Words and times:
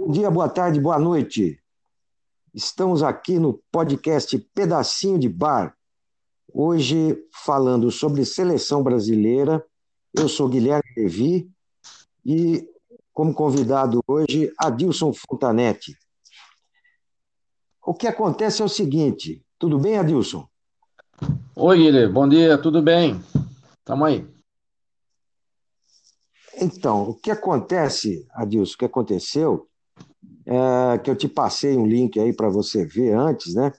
Bom 0.00 0.12
dia, 0.12 0.30
boa 0.30 0.48
tarde, 0.48 0.80
boa 0.80 0.96
noite. 0.96 1.60
Estamos 2.54 3.02
aqui 3.02 3.36
no 3.36 3.60
podcast 3.72 4.38
Pedacinho 4.54 5.18
de 5.18 5.28
Bar. 5.28 5.76
Hoje 6.54 7.18
falando 7.44 7.90
sobre 7.90 8.24
seleção 8.24 8.80
brasileira. 8.80 9.66
Eu 10.14 10.28
sou 10.28 10.48
Guilherme 10.48 10.88
Levi 10.96 11.50
e 12.24 12.64
como 13.12 13.34
convidado 13.34 14.00
hoje 14.06 14.52
Adilson 14.56 15.12
Fontanetti. 15.12 15.98
O 17.84 17.92
que 17.92 18.06
acontece 18.06 18.62
é 18.62 18.64
o 18.64 18.68
seguinte, 18.68 19.44
tudo 19.58 19.80
bem, 19.80 19.98
Adilson? 19.98 20.48
Oi, 21.56 21.76
Guilherme, 21.76 22.12
bom 22.12 22.28
dia, 22.28 22.56
tudo 22.56 22.80
bem? 22.80 23.20
Tamo 23.84 24.04
aí. 24.04 24.24
Então, 26.54 27.02
o 27.10 27.14
que 27.16 27.32
acontece, 27.32 28.24
Adilson, 28.30 28.74
o 28.74 28.78
que 28.78 28.84
aconteceu, 28.84 29.68
é, 30.46 30.98
que 30.98 31.10
eu 31.10 31.16
te 31.16 31.28
passei 31.28 31.76
um 31.76 31.86
link 31.86 32.18
aí 32.18 32.32
para 32.32 32.48
você 32.48 32.84
ver 32.84 33.14
antes, 33.14 33.54
né? 33.54 33.72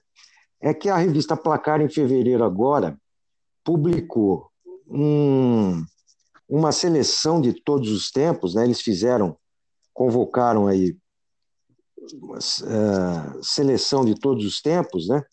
É 0.61 0.73
que 0.73 0.89
a 0.89 0.97
revista 0.97 1.35
Placar, 1.37 1.81
em 1.81 1.89
fevereiro 1.89 2.43
agora, 2.43 2.99
publicou 3.63 4.49
um, 4.87 5.83
uma 6.47 6.71
seleção 6.71 7.39
de 7.39 7.53
todos 7.53 7.91
os 7.91 8.11
tempos, 8.11 8.55
né? 8.55 8.63
Eles 8.63 8.81
fizeram, 8.81 9.37
convocaram 9.93 10.67
aí 10.67 10.97
uh, 12.13 13.43
seleção 13.43 14.05
de 14.05 14.15
todos 14.15 14.45
os 14.45 14.61
tempos, 14.61 15.07
né? 15.07 15.23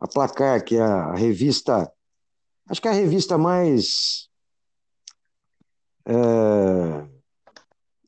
A 0.00 0.08
Placar, 0.08 0.64
que 0.64 0.76
é 0.76 0.82
a 0.82 1.14
revista, 1.14 1.90
acho 2.68 2.80
que 2.80 2.88
é 2.88 2.90
a 2.90 2.94
revista 2.94 3.38
mais 3.38 4.28
uh, 6.08 7.21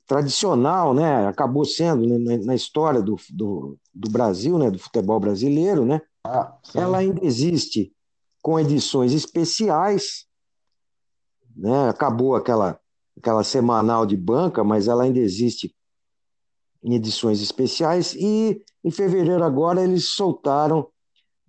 tradicional, 0.06 0.94
né? 0.94 1.26
Acabou 1.26 1.64
sendo 1.64 2.06
né? 2.18 2.36
na 2.38 2.54
história 2.54 3.00
do, 3.00 3.16
do, 3.30 3.78
do, 3.92 4.10
Brasil, 4.10 4.58
né? 4.58 4.70
Do 4.70 4.78
futebol 4.78 5.18
brasileiro, 5.18 5.84
né? 5.84 6.01
Ah, 6.24 6.56
Ela 6.74 6.98
ainda 6.98 7.24
existe 7.24 7.92
com 8.42 8.60
edições 8.60 9.12
especiais, 9.12 10.26
né? 11.56 11.88
Acabou 11.88 12.34
aquela 12.34 12.79
aquela 13.16 13.45
semanal 13.45 14.04
de 14.04 14.16
banca, 14.16 14.64
mas 14.64 14.88
ela 14.88 15.04
ainda 15.04 15.20
existe 15.20 15.74
em 16.82 16.95
edições 16.95 17.40
especiais, 17.40 18.12
e 18.14 18.60
em 18.82 18.90
fevereiro 18.90 19.42
agora 19.42 19.82
eles 19.82 20.10
soltaram 20.10 20.88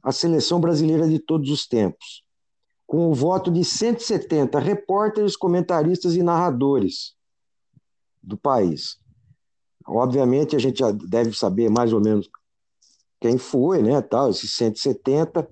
a 0.02 0.11
seleção 0.11 0.61
brasileira 0.61 1.09
de 1.09 1.17
todos 1.17 1.49
os 1.49 1.67
tempos, 1.67 2.23
com 2.85 3.09
o 3.09 3.13
voto 3.15 3.52
de 3.52 3.65
170 3.65 4.59
repórteres, 4.59 5.35
comentaristas 5.35 6.15
e 6.15 6.21
narradores 6.21 7.14
do 8.25 8.37
país. 8.37 8.97
Obviamente 9.87 10.55
a 10.55 10.59
gente 10.59 10.79
já 10.79 10.91
deve 10.91 11.33
saber 11.33 11.69
mais 11.69 11.93
ou 11.93 12.01
menos 12.01 12.29
quem 13.21 13.37
foi, 13.37 13.81
né, 13.81 14.01
tal, 14.01 14.29
esses 14.29 14.51
170. 14.55 15.47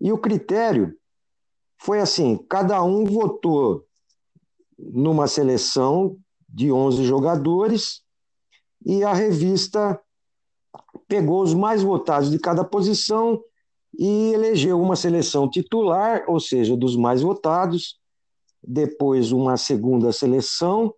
E 0.00 0.12
o 0.12 0.18
critério 0.18 0.96
foi 1.78 2.00
assim, 2.00 2.36
cada 2.48 2.82
um 2.82 3.04
votou 3.04 3.84
numa 4.78 5.26
seleção 5.26 6.16
de 6.48 6.72
11 6.72 7.04
jogadores 7.04 8.02
e 8.84 9.04
a 9.04 9.12
revista 9.12 10.00
pegou 11.06 11.42
os 11.42 11.52
mais 11.52 11.82
votados 11.82 12.30
de 12.30 12.38
cada 12.38 12.64
posição 12.64 13.42
e 13.98 14.32
elegeu 14.32 14.80
uma 14.80 14.96
seleção 14.96 15.50
titular, 15.50 16.24
ou 16.28 16.38
seja, 16.38 16.76
dos 16.76 16.96
mais 16.96 17.20
votados, 17.22 17.98
depois 18.62 19.32
uma 19.32 19.56
segunda 19.56 20.12
seleção 20.12 20.94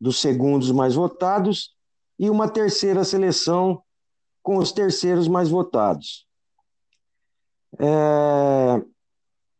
dos 0.00 0.20
segundos 0.20 0.70
mais 0.70 0.94
votados 0.94 1.74
e 2.18 2.30
uma 2.30 2.48
terceira 2.48 3.04
seleção 3.04 3.82
com 4.42 4.58
os 4.58 4.72
terceiros 4.72 5.28
mais 5.28 5.48
votados. 5.48 6.26
É... 7.78 8.82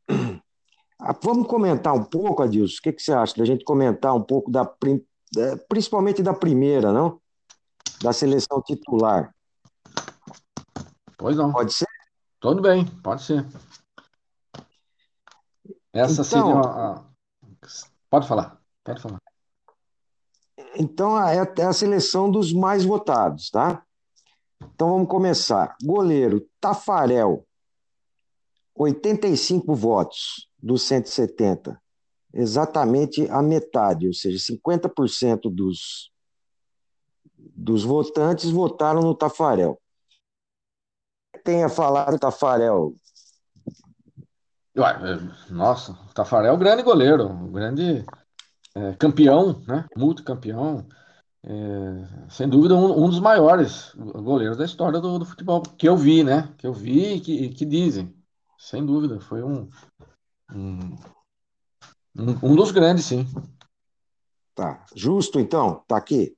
Vamos 1.22 1.46
comentar 1.46 1.94
um 1.94 2.04
pouco, 2.04 2.42
Adilson, 2.42 2.78
o 2.78 2.82
que, 2.82 2.92
que 2.92 3.02
você 3.02 3.12
acha 3.12 3.36
da 3.36 3.44
gente 3.44 3.64
comentar 3.64 4.14
um 4.14 4.22
pouco 4.22 4.50
da 4.50 4.68
principalmente 5.68 6.22
da 6.22 6.32
primeira, 6.32 6.92
não? 6.92 7.20
da 8.02 8.12
seleção 8.12 8.62
titular. 8.62 9.34
Pois 11.18 11.36
não. 11.36 11.52
Pode 11.52 11.72
ser? 11.72 11.88
Tudo 12.40 12.60
bem, 12.60 12.84
pode 13.02 13.22
ser. 13.22 13.46
Essa 15.92 16.12
então, 16.12 16.24
seria 16.24 16.44
uma. 16.44 17.06
Pode 18.10 18.28
falar, 18.28 18.60
pode 18.84 19.00
falar. 19.00 19.18
Então 20.78 21.18
é, 21.18 21.40
a 21.62 21.72
seleção 21.72 22.30
dos 22.30 22.52
mais 22.52 22.84
votados, 22.84 23.50
tá? 23.50 23.82
Então 24.74 24.90
vamos 24.90 25.08
começar. 25.08 25.74
Goleiro, 25.82 26.46
Tafarel, 26.60 27.46
85 28.74 29.74
votos 29.74 30.48
dos 30.58 30.82
170. 30.82 31.80
Exatamente 32.32 33.28
a 33.30 33.40
metade, 33.40 34.06
ou 34.06 34.12
seja, 34.12 34.38
50% 34.52 35.50
dos 35.50 36.10
dos 37.38 37.84
votantes 37.84 38.50
votaram 38.50 39.00
no 39.00 39.14
Tafarel. 39.14 39.80
Tenha 41.42 41.68
falado 41.68 42.18
Tafarel. 42.18 42.94
Nossa, 45.48 45.92
o 45.92 46.12
Tafarel 46.12 46.54
é 46.54 46.58
grande 46.58 46.82
goleiro, 46.82 47.28
grande 47.50 48.04
é, 48.76 48.94
campeão, 48.96 49.62
né? 49.66 49.86
Multicampeão. 49.96 50.86
É, 51.42 52.28
sem 52.28 52.48
dúvida, 52.48 52.74
um, 52.74 53.04
um, 53.04 53.08
dos 53.08 53.20
maiores 53.20 53.94
goleiros 53.94 54.58
da 54.58 54.64
história 54.64 55.00
do, 55.00 55.18
do, 55.18 55.24
futebol 55.24 55.62
que 55.62 55.88
eu 55.88 55.96
vi, 55.96 56.22
né? 56.22 56.52
Que 56.58 56.66
eu 56.66 56.74
vi 56.74 57.14
e 57.14 57.20
que, 57.20 57.48
que 57.50 57.64
dizem. 57.64 58.14
Sem 58.58 58.84
dúvida, 58.84 59.20
foi 59.20 59.42
um, 59.42 59.68
um, 60.52 60.96
um 62.42 62.56
dos 62.56 62.70
grandes, 62.70 63.06
sim. 63.06 63.26
Tá. 64.54 64.84
Justo, 64.94 65.38
então, 65.40 65.82
tá 65.86 65.96
aqui. 65.96 66.36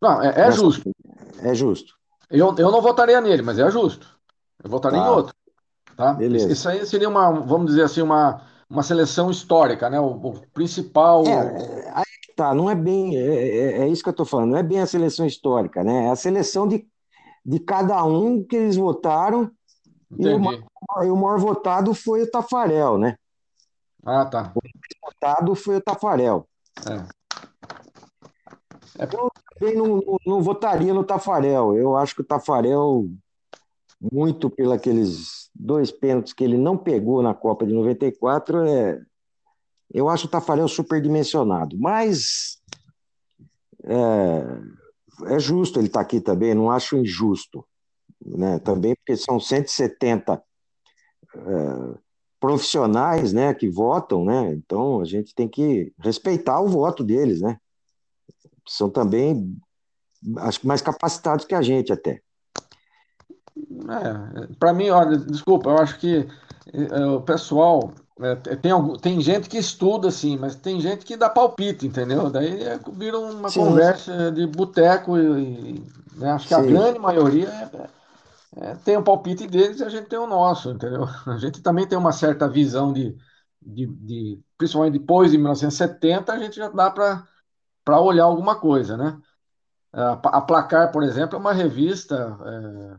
Não, 0.00 0.22
é, 0.22 0.48
é 0.48 0.52
justo. 0.52 0.90
É 1.40 1.54
justo. 1.54 1.94
Eu, 2.30 2.54
eu 2.56 2.70
não 2.70 2.82
votaria 2.82 3.20
nele, 3.20 3.42
mas 3.42 3.58
é 3.58 3.68
justo. 3.70 4.16
Eu 4.62 4.70
votaria 4.70 5.00
tá. 5.00 5.06
em 5.06 5.10
outro. 5.10 5.34
Tá? 5.96 6.12
Beleza. 6.12 6.52
Isso 6.52 6.68
aí 6.68 6.84
seria 6.84 7.08
uma, 7.08 7.30
vamos 7.30 7.68
dizer 7.68 7.84
assim, 7.84 8.02
uma, 8.02 8.42
uma 8.68 8.82
seleção 8.82 9.30
histórica, 9.30 9.88
né? 9.88 10.00
O, 10.00 10.12
o 10.12 10.46
principal. 10.48 11.24
É, 11.26 11.92
aí 11.94 12.04
tá, 12.36 12.54
não 12.54 12.70
é 12.70 12.74
bem. 12.74 13.16
É, 13.16 13.20
é, 13.20 13.78
é 13.82 13.88
isso 13.88 14.02
que 14.02 14.08
eu 14.08 14.12
estou 14.12 14.26
falando, 14.26 14.50
não 14.50 14.58
é 14.58 14.62
bem 14.62 14.80
a 14.80 14.86
seleção 14.86 15.26
histórica, 15.26 15.82
né? 15.82 16.06
É 16.06 16.10
a 16.10 16.16
seleção 16.16 16.66
de, 16.66 16.86
de 17.44 17.60
cada 17.60 18.02
um 18.04 18.42
que 18.42 18.56
eles 18.56 18.76
votaram. 18.76 19.50
Entendi. 20.10 20.30
E 20.30 20.34
o, 20.34 20.38
maior, 20.38 20.62
o 21.12 21.16
maior 21.16 21.38
votado 21.38 21.94
foi 21.94 22.22
o 22.22 22.30
Tafarel, 22.30 22.98
né? 22.98 23.16
Ah, 24.04 24.24
tá. 24.26 24.52
O 24.54 25.06
votado 25.06 25.54
foi 25.54 25.76
o 25.76 25.80
Tafarel. 25.80 26.46
É. 26.86 27.24
É. 28.98 29.04
Eu 29.04 29.30
também 29.58 29.76
não, 29.76 29.86
não, 29.96 30.18
não, 30.26 30.42
votaria 30.42 30.94
no 30.94 31.04
Tafarel. 31.04 31.76
Eu 31.76 31.96
acho 31.96 32.14
que 32.14 32.20
o 32.20 32.26
Tafarel, 32.26 33.06
muito 34.12 34.50
pelos 34.50 35.50
dois 35.54 35.90
pênaltis 35.90 36.32
que 36.32 36.44
ele 36.44 36.56
não 36.56 36.76
pegou 36.76 37.22
na 37.22 37.34
Copa 37.34 37.66
de 37.66 37.72
94, 37.72 38.66
é, 38.66 39.00
eu 39.92 40.08
acho 40.08 40.26
o 40.26 40.30
Tafarel 40.30 40.68
superdimensionado. 40.68 41.78
Mas 41.78 42.58
é, 43.84 45.34
é 45.34 45.38
justo 45.38 45.78
ele 45.78 45.86
estar 45.86 46.00
tá 46.00 46.04
aqui 46.04 46.20
também, 46.20 46.54
não 46.54 46.70
acho 46.70 46.96
injusto. 46.96 47.64
Né? 48.24 48.58
Também 48.58 48.94
porque 48.96 49.16
são 49.16 49.38
170 49.38 50.42
é, 51.34 51.98
profissionais 52.40 53.32
né, 53.32 53.54
que 53.54 53.68
votam, 53.68 54.24
né? 54.24 54.52
então 54.52 55.00
a 55.00 55.04
gente 55.04 55.34
tem 55.34 55.48
que 55.48 55.92
respeitar 55.98 56.60
o 56.60 56.68
voto 56.68 57.02
deles, 57.02 57.40
né? 57.40 57.58
são 58.66 58.90
também 58.90 59.56
acho 60.38 60.60
que 60.60 60.66
mais 60.66 60.80
capacitados 60.80 61.44
que 61.44 61.54
a 61.54 61.62
gente 61.62 61.92
até. 61.92 62.23
É, 63.56 64.54
para 64.58 64.72
mim, 64.72 64.90
olha, 64.90 65.16
desculpa, 65.16 65.70
eu 65.70 65.78
acho 65.78 65.98
que 65.98 66.26
é, 66.72 67.06
o 67.06 67.20
pessoal 67.20 67.92
é, 68.20 68.34
tem, 68.56 68.72
tem 68.98 69.20
gente 69.20 69.48
que 69.48 69.58
estuda 69.58 70.08
assim, 70.08 70.36
mas 70.36 70.54
tem 70.54 70.80
gente 70.80 71.04
que 71.04 71.16
dá 71.16 71.28
palpite, 71.28 71.86
entendeu? 71.86 72.30
Daí 72.30 72.62
é, 72.62 72.78
vira 72.92 73.18
uma 73.18 73.48
Sim. 73.48 73.60
conversa 73.60 74.30
de 74.32 74.46
boteco 74.46 75.18
e, 75.18 75.22
e 75.22 75.86
né, 76.16 76.32
acho 76.32 76.48
que 76.48 76.54
Sim. 76.54 76.60
a 76.60 76.64
grande 76.64 76.98
maioria 76.98 77.48
é, 77.48 78.70
é, 78.70 78.74
tem 78.76 78.96
o 78.96 79.02
palpite 79.02 79.46
deles 79.46 79.80
e 79.80 79.84
a 79.84 79.88
gente 79.88 80.08
tem 80.08 80.18
o 80.18 80.26
nosso, 80.26 80.70
entendeu? 80.70 81.04
A 81.26 81.36
gente 81.38 81.60
também 81.60 81.86
tem 81.86 81.98
uma 81.98 82.12
certa 82.12 82.48
visão 82.48 82.92
de, 82.92 83.16
de, 83.60 83.86
de 83.86 84.40
principalmente 84.56 84.98
depois 84.98 85.30
de 85.30 85.38
1970, 85.38 86.32
a 86.32 86.38
gente 86.38 86.56
já 86.56 86.68
dá 86.68 86.90
para 86.90 87.26
para 87.84 88.00
olhar 88.00 88.24
alguma 88.24 88.58
coisa, 88.58 88.96
né? 88.96 89.18
A, 89.92 90.40
Placar, 90.40 90.90
por 90.90 91.02
exemplo, 91.02 91.36
é 91.36 91.38
uma 91.38 91.52
revista 91.52 92.36
é, 92.44 92.96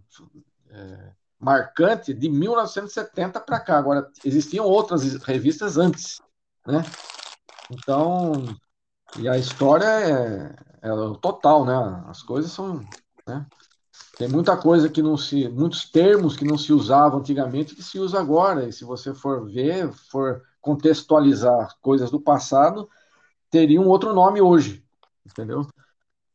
é, 0.69 1.11
marcante 1.39 2.13
de 2.13 2.29
1970 2.29 3.39
para 3.39 3.59
cá. 3.59 3.77
Agora, 3.77 4.09
existiam 4.23 4.65
outras 4.65 5.03
revistas 5.23 5.77
antes, 5.77 6.21
né? 6.65 6.83
Então, 7.71 8.33
E 9.17 9.29
a 9.29 9.37
história 9.37 9.85
é, 9.85 10.55
é 10.81 10.89
total, 11.21 11.65
né? 11.65 12.03
As 12.07 12.21
coisas 12.21 12.51
são. 12.51 12.85
Né? 13.27 13.45
Tem 14.17 14.27
muita 14.27 14.57
coisa 14.57 14.89
que 14.89 15.01
não 15.01 15.17
se. 15.17 15.47
Muitos 15.49 15.89
termos 15.89 16.35
que 16.35 16.45
não 16.45 16.57
se 16.57 16.73
usavam 16.73 17.19
antigamente 17.19 17.75
que 17.75 17.83
se 17.83 17.99
usa 17.99 18.19
agora. 18.19 18.67
E 18.67 18.73
se 18.73 18.83
você 18.83 19.13
for 19.13 19.45
ver, 19.49 19.91
for 19.91 20.43
contextualizar 20.61 21.75
coisas 21.81 22.09
do 22.11 22.19
passado, 22.19 22.89
teria 23.49 23.79
um 23.79 23.87
outro 23.87 24.13
nome 24.13 24.41
hoje. 24.41 24.83
Entendeu? 25.25 25.67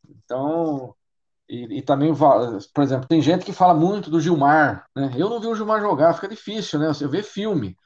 Então. 0.09 0.95
E, 1.51 1.79
e, 1.79 1.83
também, 1.83 2.15
por 2.15 2.83
exemplo, 2.85 3.09
tem 3.09 3.21
gente 3.21 3.45
que 3.45 3.53
fala 3.53 3.75
muito 3.75 4.09
do 4.09 4.21
Gilmar, 4.21 4.87
né? 4.95 5.13
Eu 5.17 5.29
não 5.29 5.41
vi 5.41 5.49
o 5.49 5.55
Gilmar 5.57 5.81
jogar, 5.81 6.15
fica 6.15 6.29
difícil, 6.29 6.79
né? 6.79 6.87
Você 6.87 7.09
vê 7.09 7.25
filme. 7.25 7.77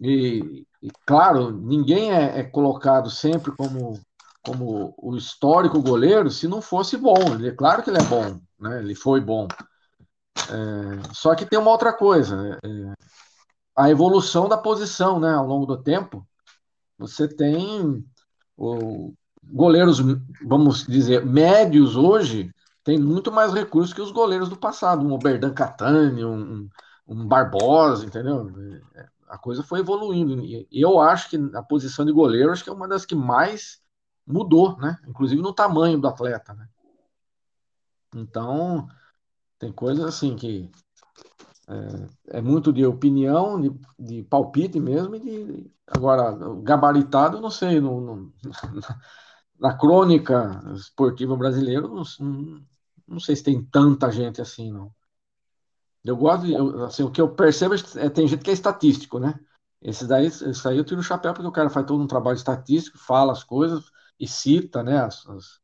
E, 0.00 0.66
e 0.82 0.90
claro, 1.06 1.52
ninguém 1.52 2.12
é, 2.12 2.40
é 2.40 2.42
colocado 2.42 3.08
sempre 3.08 3.52
como 3.52 4.00
como 4.44 4.94
o 4.98 5.16
histórico 5.16 5.80
goleiro 5.80 6.28
se 6.28 6.46
não 6.48 6.60
fosse 6.60 6.96
bom. 6.98 7.34
Ele, 7.34 7.48
é 7.48 7.52
claro 7.52 7.82
que 7.82 7.88
ele 7.88 7.98
é 7.98 8.02
bom, 8.02 8.38
né? 8.58 8.80
Ele 8.80 8.94
foi 8.96 9.20
bom. 9.20 9.46
É, 10.36 11.14
só 11.14 11.34
que 11.36 11.46
tem 11.46 11.58
uma 11.58 11.70
outra 11.70 11.92
coisa, 11.92 12.58
é, 12.64 12.92
a 13.76 13.88
evolução 13.90 14.48
da 14.48 14.58
posição, 14.58 15.20
né? 15.20 15.32
Ao 15.32 15.46
longo 15.46 15.66
do 15.66 15.80
tempo, 15.80 16.26
você 16.98 17.28
tem 17.28 18.04
o, 18.56 19.14
goleiros, 19.44 20.00
vamos 20.44 20.84
dizer, 20.86 21.24
médios 21.24 21.96
hoje 21.96 22.53
tem 22.84 22.98
muito 22.98 23.32
mais 23.32 23.52
recursos 23.52 23.94
que 23.94 24.02
os 24.02 24.12
goleiros 24.12 24.48
do 24.48 24.56
passado, 24.56 25.04
um 25.04 25.12
Oberdan 25.12 25.52
Catani, 25.52 26.24
um, 26.24 26.68
um 27.08 27.26
Barbosa, 27.26 28.04
entendeu? 28.04 28.52
É, 28.94 29.08
a 29.28 29.38
coisa 29.38 29.62
foi 29.62 29.80
evoluindo. 29.80 30.44
E 30.44 30.68
eu 30.70 31.00
acho 31.00 31.30
que 31.30 31.36
a 31.54 31.62
posição 31.62 32.04
de 32.04 32.12
goleiro 32.12 32.52
acho 32.52 32.62
que 32.62 32.70
é 32.70 32.72
uma 32.72 32.86
das 32.86 33.06
que 33.06 33.14
mais 33.14 33.80
mudou, 34.26 34.76
né? 34.76 34.98
Inclusive 35.08 35.40
no 35.40 35.52
tamanho 35.52 35.98
do 35.98 36.06
atleta, 36.06 36.52
né? 36.52 36.68
Então, 38.14 38.86
tem 39.58 39.72
coisas 39.72 40.04
assim 40.04 40.36
que 40.36 40.70
é, 41.66 42.38
é 42.38 42.40
muito 42.42 42.72
de 42.72 42.84
opinião, 42.84 43.60
de, 43.60 43.72
de, 43.98 44.22
palpite 44.24 44.78
mesmo, 44.78 45.16
e 45.16 45.20
de, 45.20 45.70
agora, 45.86 46.36
gabaritado, 46.62 47.40
não 47.40 47.50
sei, 47.50 47.80
no, 47.80 48.00
no, 48.00 48.32
na 49.58 49.76
crônica 49.76 50.62
esportiva 50.74 51.36
brasileira, 51.36 51.82
não, 51.82 52.02
não, 53.06 53.20
sei 53.20 53.36
se 53.36 53.42
tem 53.42 53.64
tanta 53.64 54.10
gente 54.10 54.40
assim, 54.40 54.72
não. 54.72 54.92
Eu 56.04 56.16
gosto, 56.16 56.46
de, 56.46 56.52
eu, 56.52 56.84
assim, 56.84 57.02
o 57.02 57.10
que 57.10 57.20
eu 57.20 57.34
percebo 57.34 57.74
é, 57.74 57.78
é 58.06 58.10
tem 58.10 58.26
gente 58.28 58.42
que 58.42 58.50
é 58.50 58.52
estatístico, 58.52 59.18
né? 59.18 59.38
Esse 59.80 60.06
daí, 60.06 60.26
esse 60.26 60.68
aí 60.68 60.78
eu 60.78 60.84
tiro 60.84 61.00
o 61.00 61.04
chapéu 61.04 61.32
porque 61.32 61.46
o 61.46 61.52
cara 61.52 61.70
faz 61.70 61.86
todo 61.86 62.02
um 62.02 62.06
trabalho 62.06 62.36
estatístico, 62.36 62.98
fala 62.98 63.32
as 63.32 63.44
coisas, 63.44 63.84
e 64.18 64.26
cita 64.26 64.82
né, 64.82 64.98
as, 64.98 65.26
as, 65.28 65.60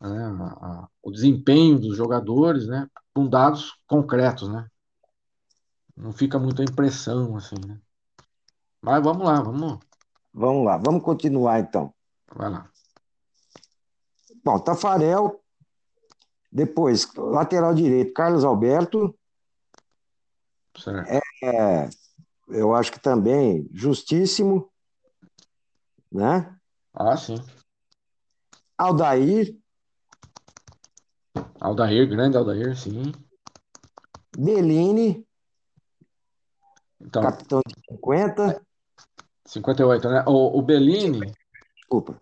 né, 0.00 0.24
a, 0.24 0.66
a, 0.66 0.88
o 1.02 1.10
desempenho 1.10 1.78
dos 1.78 1.96
jogadores 1.96 2.66
né, 2.66 2.88
com 3.14 3.28
dados 3.28 3.76
concretos. 3.86 4.48
Né? 4.48 4.68
Não 5.96 6.12
fica 6.12 6.38
muita 6.38 6.62
impressão 6.62 7.36
assim. 7.36 7.56
Né? 7.66 7.80
Mas 8.80 9.02
vamos 9.02 9.24
lá, 9.26 9.40
vamos. 9.40 9.78
Vamos 10.32 10.64
lá, 10.64 10.76
vamos 10.76 11.02
continuar 11.02 11.58
então. 11.58 11.92
Vai 12.32 12.50
lá. 12.50 12.70
Bom, 14.42 14.58
Tafarel, 14.58 15.40
depois, 16.50 17.12
lateral 17.14 17.74
direito, 17.74 18.12
Carlos 18.12 18.44
Alberto. 18.44 19.16
Certo. 20.76 21.10
É, 21.42 21.88
eu 22.48 22.74
acho 22.74 22.90
que 22.92 23.00
também 23.00 23.68
justíssimo, 23.72 24.70
né? 26.10 26.56
Ah, 26.92 27.16
sim. 27.16 27.36
Aldair. 28.76 29.56
Aldair, 31.60 32.08
grande 32.08 32.36
Aldair, 32.36 32.76
sim. 32.76 33.12
Bellini. 34.36 35.26
Então, 37.00 37.22
capitão 37.22 37.60
de 37.66 37.74
50. 37.90 38.62
58, 39.46 40.08
né? 40.08 40.24
O, 40.26 40.58
o 40.58 40.62
Bellini. 40.62 41.32
Desculpa. 41.76 42.20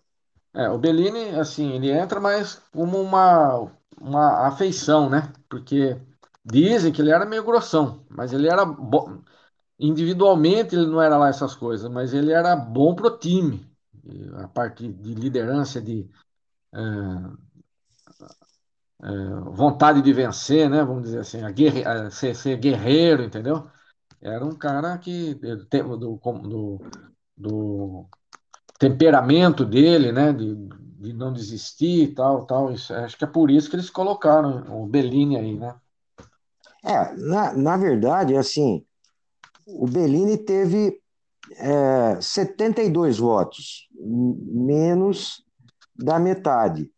É, 0.53 0.67
o 0.69 0.77
Bellini, 0.79 1.29
assim, 1.39 1.71
ele 1.73 1.91
entra 1.91 2.19
mais 2.19 2.55
como 2.73 2.99
uma, 3.01 3.71
uma 4.01 4.47
afeição, 4.47 5.09
né? 5.09 5.31
Porque 5.47 5.97
dizem 6.43 6.91
que 6.91 7.01
ele 7.01 7.11
era 7.11 7.25
meio 7.25 7.43
grossão, 7.43 8.03
mas 8.09 8.33
ele 8.33 8.47
era 8.49 8.65
bom. 8.65 9.21
Individualmente 9.79 10.75
ele 10.75 10.87
não 10.87 11.01
era 11.01 11.17
lá 11.17 11.29
essas 11.29 11.55
coisas, 11.55 11.91
mas 11.91 12.13
ele 12.13 12.31
era 12.33 12.55
bom 12.55 12.95
pro 12.95 13.17
time. 13.17 13.67
A 14.37 14.47
parte 14.47 14.87
de 14.91 15.15
liderança, 15.15 15.81
de 15.81 16.09
é, 16.73 16.79
é, 19.01 19.07
vontade 19.51 20.01
de 20.01 20.13
vencer, 20.13 20.69
né? 20.69 20.83
Vamos 20.83 21.03
dizer 21.03 21.19
assim, 21.19 21.41
a 21.43 21.51
guerre, 21.51 21.85
a 21.85 22.09
ser, 22.11 22.35
ser, 22.35 22.57
guerreiro, 22.57 23.23
entendeu? 23.23 23.69
Era 24.21 24.45
um 24.45 24.55
cara 24.57 24.97
que 24.99 25.35
do, 25.35 25.57
do, 25.97 26.79
do 27.37 28.09
temperamento 28.79 29.65
dele, 29.65 30.11
né? 30.11 30.33
De, 30.33 30.55
de 30.55 31.13
não 31.13 31.31
desistir 31.31 32.03
e 32.03 32.15
tal, 32.15 32.45
tal. 32.45 32.71
Isso, 32.71 32.93
acho 32.93 33.17
que 33.17 33.25
é 33.25 33.27
por 33.27 33.51
isso 33.51 33.69
que 33.69 33.75
eles 33.75 33.89
colocaram 33.89 34.81
o 34.81 34.87
Bellini 34.87 35.37
aí, 35.37 35.59
né? 35.59 35.75
É, 36.83 37.13
na, 37.15 37.53
na 37.53 37.77
verdade, 37.77 38.35
assim, 38.37 38.85
o 39.67 39.85
Bellini 39.85 40.37
teve 40.37 40.99
é, 41.57 42.19
72 42.21 43.19
votos, 43.19 43.89
menos 43.93 45.43
da 45.95 46.17
metade. 46.17 46.89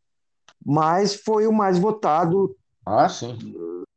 Mas 0.63 1.15
foi 1.15 1.47
o 1.47 1.51
mais 1.51 1.79
votado 1.79 2.55
ah, 2.85 3.09
sim. 3.09 3.37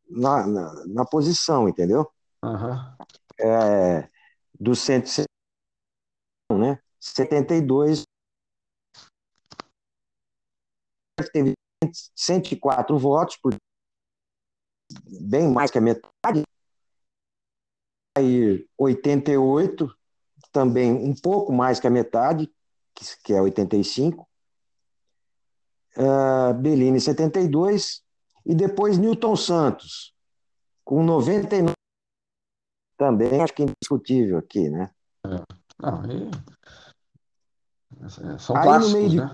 Na, 0.08 0.46
na, 0.46 0.84
na 0.86 1.04
posição, 1.04 1.68
entendeu? 1.68 2.08
Uhum. 2.42 2.78
É, 3.40 4.08
dos 4.58 4.78
170? 4.80 5.33
72 7.04 8.04
teve 11.32 11.52
104 12.16 12.98
votos, 12.98 13.36
por 13.36 13.54
bem 15.20 15.52
mais 15.52 15.70
que 15.70 15.78
a 15.78 15.80
metade. 15.80 16.42
Aí 18.16 18.66
88, 18.78 19.94
também 20.50 20.92
um 20.92 21.14
pouco 21.14 21.52
mais 21.52 21.78
que 21.78 21.86
a 21.86 21.90
metade, 21.90 22.50
que 23.22 23.32
é 23.32 23.40
85 23.40 24.26
uh, 25.96 26.54
Bellini 26.54 27.00
72, 27.00 28.02
e 28.46 28.54
depois 28.54 28.96
Newton 28.96 29.36
Santos, 29.36 30.14
com 30.84 31.02
99. 31.02 31.74
Também 32.96 33.42
acho 33.42 33.52
que 33.52 33.62
é 33.62 33.66
indiscutível 33.66 34.38
aqui, 34.38 34.70
né? 34.70 34.90
É. 35.26 35.42
Não, 35.80 36.02
aí... 36.02 36.30
São 38.38 38.56
aí, 38.56 38.62
clássicos, 38.62 38.92
no 38.92 38.98
meio 38.98 39.10
de... 39.10 39.16
né? 39.16 39.32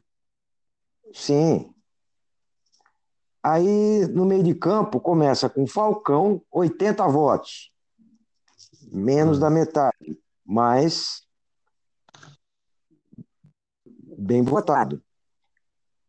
Sim. 1.13 1.75
Aí, 3.43 4.07
no 4.09 4.27
meio 4.27 4.43
de 4.43 4.55
campo, 4.55 5.01
começa 5.01 5.49
com 5.49 5.67
Falcão, 5.67 6.43
80 6.51 7.07
votos. 7.09 7.73
Menos 8.93 9.39
hum. 9.39 9.41
da 9.41 9.51
metade, 9.51 10.19
mas 10.45 11.27
bem 14.19 14.43
votado. 14.43 15.03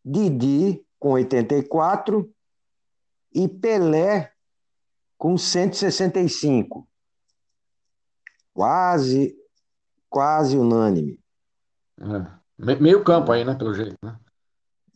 Didi 0.04 0.86
com 1.00 1.12
84 1.12 2.32
e 3.34 3.48
Pelé 3.48 4.34
com 5.18 5.38
165. 5.38 6.88
Quase, 8.54 9.38
quase 10.10 10.58
unânime. 10.58 11.20
É. 12.00 12.41
Meio 12.62 13.04
campo 13.04 13.32
aí, 13.32 13.44
né, 13.44 13.56
pelo 13.56 13.74
jeito, 13.74 13.98
né? 14.04 14.16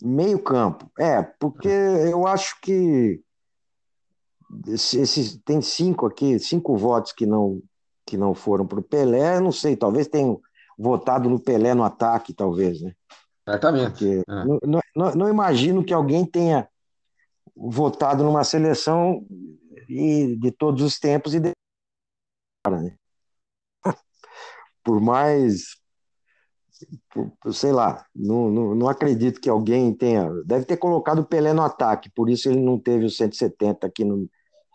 Meio 0.02 0.40
campo. 0.40 0.92
É, 1.00 1.24
porque 1.24 1.68
eu 1.68 2.28
acho 2.28 2.60
que 2.62 3.22
esses, 4.68 5.38
tem 5.44 5.62
cinco 5.62 6.06
aqui, 6.06 6.38
cinco 6.40 6.78
votos 6.78 7.12
que 7.12 7.26
não, 7.26 7.62
que 8.06 8.18
não 8.18 8.36
foram 8.36 8.68
para 8.68 8.80
o 8.80 8.84
Pelé, 8.84 9.40
não 9.40 9.52
sei, 9.52 9.76
talvez 9.76 10.08
tenham 10.08 10.40
votado 10.78 11.30
no 11.30 11.40
Pelé 11.40 11.74
no 11.74 11.84
ataque, 11.84 12.34
talvez, 12.34 12.82
né? 12.82 12.94
Certamente. 13.48 14.20
É. 14.28 14.46
não, 14.46 14.60
não, 14.96 15.12
não, 15.16 15.30
imagino 15.30 15.84
que 15.84 15.94
alguém 15.94 16.26
tenha 16.26 16.68
votado 17.56 18.24
numa 18.24 18.44
seleção 18.44 19.26
e, 19.88 20.36
de 20.36 20.52
todos 20.52 20.82
os 20.84 21.00
tempos 21.00 21.34
e 21.34 21.40
de... 21.40 21.52
né? 22.68 22.96
por 24.84 25.00
mais 25.00 25.78
sei 27.52 27.72
lá, 27.72 28.06
não, 28.14 28.50
não, 28.50 28.76
não, 28.76 28.90
acredito 28.90 29.40
que 29.40 29.50
alguém 29.50 29.94
tenha. 29.94 30.30
Deve 30.46 30.66
ter 30.66 30.78
colocado 30.78 31.20
o 31.20 31.26
Pelé 31.26 31.54
no 31.54 31.62
ataque, 31.62 32.10
por 32.10 32.30
isso 32.30 32.50
ele 32.50 32.60
não 32.60 32.80
teve 32.80 33.06
os 33.06 33.16
170 33.18 33.88
aqui 33.88 34.04
no, 34.04 34.30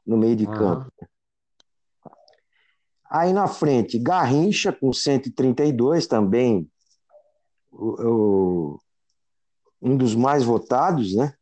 no 0.07 0.16
meio 0.16 0.37
de 0.37 0.47
campo. 0.47 0.90
Aí 3.11 3.33
na 3.33 3.49
frente, 3.49 3.99
Garrincha 3.99 4.73
com 4.73 4.92
132 4.92 6.07
também, 6.07 6.71
o, 7.73 8.78
um 9.83 9.97
dos 9.97 10.14
mais 10.14 10.45
votados, 10.45 11.14
né? 11.14 11.35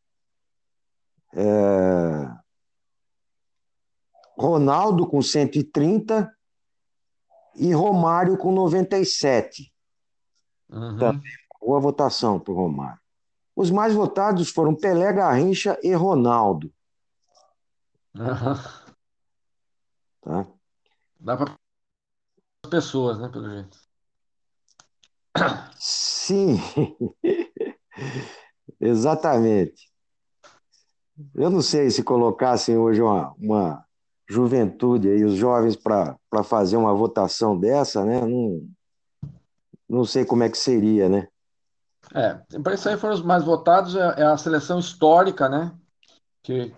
É... 1.35 2.31
Ronaldo 4.39 5.07
com 5.07 5.21
130 5.21 6.33
e 7.57 7.73
Romário 7.73 8.39
com 8.39 8.53
97. 8.53 9.73
Uhum. 10.71 10.99
Também 10.99 11.23
boa 11.61 11.81
votação 11.81 12.39
para 12.39 12.53
o 12.53 12.57
Romário. 12.57 13.01
Os 13.55 13.71
mais 13.71 13.93
votados 13.93 14.51
foram 14.51 14.75
Pelé, 14.75 15.13
Garrincha 15.13 15.79
e 15.83 15.93
Ronaldo. 15.93 16.73
Uhum. 18.15 18.55
Tá? 20.23 20.47
Dá 21.21 21.37
para 21.37 21.55
pessoas, 22.71 23.19
né, 23.19 23.29
pelo 23.29 23.51
jeito. 23.51 23.79
Sim, 25.77 26.57
exatamente. 28.81 29.91
Eu 31.35 31.51
não 31.51 31.61
sei 31.61 31.91
se 31.91 32.03
colocassem 32.03 32.77
hoje 32.77 33.03
uma, 33.03 33.35
uma 33.39 33.85
juventude 34.29 35.09
aí, 35.11 35.25
os 35.25 35.35
jovens, 35.35 35.77
para 35.77 36.45
fazer 36.45 36.77
uma 36.77 36.95
votação 36.95 37.59
dessa, 37.59 38.05
né? 38.05 38.21
Não, 38.21 38.69
não 39.89 40.05
sei 40.05 40.25
como 40.25 40.43
é 40.43 40.51
que 40.51 40.59
seria, 40.59 41.09
né? 41.09 41.29
É, 42.15 42.35
para 42.61 42.75
isso 42.75 42.89
aí 42.89 42.97
foram 42.97 43.15
os 43.15 43.23
mais 43.23 43.45
votados, 43.45 43.95
é, 43.95 44.21
é 44.21 44.25
a 44.25 44.37
seleção 44.37 44.79
histórica, 44.79 45.49
né? 45.49 45.77
Que, 46.43 46.75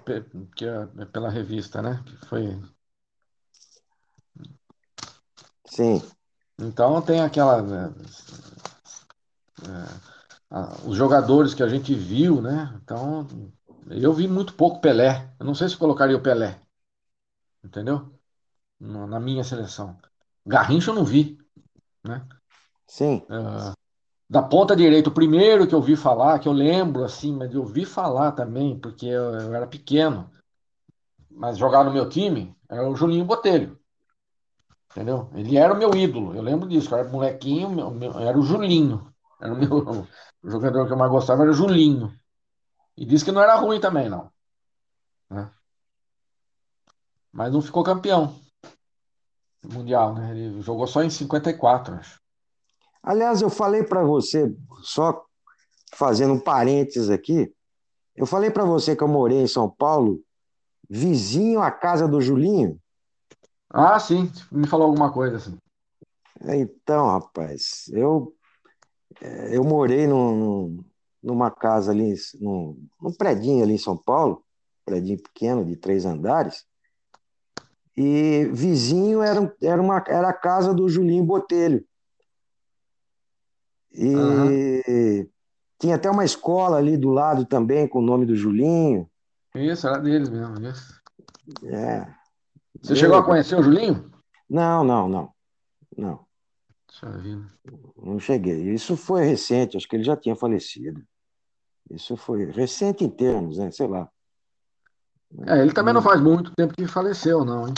que 0.57 0.65
é 0.65 0.87
pela 1.13 1.31
revista, 1.31 1.81
né? 1.81 2.03
Que 2.05 2.17
foi. 2.27 2.61
Sim. 5.67 6.03
Então 6.59 7.01
tem 7.01 7.21
aquela. 7.21 7.63
Né, 7.63 7.95
é, 9.63 10.11
os 10.85 10.97
jogadores 10.97 11.55
que 11.55 11.63
a 11.63 11.69
gente 11.69 11.95
viu, 11.95 12.43
né? 12.43 12.77
Então, 12.83 13.27
eu 13.89 14.13
vi 14.13 14.27
muito 14.27 14.55
pouco 14.55 14.81
Pelé. 14.81 15.33
Eu 15.39 15.47
não 15.47 15.55
sei 15.55 15.69
se 15.69 15.77
colocaria 15.77 16.17
o 16.17 16.23
Pelé. 16.23 16.61
Entendeu? 17.63 18.13
Na 18.81 19.21
minha 19.21 19.45
seleção. 19.45 19.97
Garrincha 20.45 20.91
eu 20.91 20.95
não 20.95 21.05
vi, 21.05 21.39
né? 22.03 22.27
Sim. 22.91 23.23
Uh, 23.31 23.73
da 24.29 24.43
ponta 24.43 24.75
direita, 24.75 25.09
o 25.09 25.15
primeiro 25.15 25.65
que 25.65 25.75
eu 25.75 25.81
vi 25.81 25.95
falar, 25.95 26.41
que 26.41 26.49
eu 26.49 26.53
lembro, 26.53 27.05
assim, 27.05 27.33
mas 27.33 27.55
eu 27.55 27.65
vi 27.65 27.85
falar 27.85 28.33
também, 28.33 28.77
porque 28.77 29.07
eu, 29.07 29.33
eu 29.33 29.55
era 29.55 29.65
pequeno, 29.65 30.29
mas 31.31 31.57
jogar 31.57 31.85
no 31.85 31.93
meu 31.93 32.09
time, 32.09 32.53
era 32.69 32.89
o 32.89 32.97
Julinho 32.97 33.25
Botelho. 33.25 33.79
Entendeu? 34.91 35.31
Ele 35.35 35.57
era 35.57 35.73
o 35.73 35.79
meu 35.79 35.95
ídolo, 35.95 36.35
eu 36.35 36.43
lembro 36.43 36.69
disso, 36.69 36.93
eu 36.93 36.99
era 36.99 37.09
molequinho, 37.09 37.71
meu, 37.71 37.93
meu, 37.93 38.19
era 38.19 38.37
o 38.37 38.43
Julinho. 38.43 39.15
Era 39.41 39.55
o 39.55 39.57
meu 39.57 40.09
o 40.43 40.51
jogador 40.51 40.85
que 40.89 40.93
eu 40.93 40.99
mais 40.99 41.13
gostava, 41.13 41.43
era 41.43 41.53
o 41.53 41.55
Julinho. 41.55 42.13
E 42.97 43.07
disse 43.07 43.25
que 43.25 43.31
não 43.31 43.41
era 43.41 43.55
ruim 43.55 43.79
também, 43.79 44.09
não. 44.09 44.33
Né? 45.31 45.49
Mas 47.31 47.53
não 47.53 47.63
ficou 47.63 47.85
campeão 47.85 48.35
mundial, 49.63 50.13
né? 50.13 50.33
Ele 50.33 50.61
jogou 50.61 50.89
só 50.89 51.05
em 51.05 51.11
54, 51.11 51.95
acho. 51.95 52.21
Aliás, 53.03 53.41
eu 53.41 53.51
falei 53.51 53.83
para 53.83 54.05
você, 54.05 54.55
só 54.83 55.25
fazendo 55.95 56.35
um 56.35 56.41
parênteses 56.41 57.11
aqui, 57.11 57.53
eu 58.15 58.27
falei 58.27 58.51
para 58.51 58.65
você 58.65 58.95
que 58.95 59.03
eu 59.03 59.09
morei 59.09 59.41
em 59.41 59.47
São 59.47 59.69
Paulo, 59.69 60.21
vizinho 60.89 61.61
à 61.61 61.71
casa 61.71 62.07
do 62.07 62.21
Julinho. 62.21 62.79
Ah, 63.71 63.99
sim, 63.99 64.31
me 64.51 64.67
falou 64.67 64.87
alguma 64.87 65.13
coisa 65.13 65.37
assim. 65.37 65.57
Então, 66.43 67.07
rapaz, 67.07 67.91
eu 67.93 68.35
é, 69.21 69.57
eu 69.57 69.65
morei 69.65 70.07
num, 70.07 70.83
numa 71.23 71.51
casa 71.51 71.91
ali, 71.91 72.15
num, 72.41 72.77
num 73.01 73.13
predinho 73.13 73.63
ali 73.63 73.75
em 73.75 73.79
São 73.79 73.97
Paulo, 73.97 74.43
predinho 74.85 75.23
pequeno 75.23 75.65
de 75.65 75.77
três 75.77 76.07
andares, 76.07 76.65
e 77.97 78.49
vizinho 78.53 79.21
era, 79.23 79.55
era, 79.63 79.83
uma, 79.83 80.03
era 80.07 80.29
a 80.29 80.33
casa 80.33 80.73
do 80.73 80.89
Julinho 80.89 81.25
Botelho. 81.25 81.85
E 83.93 84.15
uhum. 84.15 85.29
tinha 85.79 85.97
até 85.97 86.11
uma 86.11 86.25
escola 86.25 86.77
ali 86.77 86.97
do 86.97 87.11
lado 87.11 87.45
também 87.45 87.89
com 87.89 87.99
o 87.99 88.05
nome 88.05 88.25
do 88.27 88.37
Julinho. 88.37 89.11
Isso, 89.55 89.87
era 89.87 89.99
deles 89.99 90.29
mesmo, 90.29 90.65
isso. 90.67 91.01
É. 91.65 92.07
Você 92.81 92.95
chegou 92.95 93.17
a 93.17 93.25
conhecer 93.25 93.57
o 93.57 93.63
Julinho? 93.63 94.11
Não, 94.49 94.85
não, 94.85 95.09
não. 95.09 95.33
Não. 95.97 96.27
Não 97.97 98.19
cheguei. 98.19 98.73
Isso 98.73 98.97
foi 98.97 99.25
recente, 99.25 99.77
acho 99.77 99.89
que 99.89 99.97
ele 99.97 100.05
já 100.05 100.17
tinha 100.17 100.37
falecido. 100.37 101.03
Isso 101.91 102.17
foi 102.17 102.45
recente 102.47 103.05
em 103.05 103.09
termos, 103.09 103.59
né? 103.59 103.71
Sei 103.71 103.87
lá. 103.87 104.09
É, 105.47 105.61
ele 105.61 105.73
também 105.73 105.95
não 105.95 106.03
faz 106.03 106.21
muito 106.21 106.53
tempo 106.55 106.75
que 106.75 106.87
faleceu, 106.87 107.45
não, 107.45 107.69
hein? 107.69 107.75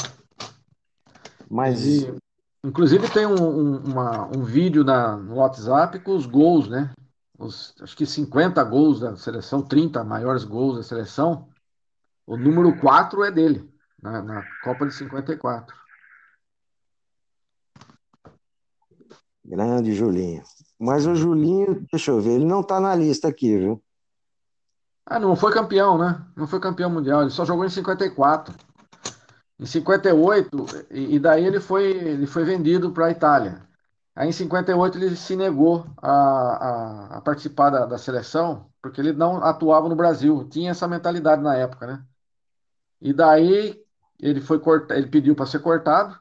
Mas. 1.49 1.87
Ele, 1.87 2.19
inclusive 2.65 3.11
tem 3.11 3.27
um, 3.27 3.43
um, 3.43 3.77
uma, 3.79 4.27
um 4.27 4.43
vídeo 4.43 4.85
na, 4.85 5.17
no 5.17 5.37
WhatsApp 5.37 5.99
com 6.01 6.17
os 6.17 6.27
gols, 6.27 6.69
né? 6.69 6.93
Os, 7.39 7.75
acho 7.81 7.97
que 7.97 8.07
50 8.07 8.63
gols 8.65 9.01
da 9.01 9.17
seleção, 9.17 9.63
30 9.63 10.05
maiores 10.05 10.45
gols 10.45 10.77
da 10.77 10.83
seleção. 10.83 11.49
O 12.27 12.37
número 12.37 12.79
4 12.79 13.25
é 13.25 13.31
dele, 13.31 13.69
na, 14.01 14.23
na 14.23 14.43
Copa 14.63 14.87
de 14.87 14.95
54. 14.95 15.75
Grande 19.45 19.93
Julinho. 19.93 20.43
Mas 20.79 21.07
o 21.07 21.15
Julinho, 21.15 21.85
deixa 21.91 22.13
eu 22.13 22.21
ver, 22.21 22.33
ele 22.33 22.45
não 22.45 22.61
está 22.61 22.81
na 22.81 22.95
lista 22.95 23.29
aqui, 23.29 23.59
viu? 23.59 23.83
Ah, 25.05 25.19
não 25.19 25.35
foi 25.35 25.53
campeão, 25.53 25.99
né? 25.99 26.25
Não 26.37 26.47
foi 26.47 26.61
campeão 26.61 26.89
mundial, 26.89 27.23
ele 27.23 27.31
só 27.31 27.45
jogou 27.45 27.65
em 27.65 27.69
54. 27.69 28.55
Em 29.59 29.67
58, 29.67 30.51
e 30.91 31.19
daí 31.19 31.45
ele 31.45 31.61
foi, 31.61 31.85
ele 31.85 32.27
foi 32.27 32.45
vendido 32.45 32.91
para 32.93 33.07
a 33.07 33.11
Itália. 33.11 33.63
Aí 34.15 34.29
em 34.29 34.33
58 34.33 34.99
ele 34.99 35.17
se 35.17 35.37
negou 35.37 35.87
a, 35.97 36.11
a, 36.11 37.17
a 37.19 37.21
participar 37.21 37.71
da, 37.71 37.87
da, 37.87 37.97
seleção, 37.99 38.71
porque 38.83 39.01
ele 39.01 39.13
não 39.13 39.43
atuava 39.43 39.89
no 39.89 39.97
Brasil. 39.97 40.47
Tinha 40.51 40.73
essa 40.73 40.87
mentalidade 40.87 41.43
na 41.43 41.57
época, 41.57 41.87
né? 41.87 42.05
E 43.01 43.13
daí 43.13 43.83
ele 44.21 44.41
foi 44.41 44.59
corta, 44.61 44.97
ele 44.97 45.09
pediu 45.09 45.35
para 45.35 45.47
ser 45.47 45.61
cortado, 45.61 46.19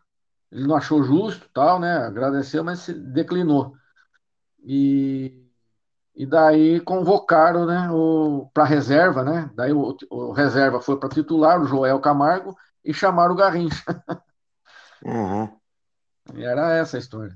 ele 0.51 0.67
não 0.67 0.75
achou 0.75 1.03
justo, 1.03 1.49
tal, 1.53 1.79
né? 1.79 1.97
Agradeceu, 1.97 2.63
mas 2.63 2.87
declinou. 2.87 3.75
E, 4.63 5.47
e 6.15 6.25
daí 6.25 6.79
convocaram, 6.81 7.65
né, 7.65 7.89
para 8.53 8.63
reserva, 8.65 9.23
né? 9.23 9.49
Daí 9.55 9.73
o, 9.73 9.97
o 10.09 10.31
reserva 10.31 10.81
foi 10.81 10.97
para 10.99 11.09
titular, 11.09 11.61
o 11.61 11.65
Joel 11.65 11.99
Camargo, 11.99 12.55
e 12.83 12.93
chamaram 12.93 13.33
o 13.33 13.37
Garrincha. 13.37 13.83
Uhum. 15.03 15.59
E 16.35 16.43
era 16.43 16.73
essa 16.75 16.97
a 16.97 16.99
história. 16.99 17.35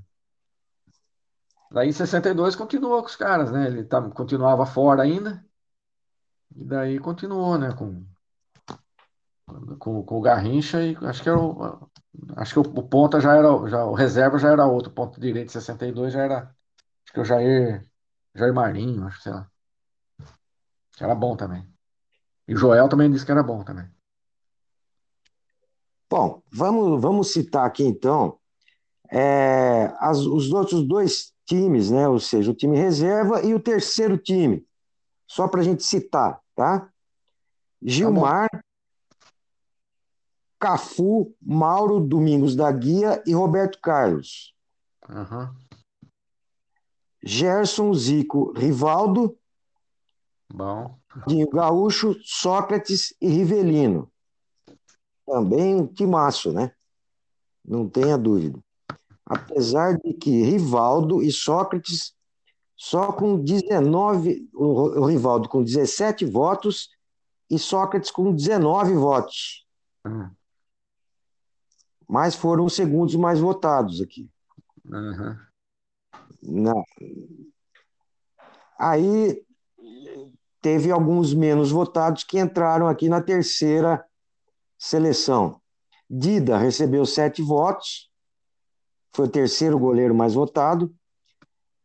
Daí 1.72 1.90
em 1.90 1.92
62 1.92 2.56
continuou 2.56 3.02
com 3.02 3.08
os 3.08 3.16
caras, 3.16 3.52
né? 3.52 3.68
Ele 3.68 3.84
tá, 3.84 4.02
continuava 4.12 4.66
fora 4.66 5.04
ainda. 5.04 5.44
E 6.56 6.64
daí 6.64 7.00
continuou, 7.00 7.58
né? 7.58 7.74
Com, 7.74 8.06
com, 9.80 10.04
com 10.04 10.18
o 10.18 10.22
Garrincha 10.22 10.82
e 10.84 10.96
acho 11.02 11.24
que 11.24 11.30
era 11.30 11.40
o, 11.40 11.90
Acho 12.36 12.54
que 12.54 12.60
o, 12.60 12.80
o 12.80 12.88
ponta 12.88 13.20
já 13.20 13.36
era. 13.36 13.48
Já, 13.68 13.86
o 13.86 13.94
reserva 13.94 14.38
já 14.38 14.50
era 14.52 14.66
outro. 14.66 14.92
O 14.92 14.96
ponto 14.96 15.20
direito 15.20 15.48
de 15.48 15.54
62 15.54 16.14
já 16.14 16.24
era. 16.24 16.38
Acho 17.04 17.14
que 17.14 17.20
o 17.20 17.26
Jair. 17.26 17.86
Jair 18.34 18.54
Marinho, 18.54 19.06
acho 19.06 19.18
que 19.18 19.24
sei 19.24 19.34
lá. 19.34 19.50
Que 20.94 21.04
era 21.04 21.16
bom 21.16 21.36
também. 21.36 21.68
E 22.48 22.54
o 22.54 22.58
Joel 22.58 22.90
também 22.90 23.12
disse 23.12 23.26
que 23.26 23.32
era 23.32 23.44
bom 23.44 23.64
também. 23.64 23.90
Bom, 26.10 26.42
vamos, 26.52 27.02
vamos 27.02 27.34
citar 27.34 27.66
aqui 27.66 27.84
então 27.84 28.38
é, 29.12 29.94
as, 30.00 30.20
os 30.20 30.52
outros 30.52 30.86
dois 30.86 31.34
times, 31.46 31.92
né? 31.92 32.08
Ou 32.08 32.20
seja, 32.20 32.52
o 32.52 32.56
time 32.56 32.78
reserva 32.78 33.42
e 33.44 33.54
o 33.54 33.60
terceiro 33.60 34.18
time. 34.18 34.66
Só 35.28 35.48
para 35.48 35.62
a 35.62 35.64
gente 35.64 35.84
citar, 35.84 36.40
tá? 36.56 36.90
Gilmar, 37.82 38.50
tá 38.50 38.62
Cafu, 40.60 41.36
Mauro 41.42 42.00
Domingos 42.00 42.56
da 42.56 42.72
Guia 42.72 43.22
e 43.26 43.34
Roberto 43.34 43.80
Carlos. 43.82 44.54
Uhum. 45.08 45.54
Gerson, 47.24 47.94
Zico, 47.94 48.52
Rivaldo. 48.54 49.38
Bom. 50.54 50.98
Dinho 51.28 51.50
Gaúcho, 51.50 52.16
Sócrates 52.24 53.16
e 53.22 53.28
Rivelino. 53.28 54.12
Também 55.26 55.76
um 55.76 55.88
timaço, 55.88 56.52
né? 56.52 56.72
Não 57.64 57.90
tenha 57.90 58.18
dúvida. 58.18 58.60
Apesar 59.26 59.98
de 59.98 60.14
que 60.14 60.44
Rivaldo 60.44 61.22
e 61.22 61.32
Sócrates 61.32 62.14
só 62.76 63.12
com 63.12 63.42
19, 63.42 64.50
o 64.54 65.06
Rivaldo 65.06 65.50
com 65.50 65.64
17 65.64 66.26
votos 66.26 66.90
e 67.50 67.58
Sócrates 67.58 68.12
com 68.12 68.34
19 68.34 68.94
votos. 68.94 69.66
Uhum 70.06 70.30
mas 72.08 72.36
foram 72.36 72.66
os 72.66 72.74
segundos 72.74 73.16
mais 73.16 73.40
votados 73.40 74.02
aqui. 74.02 74.30
Uhum. 74.86 75.36
Aí 78.78 79.44
teve 80.62 80.92
alguns 80.92 81.34
menos 81.34 81.72
votados 81.72 82.24
que 82.24 82.40
entraram 82.40 82.88
aqui 82.88 83.10
na 83.10 83.22
terceira 83.22 84.06
seleção. 84.86 85.60
Dida 86.08 86.58
recebeu 86.58 87.06
sete 87.06 87.42
votos, 87.42 88.12
foi 89.16 89.26
o 89.26 89.32
terceiro 89.32 89.80
goleiro 89.80 90.14
mais 90.14 90.36
votado. 90.36 90.96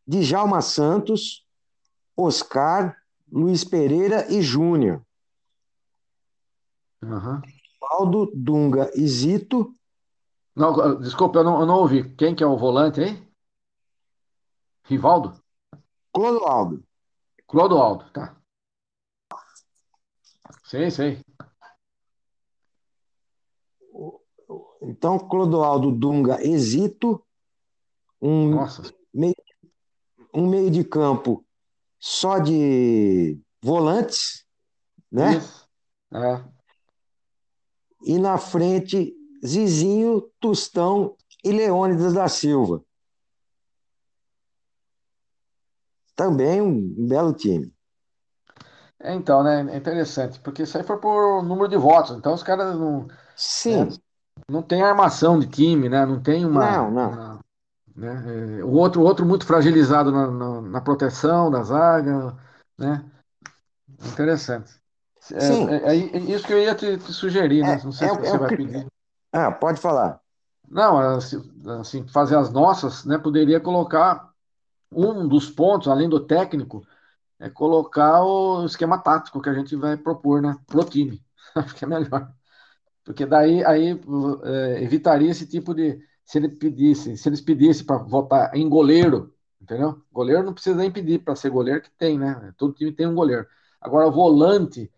Djalma 0.05 0.61
Santos, 0.61 1.47
Oscar, 2.15 2.95
Luiz 3.31 3.63
Pereira 3.63 4.31
e 4.31 4.41
Júnior. 4.41 5.03
Uhum. 7.01 7.41
Aldo, 7.81 8.31
Dunga 8.35 8.91
e 8.93 9.07
Zito. 9.07 9.73
Não, 10.55 10.99
desculpa, 10.99 11.39
eu 11.39 11.43
não, 11.43 11.59
eu 11.61 11.65
não 11.65 11.77
ouvi. 11.77 12.13
Quem 12.15 12.35
que 12.35 12.43
é 12.43 12.47
o 12.47 12.57
volante 12.57 13.01
aí? 13.01 13.27
Rivaldo? 14.83 15.41
Clodoaldo. 16.13 16.83
Clodoaldo, 17.47 18.09
tá. 18.11 18.37
Sei, 20.63 20.91
sei. 20.91 21.21
Então, 25.01 25.17
Clodoaldo 25.17 25.91
Dunga 25.91 26.45
Exito, 26.45 27.25
um 28.21 28.55
meio, 29.11 29.35
um 30.31 30.47
meio 30.47 30.69
de 30.69 30.83
campo 30.83 31.43
só 31.99 32.37
de 32.37 33.41
volantes, 33.63 34.45
né? 35.11 35.37
Isso. 35.37 35.67
É. 36.13 36.43
E 38.03 38.19
na 38.19 38.37
frente, 38.37 39.11
Zizinho, 39.43 40.29
Tostão 40.39 41.15
e 41.43 41.51
Leônidas 41.51 42.13
da 42.13 42.27
Silva. 42.27 42.85
Também 46.15 46.61
um 46.61 47.07
belo 47.07 47.33
time. 47.33 47.73
É, 48.99 49.15
então, 49.15 49.41
né? 49.41 49.61
É 49.73 49.77
interessante, 49.77 50.39
porque 50.41 50.61
isso 50.61 50.77
aí 50.77 50.83
foi 50.83 50.99
por 50.99 51.41
número 51.41 51.67
de 51.67 51.77
votos. 51.77 52.15
Então 52.15 52.35
os 52.35 52.43
caras 52.43 52.77
não, 52.77 53.07
Sim, 53.35 53.87
não 54.49 54.61
tem 54.61 54.81
armação 54.81 55.39
de 55.39 55.47
time, 55.47 55.89
né? 55.89 56.05
Não 56.05 56.21
tem 56.21 56.45
uma. 56.45 56.81
Não, 56.81 56.91
não. 56.91 57.11
uma- 57.11 57.39
né? 57.95 58.59
É, 58.59 58.63
o 58.63 58.69
outro, 58.71 59.01
outro 59.01 59.25
muito 59.25 59.45
fragilizado 59.45 60.11
na, 60.11 60.31
na, 60.31 60.61
na 60.61 60.81
proteção 60.81 61.51
da 61.51 61.63
zaga, 61.63 62.35
né? 62.77 63.03
Interessante. 64.05 64.71
É, 65.33 65.37
Sim. 65.39 65.67
é- 65.69 65.95
é 65.95 66.17
isso 66.19 66.45
que 66.45 66.53
eu 66.53 66.59
ia 66.61 66.75
te, 66.75 66.97
te 66.97 67.13
sugerir, 67.13 67.63
né? 67.63 67.73
É- 67.73 67.83
Não 67.83 67.91
sei 67.91 68.07
é 68.07 68.11
se 68.11 68.15
é 68.15 68.31
você 68.31 68.37
o 68.37 68.39
vai 68.39 68.51
pedir. 68.51 68.87
ah, 69.33 69.51
pode 69.51 69.79
falar. 69.79 70.19
Não, 70.69 70.97
assim, 71.17 71.41
assim, 71.79 72.07
fazer 72.07 72.37
as 72.37 72.51
nossas, 72.51 73.05
né? 73.05 73.17
Poderia 73.17 73.59
colocar 73.59 74.31
um 74.91 75.27
dos 75.27 75.49
pontos, 75.49 75.87
além 75.87 76.09
do 76.09 76.19
técnico, 76.25 76.85
é 77.39 77.49
colocar 77.49 78.23
o 78.23 78.65
esquema 78.65 78.99
tático 78.99 79.41
que 79.41 79.49
a 79.49 79.53
gente 79.53 79.75
vai 79.75 79.97
propor, 79.97 80.41
né? 80.41 80.57
Pro 80.67 80.83
time. 80.85 81.21
Acho 81.55 81.75
que 81.75 81.85
é 81.85 81.87
melhor. 81.87 82.33
Porque 83.03 83.25
daí 83.25 83.63
aí 83.65 83.99
é, 84.43 84.83
evitaria 84.83 85.29
esse 85.31 85.47
tipo 85.47 85.73
de. 85.73 85.99
Se 86.25 86.37
ele 86.37 86.49
pedisse, 86.49 87.17
se 87.17 87.27
eles 87.27 87.41
pedissem 87.41 87.85
para 87.85 87.97
votar 87.97 88.55
em 88.55 88.67
goleiro, 88.69 89.33
entendeu? 89.61 90.01
Goleiro 90.11 90.43
não 90.43 90.53
precisa 90.53 90.75
nem 90.77 90.91
pedir 90.91 91.19
para 91.19 91.35
ser 91.35 91.49
goleiro, 91.49 91.81
que 91.81 91.91
tem, 91.91 92.17
né? 92.17 92.53
Todo 92.57 92.73
time 92.73 92.91
tem 92.93 93.07
um 93.07 93.15
goleiro. 93.15 93.45
Agora, 93.81 94.09
volante 94.09 94.91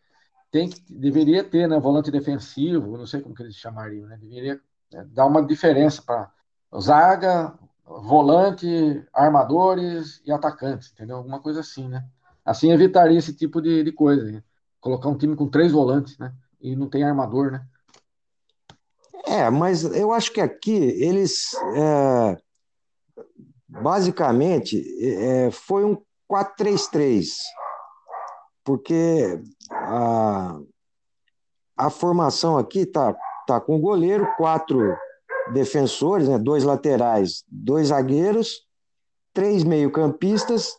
tem 0.52 0.70
que, 0.70 0.82
deveria 0.94 1.44
ter, 1.44 1.68
né? 1.68 1.80
Volante 1.80 2.12
defensivo, 2.12 2.98
não 2.98 3.06
sei 3.08 3.22
como 3.22 3.36
que 3.36 3.44
eles 3.44 3.56
chamariam, 3.56 4.08
né? 4.08 4.18
Deveria 4.18 4.62
é, 4.94 5.04
dar 5.06 5.26
uma 5.26 5.46
diferença 5.46 6.02
para 6.02 6.32
zaga, 6.80 7.58
volante, 7.86 8.68
armadores 9.14 10.22
e 10.26 10.32
atacantes, 10.32 10.92
entendeu? 10.92 11.18
Alguma 11.18 11.40
coisa 11.42 11.60
assim, 11.62 11.88
né? 11.88 12.06
Assim 12.46 12.72
evitaria 12.72 13.18
esse 13.18 13.34
tipo 13.36 13.62
de, 13.62 13.84
de 13.84 13.92
coisa. 13.92 14.24
né? 14.32 14.44
Colocar 14.80 15.10
um 15.10 15.18
time 15.18 15.36
com 15.36 15.50
três 15.50 15.72
volantes, 15.72 16.18
né? 16.18 16.34
E 16.62 16.76
não 16.76 16.90
tem 16.90 17.04
armador, 17.04 17.52
né? 17.52 17.66
É, 19.34 19.50
mas 19.50 19.84
eu 19.84 20.14
acho 20.14 20.32
que 20.32 20.40
aqui 20.40 20.76
eles 20.76 21.56
é, 21.76 22.38
basicamente 23.68 24.80
é, 25.04 25.50
foi 25.50 25.84
um 25.84 25.98
4-3-3, 26.32 27.30
porque 28.64 29.42
a, 29.72 30.60
a 31.76 31.90
formação 31.90 32.60
aqui 32.60 32.86
tá, 32.86 33.16
tá 33.48 33.60
com 33.60 33.76
o 33.76 33.80
goleiro, 33.80 34.32
quatro 34.38 34.96
defensores, 35.52 36.30
né, 36.30 36.38
dois 36.38 36.64
laterais, 36.64 37.44
dois 37.48 37.88
zagueiros, 37.88 38.68
três 39.34 39.64
meio-campistas 39.64 40.78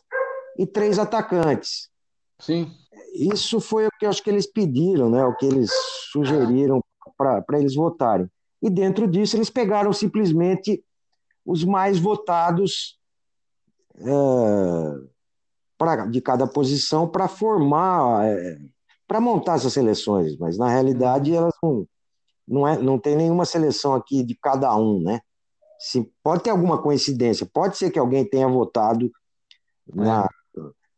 e 0.57 0.65
três 0.65 0.97
atacantes. 0.97 1.89
Sim. 2.39 2.71
Isso 3.13 3.59
foi 3.59 3.87
o 3.87 3.89
que 3.99 4.05
eu 4.05 4.09
acho 4.09 4.23
que 4.23 4.29
eles 4.29 4.49
pediram, 4.49 5.09
né, 5.09 5.25
o 5.25 5.35
que 5.35 5.45
eles 5.45 5.69
sugeriram 6.09 6.81
para 7.17 7.59
eles 7.59 7.75
votarem. 7.75 8.29
E 8.65 8.69
dentro 8.69 9.07
disso, 9.07 9.37
eles 9.37 9.51
pegaram 9.51 9.93
simplesmente 9.93 10.83
os 11.45 11.63
mais 11.63 11.99
votados 11.99 12.99
é, 13.95 14.03
pra, 15.77 16.07
de 16.07 16.19
cada 16.19 16.47
posição 16.47 17.07
para 17.07 17.27
formar, 17.27 18.25
é, 18.25 18.57
para 19.07 19.21
montar 19.21 19.57
essas 19.57 19.71
seleções. 19.71 20.35
Mas, 20.39 20.57
na 20.57 20.67
realidade, 20.67 21.31
elas 21.31 21.53
não, 21.61 21.87
não, 22.47 22.67
é, 22.67 22.75
não 22.81 22.97
tem 22.97 23.15
nenhuma 23.15 23.45
seleção 23.45 23.93
aqui 23.93 24.23
de 24.23 24.33
cada 24.33 24.75
um, 24.75 24.99
né? 24.99 25.21
Se, 25.77 26.11
pode 26.23 26.41
ter 26.41 26.49
alguma 26.49 26.81
coincidência, 26.81 27.47
pode 27.53 27.77
ser 27.77 27.91
que 27.91 27.99
alguém 27.99 28.27
tenha 28.27 28.47
votado 28.47 29.11
na, 29.93 30.27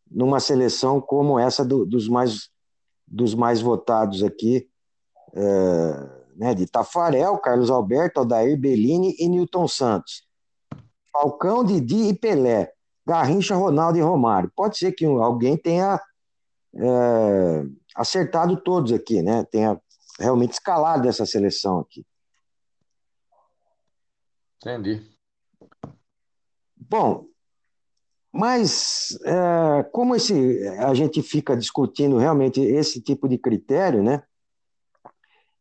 numa 0.10 0.40
seleção 0.40 1.02
como 1.02 1.38
essa 1.38 1.66
do, 1.66 1.86
dos, 1.86 2.08
mais, 2.08 2.50
dos 3.06 3.36
mais 3.36 3.60
votados 3.60 4.24
aqui. 4.24 4.70
É, 5.36 6.17
né, 6.38 6.54
de 6.54 6.68
Tafarel, 6.68 7.38
Carlos 7.40 7.70
Alberto, 7.70 8.20
Aldair 8.20 8.58
Bellini 8.58 9.16
e 9.18 9.28
Newton 9.28 9.68
Santos. 9.68 10.26
Falcão, 11.12 11.64
Didi 11.64 12.10
e 12.10 12.14
Pelé. 12.14 12.72
Garrincha, 13.06 13.56
Ronaldo 13.56 13.98
e 13.98 14.02
Romário. 14.02 14.52
Pode 14.56 14.78
ser 14.78 14.92
que 14.92 15.06
alguém 15.06 15.58
tenha 15.58 16.00
é, 16.76 17.64
acertado 17.96 18.62
todos 18.62 18.92
aqui, 18.92 19.22
né? 19.22 19.46
Tenha 19.46 19.82
realmente 20.20 20.54
escalado 20.54 21.08
essa 21.08 21.26
seleção 21.26 21.80
aqui. 21.80 22.06
Entendi. 24.58 25.10
Bom, 26.76 27.26
mas 28.32 29.18
é, 29.26 29.84
como 29.92 30.16
esse, 30.16 30.68
a 30.80 30.94
gente 30.94 31.22
fica 31.24 31.56
discutindo 31.56 32.18
realmente 32.18 32.62
esse 32.62 33.02
tipo 33.02 33.28
de 33.28 33.38
critério, 33.38 34.04
né? 34.04 34.24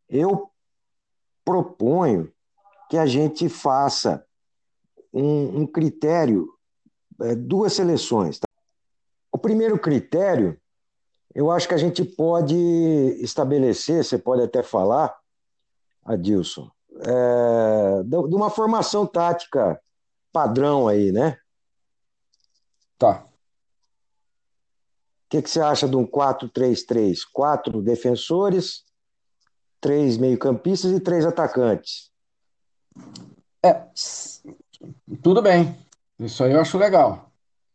Eu 0.09 0.51
proponho 1.47 2.31
que 2.91 2.99
a 2.99 3.07
gente 3.07 3.49
faça 3.49 4.27
um, 5.15 5.61
um 5.61 5.67
critério, 5.67 6.53
é, 7.23 7.37
duas 7.37 7.73
seleções. 7.73 8.41
Tá? 8.41 8.47
O 9.33 9.39
primeiro 9.39 9.79
critério, 9.79 10.61
eu 11.33 11.51
acho 11.51 11.69
que 11.69 11.75
a 11.75 11.79
gente 11.79 12.05
pode 12.05 12.57
estabelecer, 13.21 14.05
você 14.05 14.19
pode 14.19 14.43
até 14.43 14.63
falar, 14.63 15.17
Adilson, 16.05 16.71
é, 17.01 18.03
de 18.03 18.35
uma 18.35 18.51
formação 18.51 19.07
tática 19.07 19.81
padrão 20.33 20.89
aí, 20.89 21.13
né? 21.13 21.39
Tá. 22.99 23.25
O 25.27 25.29
que, 25.29 25.43
que 25.43 25.51
você 25.51 25.61
acha 25.61 25.89
de 25.89 25.97
um 25.97 26.07
4-3-3? 26.07 27.21
Quatro 27.33 27.83
defensores, 27.83 28.86
três 29.81 30.17
meio-campistas 30.17 30.93
e 30.93 31.01
três 31.01 31.25
atacantes. 31.25 32.11
É, 33.65 33.85
tudo 35.23 35.43
bem. 35.43 35.77
Isso 36.19 36.43
aí 36.43 36.53
eu 36.53 36.61
acho 36.61 36.79
legal. 36.79 37.31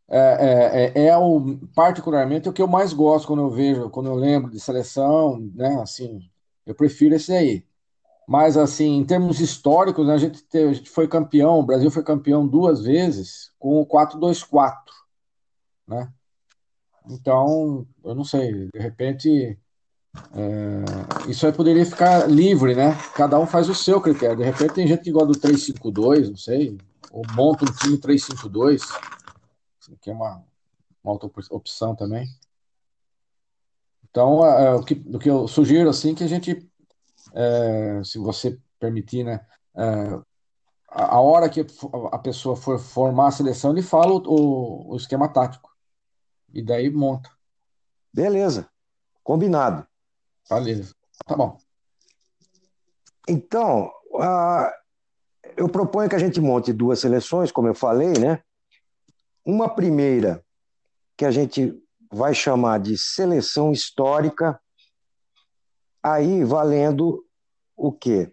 É, 0.07 0.91
é, 0.93 1.05
é, 1.07 1.17
o, 1.17 1.57
particularmente 1.73 2.49
o 2.49 2.53
que 2.53 2.61
eu 2.61 2.67
mais 2.67 2.91
gosto 2.91 3.27
quando 3.27 3.43
eu 3.43 3.49
vejo, 3.49 3.89
quando 3.89 4.07
eu 4.07 4.15
lembro 4.15 4.51
de 4.51 4.59
seleção, 4.59 5.39
né? 5.53 5.79
Assim, 5.81 6.29
eu 6.65 6.75
prefiro 6.75 7.15
esse 7.15 7.31
aí. 7.33 7.65
Mas, 8.27 8.57
assim, 8.57 8.97
em 8.97 9.05
termos 9.05 9.39
históricos, 9.39 10.07
né, 10.07 10.13
a, 10.13 10.17
gente 10.17 10.43
teve, 10.43 10.69
a 10.69 10.73
gente 10.73 10.89
foi 10.89 11.07
campeão, 11.07 11.59
o 11.59 11.63
Brasil 11.63 11.91
foi 11.91 12.03
campeão 12.03 12.47
duas 12.47 12.83
vezes 12.83 13.51
com 13.59 13.81
o 13.81 13.85
4-2-4, 13.85 14.75
né? 15.87 16.11
Então, 17.09 17.87
eu 18.03 18.15
não 18.15 18.23
sei, 18.23 18.69
de 18.73 18.79
repente 18.79 19.59
é, 20.33 21.29
isso 21.29 21.45
aí 21.45 21.53
poderia 21.53 21.85
ficar 21.85 22.29
livre, 22.29 22.75
né? 22.75 22.95
Cada 23.15 23.39
um 23.39 23.47
faz 23.47 23.69
o 23.69 23.75
seu 23.75 24.01
critério. 24.01 24.37
De 24.37 24.43
repente 24.43 24.73
tem 24.73 24.87
gente 24.87 25.03
que 25.03 25.11
gosta 25.11 25.27
do 25.27 25.39
3-5-2, 25.39 26.29
não 26.29 26.37
sei, 26.37 26.77
ou 27.11 27.23
monta 27.33 27.65
um 27.65 27.73
time 27.73 27.97
3-5-2, 27.97 28.81
que 30.01 30.09
é 30.09 30.13
uma, 30.13 30.43
uma 31.03 31.13
outra 31.13 31.29
opção 31.51 31.95
também. 31.95 32.27
Então, 34.09 34.45
é, 34.45 34.75
o, 34.75 34.83
que, 34.83 35.01
o 35.13 35.19
que 35.19 35.29
eu 35.29 35.47
sugiro, 35.47 35.89
assim, 35.89 36.13
que 36.13 36.23
a 36.23 36.27
gente, 36.27 36.69
é, 37.33 38.01
se 38.03 38.17
você 38.17 38.59
permitir, 38.77 39.23
né? 39.23 39.45
É, 39.75 40.19
a, 40.89 41.15
a 41.15 41.21
hora 41.21 41.49
que 41.49 41.65
a 42.11 42.19
pessoa 42.19 42.57
for 42.57 42.77
formar 42.77 43.29
a 43.29 43.31
seleção, 43.31 43.71
ele 43.71 43.81
fala 43.81 44.11
o, 44.11 44.21
o, 44.27 44.93
o 44.93 44.95
esquema 44.97 45.29
tático. 45.29 45.71
E 46.53 46.61
daí 46.61 46.89
monta. 46.89 47.29
Beleza, 48.13 48.69
combinado. 49.23 49.87
Beleza, 50.51 50.93
tá 51.25 51.33
bom. 51.33 51.57
Então, 53.25 53.89
uh, 54.13 54.69
eu 55.55 55.69
proponho 55.69 56.09
que 56.09 56.15
a 56.15 56.19
gente 56.19 56.41
monte 56.41 56.73
duas 56.73 56.99
seleções, 56.99 57.53
como 57.53 57.69
eu 57.69 57.73
falei, 57.73 58.11
né? 58.19 58.43
Uma 59.45 59.73
primeira, 59.73 60.43
que 61.15 61.23
a 61.23 61.31
gente 61.31 61.73
vai 62.11 62.33
chamar 62.33 62.81
de 62.81 62.97
seleção 62.97 63.71
histórica, 63.71 64.59
aí 66.03 66.43
valendo 66.43 67.25
o 67.77 67.89
quê? 67.93 68.29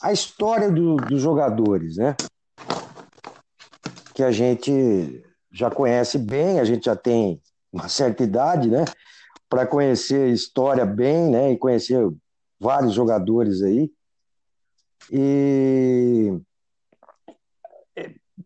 A 0.00 0.12
história 0.12 0.70
do, 0.70 0.94
dos 0.94 1.20
jogadores, 1.20 1.96
né? 1.96 2.14
Que 4.14 4.22
a 4.22 4.30
gente 4.30 5.20
já 5.50 5.68
conhece 5.68 6.16
bem, 6.16 6.60
a 6.60 6.64
gente 6.64 6.84
já 6.84 6.94
tem 6.94 7.42
uma 7.72 7.88
certa 7.88 8.22
idade, 8.22 8.70
né? 8.70 8.84
Para 9.48 9.66
conhecer 9.66 10.30
a 10.30 10.32
história 10.32 10.84
bem, 10.84 11.30
né? 11.30 11.52
E 11.52 11.58
conhecer 11.58 12.08
vários 12.58 12.94
jogadores 12.94 13.62
aí. 13.62 13.90
E 15.10 16.32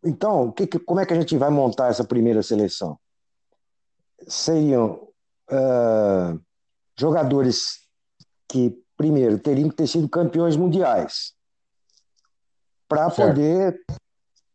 então, 0.05 0.51
que, 0.53 0.67
como 0.67 1.01
é 1.01 1.07
que 1.07 1.13
a 1.13 1.21
gente 1.21 1.37
vai 1.37 1.51
montar 1.51 1.89
essa 1.89 2.05
primeira 2.05 2.43
seleção? 2.43 2.99
Seriam 4.27 5.09
uh, 5.51 6.41
jogadores 6.99 7.81
que, 8.49 8.83
primeiro, 8.97 9.39
teriam 9.39 9.69
que 9.69 9.77
ter 9.77 9.87
sido 9.87 10.09
campeões 10.09 10.57
mundiais 10.57 11.35
para 12.89 13.11
poder 13.11 13.81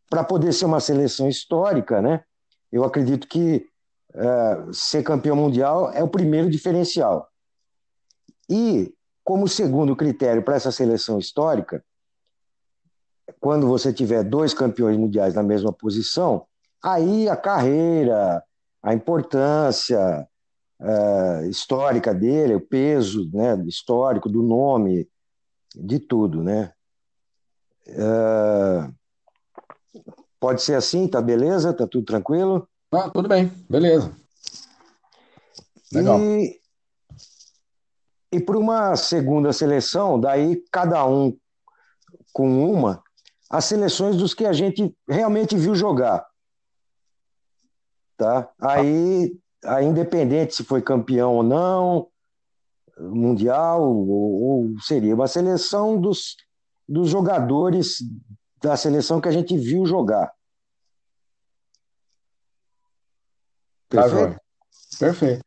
para 0.08 0.24
poder 0.24 0.54
ser 0.54 0.66
uma 0.66 0.80
seleção 0.80 1.28
histórica, 1.28 2.02
né? 2.02 2.24
Eu 2.72 2.84
acredito 2.84 3.28
que 3.28 3.68
uh, 4.16 4.74
ser 4.74 5.04
campeão 5.04 5.36
mundial 5.36 5.92
é 5.92 6.04
o 6.04 6.08
primeiro 6.08 6.50
diferencial. 6.50 7.30
E 8.50 8.94
como 9.24 9.48
segundo 9.48 9.96
critério 9.96 10.44
para 10.44 10.56
essa 10.56 10.72
seleção 10.72 11.20
histórica, 11.20 11.84
quando 13.40 13.68
você 13.68 13.92
tiver 13.92 14.24
dois 14.24 14.54
campeões 14.54 14.98
mundiais 14.98 15.34
na 15.34 15.44
mesma 15.44 15.74
posição, 15.74 16.46
aí 16.84 17.28
a 17.28 17.36
carreira, 17.36 18.44
a 18.82 18.94
importância 18.94 20.28
uh, 20.80 21.46
histórica 21.50 22.14
dele, 22.14 22.56
o 22.56 22.62
peso 22.62 23.30
né, 23.34 23.56
histórico 23.68 24.30
do 24.30 24.44
nome, 24.44 25.10
de 25.76 26.00
tudo, 26.00 26.44
né? 26.44 26.72
Uh, 27.88 28.94
pode 30.40 30.62
ser 30.62 30.76
assim, 30.76 31.08
tá 31.08 31.22
beleza? 31.22 31.74
Tá 31.74 31.88
tudo 31.88 32.06
tranquilo? 32.06 32.68
Ah, 32.96 33.10
tudo 33.10 33.28
bem, 33.28 33.52
beleza. 33.70 34.16
Legal. 35.92 36.20
E, 36.20 36.60
e 38.32 38.40
para 38.40 38.58
uma 38.58 38.96
segunda 38.96 39.52
seleção, 39.52 40.20
daí 40.20 40.64
cada 40.72 41.06
um 41.06 41.38
com 42.32 42.72
uma, 42.72 43.04
as 43.50 43.66
seleções 43.66 44.18
dos 44.18 44.34
que 44.34 44.46
a 44.46 44.54
gente 44.54 44.96
realmente 45.08 45.56
viu 45.58 45.76
jogar. 45.76 46.26
Tá? 48.18 48.50
Aí, 48.62 49.38
aí 49.64 49.86
independente 49.86 50.56
se 50.56 50.64
foi 50.64 50.82
campeão 50.82 51.36
ou 51.36 51.44
não, 51.44 52.08
mundial, 52.98 53.82
ou, 53.82 54.42
ou 54.42 54.80
seria 54.82 55.16
uma 55.16 55.28
seleção 55.28 56.00
dos, 56.00 56.36
dos 56.88 57.10
jogadores 57.10 57.98
da 58.62 58.78
seleção 58.78 59.22
que 59.22 59.28
a 59.28 59.34
gente 59.34 59.58
viu 59.58 59.86
jogar. 59.86 60.35
Tá, 63.96 64.04
Perfeito? 64.04 64.34
Tá, 64.34 64.40
Perfeito. 65.00 65.46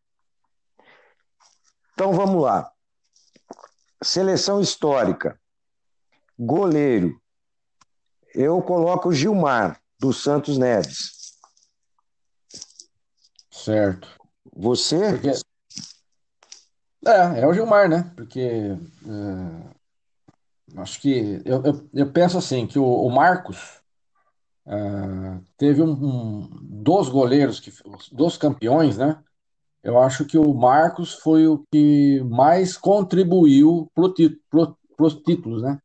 Então 1.93 2.13
vamos 2.13 2.43
lá. 2.43 2.71
Seleção 4.03 4.61
histórica. 4.61 5.41
Goleiro. 6.39 7.21
Eu 8.35 8.61
coloco 8.63 9.09
o 9.09 9.13
Gilmar, 9.13 9.81
do 9.99 10.13
Santos 10.13 10.59
Neves. 10.59 11.37
Certo. 13.51 14.09
Você? 14.55 15.13
Porque... 15.13 15.31
É, 17.05 17.41
é 17.41 17.47
o 17.47 17.53
Gilmar, 17.53 17.89
né? 17.89 18.13
Porque 18.15 18.41
é, 18.41 18.77
acho 20.81 21.01
que 21.01 21.43
eu, 21.45 21.65
eu, 21.65 21.89
eu, 21.93 22.13
penso 22.13 22.39
assim 22.39 22.67
que 22.67 22.79
o, 22.79 22.85
o 22.85 23.11
Marcos 23.11 23.78
é, 24.71 25.41
teve 25.57 25.81
um, 25.81 25.93
um, 25.93 26.49
dos 26.61 27.09
goleiros 27.09 27.59
que 27.59 27.73
dos 28.13 28.37
campeões, 28.37 28.99
né? 28.99 29.19
Eu 29.83 29.99
acho 29.99 30.27
que 30.27 30.37
o 30.37 30.53
Marcos 30.53 31.15
foi 31.15 31.47
o 31.47 31.65
que 31.73 32.21
mais 32.25 32.77
contribuiu 32.77 33.91
para 33.95 34.05
os 34.99 35.15
títulos, 35.23 35.63
né? 35.63 35.79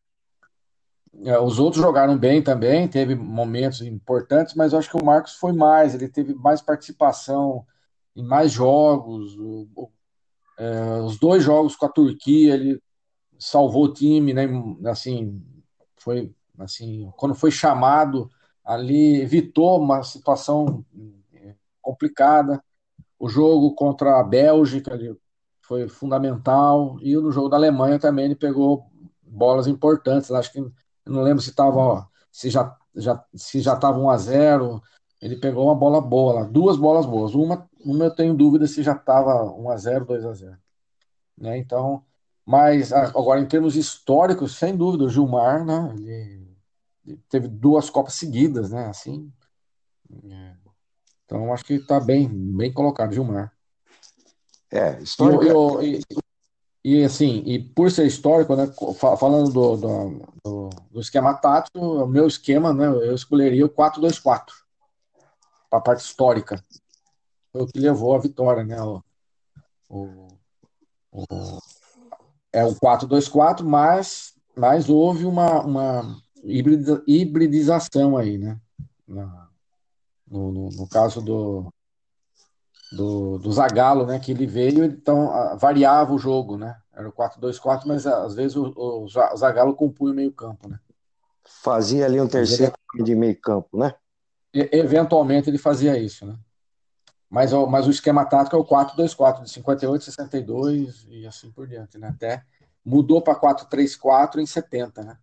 É, 1.24 1.40
os 1.40 1.60
outros 1.60 1.82
jogaram 1.82 2.18
bem 2.18 2.42
também, 2.42 2.88
teve 2.88 3.16
momentos 3.16 3.82
importantes, 3.82 4.54
mas 4.56 4.74
eu 4.74 4.80
acho 4.80 4.90
que 4.90 5.02
o 5.02 5.06
Marcos 5.06 5.36
foi 5.36 5.54
mais, 5.54 5.96
ele 5.96 6.10
teve 6.10 6.34
mais 6.34 6.62
participação 6.62 7.66
em 8.14 8.24
mais 8.24 8.52
jogos. 8.52 9.38
O, 9.38 9.68
o, 9.76 9.92
é, 10.58 11.02
os 11.02 11.18
dois 11.18 11.42
jogos 11.42 11.78
com 11.78 11.86
a 11.86 11.90
Turquia, 11.90 12.56
ele 12.56 12.82
salvou 13.40 13.86
o 13.86 13.94
time, 13.94 14.34
né? 14.34 14.46
Assim, 14.88 15.42
foi 15.96 16.34
assim, 16.60 17.10
quando 17.16 17.34
foi 17.34 17.52
chamado 17.52 18.30
ali, 18.64 19.22
evitou 19.22 19.80
uma 19.82 20.04
situação 20.04 20.86
é, 21.34 21.56
complicada. 21.82 22.64
O 23.20 23.28
jogo 23.30 23.74
contra 23.76 24.20
a 24.20 24.24
Bélgica 24.24 24.98
foi 25.62 25.88
fundamental 25.88 26.98
e 27.02 27.16
no 27.16 27.32
jogo 27.32 27.50
da 27.50 27.58
Alemanha 27.58 28.00
também 28.00 28.26
ele 28.26 28.36
pegou 28.36 28.86
bolas 29.22 29.68
importantes. 29.68 30.32
Acho 30.32 30.52
que 30.52 30.60
não 31.06 31.22
lembro 31.22 31.42
se 31.42 31.50
estava 31.50 32.08
se 32.32 32.50
já, 32.50 32.76
já, 32.96 33.24
se 33.36 33.62
já 33.62 33.74
estava 33.74 34.00
1 34.00 34.10
a 34.10 34.18
0 34.18 34.82
Ele 35.22 35.38
pegou 35.38 35.66
uma 35.66 35.76
bola 35.76 36.02
boa 36.02 36.46
duas 36.46 36.78
bolas 36.78 37.06
boas. 37.06 37.34
Uma, 37.34 37.68
uma 37.84 38.06
eu 38.06 38.16
tenho 38.16 38.34
dúvida 38.34 38.68
se 38.68 38.84
já 38.84 38.94
estava 38.94 39.44
1 39.44 39.70
a 39.70 39.78
0 39.78 40.06
2 40.06 40.26
a 40.26 40.34
0 40.34 40.58
né? 41.38 41.58
Então, 41.58 42.04
mas 42.46 42.92
agora 42.94 43.40
em 43.40 43.48
termos 43.48 43.76
históricos, 43.76 44.56
sem 44.58 44.76
dúvida, 44.76 45.06
o 45.06 45.10
Gilmar, 45.10 45.66
né? 45.66 45.94
Ele 45.98 46.53
teve 47.30 47.48
duas 47.48 47.90
Copas 47.90 48.16
seguidas, 48.16 48.72
né? 48.72 48.88
Assim. 48.88 49.32
É. 50.30 50.54
Então, 51.26 51.54
acho 51.54 51.66
que 51.66 51.76
está 51.76 52.00
bem, 52.00 52.28
bem 52.28 52.72
colocado, 52.72 53.14
Gilmar. 53.14 53.52
É, 54.72 55.00
histórico. 55.02 55.82
E, 55.82 56.02
e 56.84 57.04
assim, 57.04 57.44
e 57.46 57.60
por 57.60 57.90
ser 57.90 58.06
histórico, 58.06 58.56
né, 58.56 58.72
falando 59.18 59.52
do, 59.52 59.78
do, 59.78 60.70
do, 60.92 61.00
esquema 61.00 61.34
tático, 61.34 61.80
o 61.80 62.08
meu 62.08 62.28
esquema, 62.28 62.74
né, 62.74 62.88
eu 62.88 63.16
escolheria 63.16 63.66
o 63.66 63.70
4-2-4 63.70 64.44
para 65.70 65.80
a 65.80 65.82
parte 65.82 66.04
histórica. 66.04 66.64
Foi 67.52 67.62
o 67.62 67.68
que 67.68 67.80
levou 67.80 68.16
à 68.16 68.20
vitória, 68.20 68.64
né? 68.64 68.82
O, 68.82 69.02
o, 69.90 70.28
o 71.12 71.24
é 72.54 72.64
o 72.64 72.76
4-2-4, 72.76 73.64
mas, 73.64 74.36
mas 74.56 74.88
houve 74.88 75.26
uma, 75.26 75.62
uma 75.62 76.22
hibridização 76.44 78.18
aí, 78.18 78.38
né? 78.38 78.60
Na, 79.08 79.50
no, 80.30 80.52
no, 80.52 80.70
no 80.70 80.88
caso 80.88 81.22
do, 81.22 81.72
do, 82.92 83.38
do 83.38 83.52
Zagallo, 83.52 84.06
né, 84.06 84.20
que 84.20 84.32
ele 84.32 84.48
veio, 84.48 84.84
então 84.84 85.58
variava 85.58 86.14
o 86.14 86.20
jogo, 86.20 86.58
né? 86.58 86.76
Era 86.94 87.08
o 87.08 87.12
4-2-4, 87.12 87.84
mas 87.86 88.06
às 88.06 88.36
vezes 88.36 88.56
o, 88.56 88.72
o, 88.76 89.06
o 89.06 89.38
Zagallo 89.38 89.76
compunha 89.76 90.14
o 90.14 90.16
meio-campo, 90.16 90.70
né? 90.70 90.80
Fazia 91.44 92.06
ali 92.06 92.22
um 92.22 92.28
terceiro 92.28 92.74
de 93.04 93.16
meio-campo, 93.16 93.78
né? 93.78 93.94
E, 94.54 94.70
eventualmente 94.72 95.50
ele 95.50 95.58
fazia 95.58 95.98
isso, 95.98 96.26
né? 96.26 96.38
Mas, 97.30 97.52
mas 97.52 97.88
o 97.88 97.92
esquema 97.92 98.24
tático 98.26 98.56
é 98.56 98.60
o 98.60 98.66
4-2-4, 98.66 99.44
de 99.44 99.50
58, 99.50 100.04
62 100.04 101.08
e 101.10 101.26
assim 101.26 101.52
por 101.52 101.68
diante, 101.68 101.98
né? 101.98 102.10
Até 102.10 102.44
mudou 102.86 103.22
para 103.22 103.40
4-3-4 103.40 104.38
em 104.38 104.46
70, 104.46 105.04
né? 105.04 105.18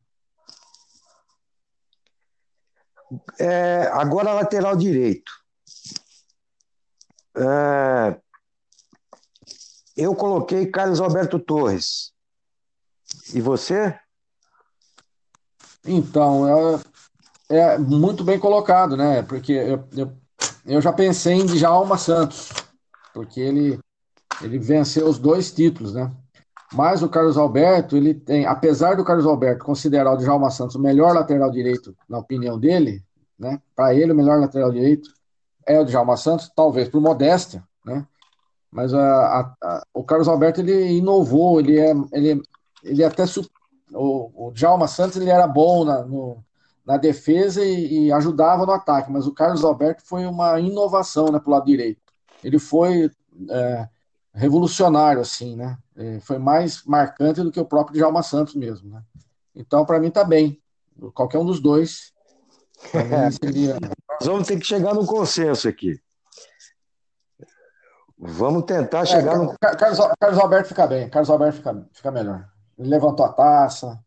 É, 3.38 3.88
agora 3.92 4.32
lateral 4.32 4.76
direito. 4.76 5.30
É, 7.36 8.20
eu 9.96 10.14
coloquei 10.14 10.66
Carlos 10.66 11.00
Alberto 11.00 11.38
Torres. 11.38 12.12
E 13.34 13.40
você? 13.40 13.98
Então, 15.84 16.46
é, 17.48 17.56
é 17.74 17.78
muito 17.78 18.22
bem 18.22 18.38
colocado, 18.38 18.96
né? 18.96 19.22
Porque 19.22 19.52
eu, 19.52 19.88
eu, 19.96 20.16
eu, 20.66 20.80
já 20.80 20.92
pensei 20.92 21.34
em 21.34 21.46
Djalma 21.46 21.96
Santos, 21.98 22.50
porque 23.12 23.40
ele, 23.40 23.78
ele 24.42 24.58
venceu 24.58 25.08
os 25.08 25.18
dois 25.18 25.52
títulos, 25.52 25.94
né? 25.94 26.10
Mas 26.72 27.02
o 27.02 27.08
Carlos 27.08 27.36
Alberto, 27.36 27.96
ele 27.96 28.14
tem, 28.14 28.46
apesar 28.46 28.96
do 28.96 29.04
Carlos 29.04 29.26
Alberto 29.26 29.64
considerar 29.64 30.12
o 30.12 30.16
Djalma 30.16 30.50
Santos 30.50 30.76
o 30.76 30.80
melhor 30.80 31.14
lateral 31.14 31.50
direito, 31.50 31.96
na 32.08 32.18
opinião 32.18 32.58
dele, 32.58 33.02
né? 33.38 33.60
Para 33.74 33.94
ele, 33.94 34.12
o 34.12 34.14
melhor 34.14 34.38
lateral 34.38 34.70
direito, 34.70 35.10
é 35.66 35.80
o 35.80 35.84
Djalma 35.84 36.16
Santos, 36.16 36.50
talvez 36.54 36.88
por 36.88 37.00
modéstia, 37.00 37.64
né? 37.84 38.06
Mas 38.70 38.94
a, 38.94 39.00
a, 39.00 39.54
a, 39.62 39.86
o 39.92 40.04
Carlos 40.04 40.28
Alberto 40.28 40.60
ele 40.60 40.92
inovou, 40.92 41.58
ele 41.58 41.78
é, 41.78 41.92
ele, 42.12 42.42
ele 42.84 43.02
até 43.02 43.24
o, 43.92 44.48
o 44.48 44.52
Djalma 44.52 44.86
Santos 44.86 45.16
ele 45.16 45.30
era 45.30 45.48
bom 45.48 45.84
na, 45.84 46.04
no, 46.04 46.44
na 46.86 46.96
defesa 46.96 47.64
e, 47.64 48.06
e, 48.06 48.12
ajudava 48.12 48.64
no 48.64 48.72
ataque, 48.72 49.10
mas 49.10 49.26
o 49.26 49.34
Carlos 49.34 49.64
Alberto 49.64 50.02
foi 50.04 50.24
uma 50.24 50.60
inovação 50.60 51.32
né, 51.32 51.40
para 51.40 51.48
o 51.48 51.52
lado 51.52 51.66
direito. 51.66 52.00
Ele 52.44 52.58
foi 52.60 53.10
é, 53.50 53.88
revolucionário, 54.32 55.20
assim, 55.20 55.56
né? 55.56 55.78
É, 55.96 56.20
foi 56.20 56.38
mais 56.38 56.84
marcante 56.84 57.42
do 57.42 57.50
que 57.50 57.60
o 57.60 57.64
próprio 57.64 57.96
Djalma 57.96 58.22
Santos 58.22 58.54
mesmo, 58.54 58.90
né? 58.90 59.02
Então, 59.54 59.84
para 59.84 59.98
mim, 59.98 60.10
tá 60.10 60.24
bem. 60.24 60.60
Qualquer 61.14 61.38
um 61.38 61.44
dos 61.44 61.60
dois. 61.60 62.12
Seria... 63.42 63.78
Nós 64.20 64.26
vamos 64.26 64.46
ter 64.46 64.58
que 64.58 64.66
chegar 64.66 64.94
num 64.94 65.06
consenso 65.06 65.68
aqui. 65.68 66.00
Vamos 68.22 68.64
tentar 68.64 69.06
chegar 69.06 69.34
é, 69.34 69.38
no. 69.38 69.58
Carlos, 69.58 69.98
Carlos 70.20 70.38
Alberto 70.38 70.68
fica 70.68 70.86
bem, 70.86 71.08
Carlos 71.08 71.30
Alberto 71.30 71.56
fica, 71.56 71.88
fica 71.90 72.10
melhor. 72.10 72.46
Ele 72.78 72.90
levantou 72.90 73.24
a 73.24 73.32
taça, 73.32 73.98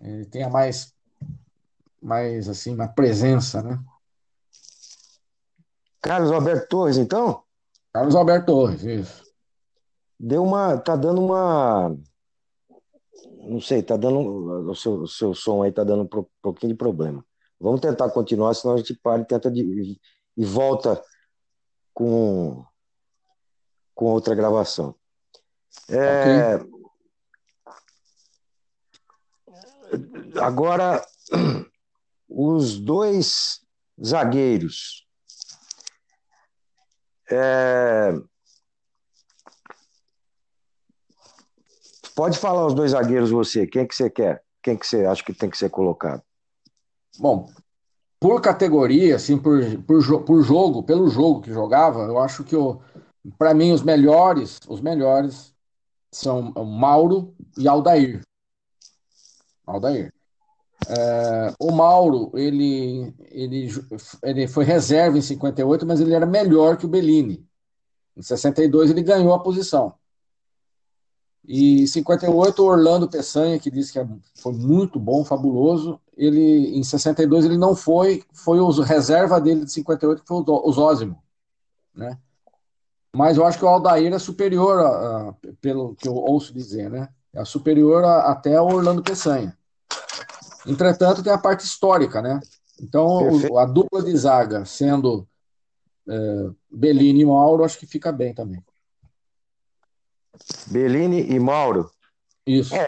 ele 0.00 0.24
tem 0.24 0.48
mais, 0.48 0.94
mais 2.00 2.48
assim, 2.48 2.74
uma 2.74 2.88
presença, 2.88 3.62
né? 3.62 3.78
Carlos 6.00 6.32
Alberto 6.32 6.68
Torres, 6.68 6.96
então? 6.96 7.42
Carlos 7.92 8.14
Alberto 8.14 8.46
Torres, 8.46 8.82
isso. 8.84 9.25
Deu 10.18 10.42
uma. 10.42 10.78
Tá 10.78 10.96
dando 10.96 11.22
uma. 11.22 11.96
Não 13.42 13.60
sei, 13.60 13.82
tá 13.82 13.96
dando. 13.96 14.70
O 14.70 14.74
seu, 14.74 15.02
o 15.02 15.08
seu 15.08 15.34
som 15.34 15.62
aí 15.62 15.72
tá 15.72 15.84
dando 15.84 16.02
um 16.02 16.26
pouquinho 16.42 16.72
de 16.72 16.78
problema. 16.78 17.24
Vamos 17.60 17.80
tentar 17.80 18.10
continuar, 18.10 18.54
senão 18.54 18.74
a 18.74 18.78
gente 18.78 18.94
para 18.94 19.22
e 19.22 19.24
tenta 19.24 19.50
de, 19.50 19.98
e 20.36 20.44
volta 20.44 21.02
com 21.94 22.64
com 23.94 24.04
outra 24.06 24.34
gravação. 24.34 24.94
É, 25.88 26.56
okay. 26.56 26.76
Agora, 30.40 31.02
os 32.28 32.78
dois 32.78 33.62
zagueiros. 34.04 35.06
É, 37.30 38.12
pode 42.16 42.38
falar 42.38 42.66
os 42.66 42.74
dois 42.74 42.90
zagueiros 42.90 43.30
você. 43.30 43.66
Quem 43.66 43.86
que 43.86 43.94
você 43.94 44.10
quer? 44.10 44.42
Quem 44.62 44.76
que 44.76 44.86
você 44.86 45.04
acha 45.04 45.22
que 45.22 45.32
tem 45.32 45.48
que 45.48 45.56
ser 45.56 45.70
colocado? 45.70 46.22
Bom, 47.18 47.48
por 48.18 48.40
categoria, 48.40 49.14
assim, 49.14 49.38
por, 49.38 49.60
por, 49.82 50.24
por 50.24 50.42
jogo, 50.42 50.82
pelo 50.82 51.08
jogo 51.08 51.42
que 51.42 51.52
jogava, 51.52 52.00
eu 52.00 52.18
acho 52.18 52.42
que 52.42 52.56
para 53.38 53.54
mim, 53.54 53.72
os 53.72 53.82
melhores, 53.82 54.60
os 54.68 54.80
melhores 54.80 55.54
são 56.10 56.52
Mauro 56.64 57.34
e 57.56 57.68
Aldair. 57.68 58.22
Aldair. 59.66 60.12
É, 60.88 61.54
o 61.58 61.72
Mauro, 61.72 62.30
ele, 62.34 63.14
ele, 63.30 63.68
ele 64.22 64.46
foi 64.46 64.64
reserva 64.64 65.18
em 65.18 65.22
58, 65.22 65.86
mas 65.86 66.00
ele 66.00 66.14
era 66.14 66.26
melhor 66.26 66.76
que 66.76 66.86
o 66.86 66.88
Bellini. 66.88 67.46
Em 68.16 68.22
62 68.22 68.90
ele 68.90 69.02
ganhou 69.02 69.34
a 69.34 69.42
posição. 69.42 69.94
E 71.46 71.82
em 71.82 71.86
58 71.86 72.60
o 72.60 72.66
Orlando 72.66 73.08
Peçanha, 73.08 73.58
que 73.58 73.70
disse 73.70 73.92
que 73.92 73.98
é, 73.98 74.06
foi 74.34 74.52
muito 74.52 74.98
bom, 74.98 75.24
fabuloso, 75.24 76.00
ele 76.16 76.76
em 76.76 76.82
62 76.82 77.44
ele 77.44 77.56
não 77.56 77.74
foi, 77.74 78.24
foi 78.32 78.58
o 78.58 78.68
reserva 78.80 79.40
dele 79.40 79.64
de 79.64 79.72
58 79.72 80.22
que 80.22 80.28
foi 80.28 80.42
o 80.46 80.72
Zózimo, 80.72 81.22
né? 81.94 82.18
mas 83.16 83.38
eu 83.38 83.46
acho 83.46 83.58
que 83.58 83.64
o 83.64 83.68
Aldair 83.68 84.12
é 84.12 84.18
superior, 84.18 84.78
a, 84.78 85.28
a, 85.30 85.34
pelo 85.58 85.94
que 85.94 86.06
eu 86.06 86.14
ouço 86.14 86.52
dizer, 86.52 86.90
né? 86.90 87.08
É 87.32 87.42
superior 87.46 88.04
a, 88.04 88.30
até 88.30 88.60
o 88.60 88.66
Orlando 88.66 89.02
Peçanha. 89.02 89.56
Entretanto, 90.66 91.22
tem 91.22 91.32
a 91.32 91.38
parte 91.38 91.64
histórica, 91.64 92.20
né? 92.20 92.38
Então, 92.78 93.56
a 93.56 93.64
dupla 93.64 94.02
de 94.02 94.14
zaga 94.14 94.66
sendo 94.66 95.26
é, 96.06 96.50
Bellini 96.70 97.22
e 97.22 97.24
Mauro, 97.24 97.64
acho 97.64 97.78
que 97.78 97.86
fica 97.86 98.12
bem 98.12 98.34
também. 98.34 98.62
Bellini 100.66 101.30
e 101.30 101.38
Mauro? 101.38 101.90
Isso. 102.46 102.74
É, 102.74 102.86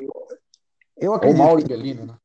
eu 0.96 1.14
acredito. 1.14 1.38
Ou 1.38 1.46
Mauro 1.46 1.60
e 1.60 1.64
Bellini, 1.64 2.04
né? 2.04 2.16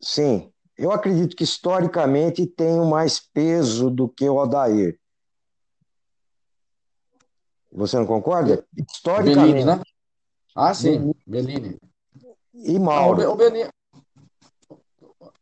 Sim. 0.00 0.52
Eu 0.76 0.90
acredito 0.90 1.36
que 1.36 1.44
historicamente 1.44 2.46
tem 2.46 2.80
mais 2.88 3.20
peso 3.20 3.90
do 3.90 4.08
que 4.08 4.28
o 4.28 4.38
Aldair. 4.38 4.98
Você 7.70 7.96
não 7.96 8.06
concorda? 8.06 8.66
Historicamente. 8.90 9.36
Bellini, 9.36 9.64
né? 9.64 9.82
Ah, 10.54 10.74
sim, 10.74 11.14
Bellini. 11.26 11.78
E 12.54 12.78
Mauro. 12.78 13.22
Ah, 13.22 13.30
o, 13.30 13.36
Bellini. 13.36 13.70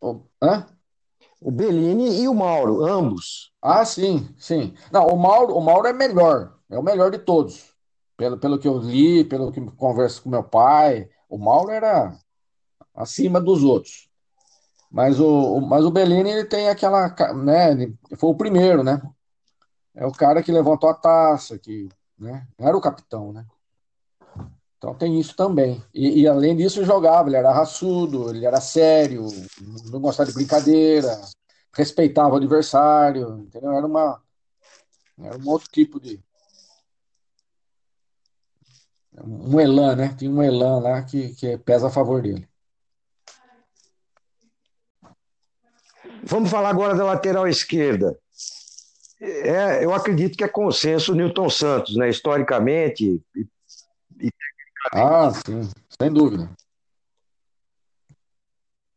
O, 0.00 0.20
hã? 0.40 0.66
o 1.40 1.50
Bellini 1.50 2.22
e 2.22 2.28
o 2.28 2.34
Mauro, 2.34 2.84
ambos. 2.84 3.52
Ah, 3.60 3.84
sim, 3.84 4.28
sim. 4.38 4.74
Não, 4.92 5.06
o 5.06 5.16
Mauro, 5.16 5.56
o 5.56 5.60
Mauro 5.60 5.88
é 5.88 5.92
melhor, 5.92 6.56
é 6.70 6.78
o 6.78 6.82
melhor 6.82 7.10
de 7.10 7.18
todos. 7.18 7.69
Pelo, 8.20 8.36
pelo 8.36 8.58
que 8.58 8.68
eu 8.68 8.76
li, 8.76 9.24
pelo 9.24 9.50
que 9.50 9.62
converso 9.78 10.22
com 10.22 10.28
meu 10.28 10.44
pai, 10.44 11.08
o 11.26 11.38
Mauro 11.38 11.70
era 11.70 12.14
acima 12.94 13.40
dos 13.40 13.64
outros. 13.64 14.10
Mas 14.90 15.18
o, 15.18 15.58
mas 15.62 15.86
o 15.86 15.90
Bellini 15.90 16.28
ele 16.28 16.44
tem 16.44 16.68
aquela, 16.68 17.08
né, 17.32 17.72
ele 17.72 17.96
foi 18.18 18.28
o 18.28 18.34
primeiro, 18.34 18.84
né? 18.84 19.00
É 19.94 20.04
o 20.04 20.12
cara 20.12 20.42
que 20.42 20.52
levantou 20.52 20.90
a 20.90 20.94
taça, 20.94 21.58
que 21.58 21.88
né? 22.18 22.46
Era 22.58 22.76
o 22.76 22.80
capitão, 22.82 23.32
né? 23.32 23.46
Então 24.76 24.94
tem 24.94 25.18
isso 25.18 25.34
também. 25.34 25.82
E, 25.94 26.20
e, 26.20 26.28
além 26.28 26.54
disso, 26.54 26.84
jogava, 26.84 27.30
ele 27.30 27.36
era 27.36 27.54
raçudo, 27.54 28.28
ele 28.28 28.44
era 28.44 28.60
sério, 28.60 29.28
não 29.90 29.98
gostava 29.98 30.28
de 30.28 30.34
brincadeira, 30.34 31.18
respeitava 31.72 32.34
o 32.34 32.36
adversário, 32.36 33.38
entendeu? 33.38 33.72
Era 33.72 33.86
uma 33.86 34.20
era 35.18 35.38
um 35.38 35.48
outro 35.48 35.70
tipo 35.70 35.98
de 35.98 36.22
um 39.24 39.60
elan, 39.60 39.96
né? 39.96 40.14
Tinha 40.16 40.30
um 40.30 40.42
elan 40.42 40.80
lá 40.80 41.02
que, 41.02 41.34
que 41.34 41.58
pesa 41.58 41.88
a 41.88 41.90
favor 41.90 42.22
dele. 42.22 42.48
Vamos 46.24 46.50
falar 46.50 46.70
agora 46.70 46.94
da 46.94 47.04
lateral 47.04 47.48
esquerda 47.48 48.16
é, 49.20 49.84
eu 49.84 49.92
acredito 49.92 50.36
que 50.36 50.44
é 50.44 50.48
consenso 50.48 51.14
Newton 51.14 51.50
Santos, 51.50 51.94
né? 51.96 52.08
historicamente 52.08 53.22
e, 53.36 53.46
e 54.18 54.30
Ah, 54.92 55.30
sim, 55.30 55.70
sem 56.00 56.10
dúvida. 56.10 56.50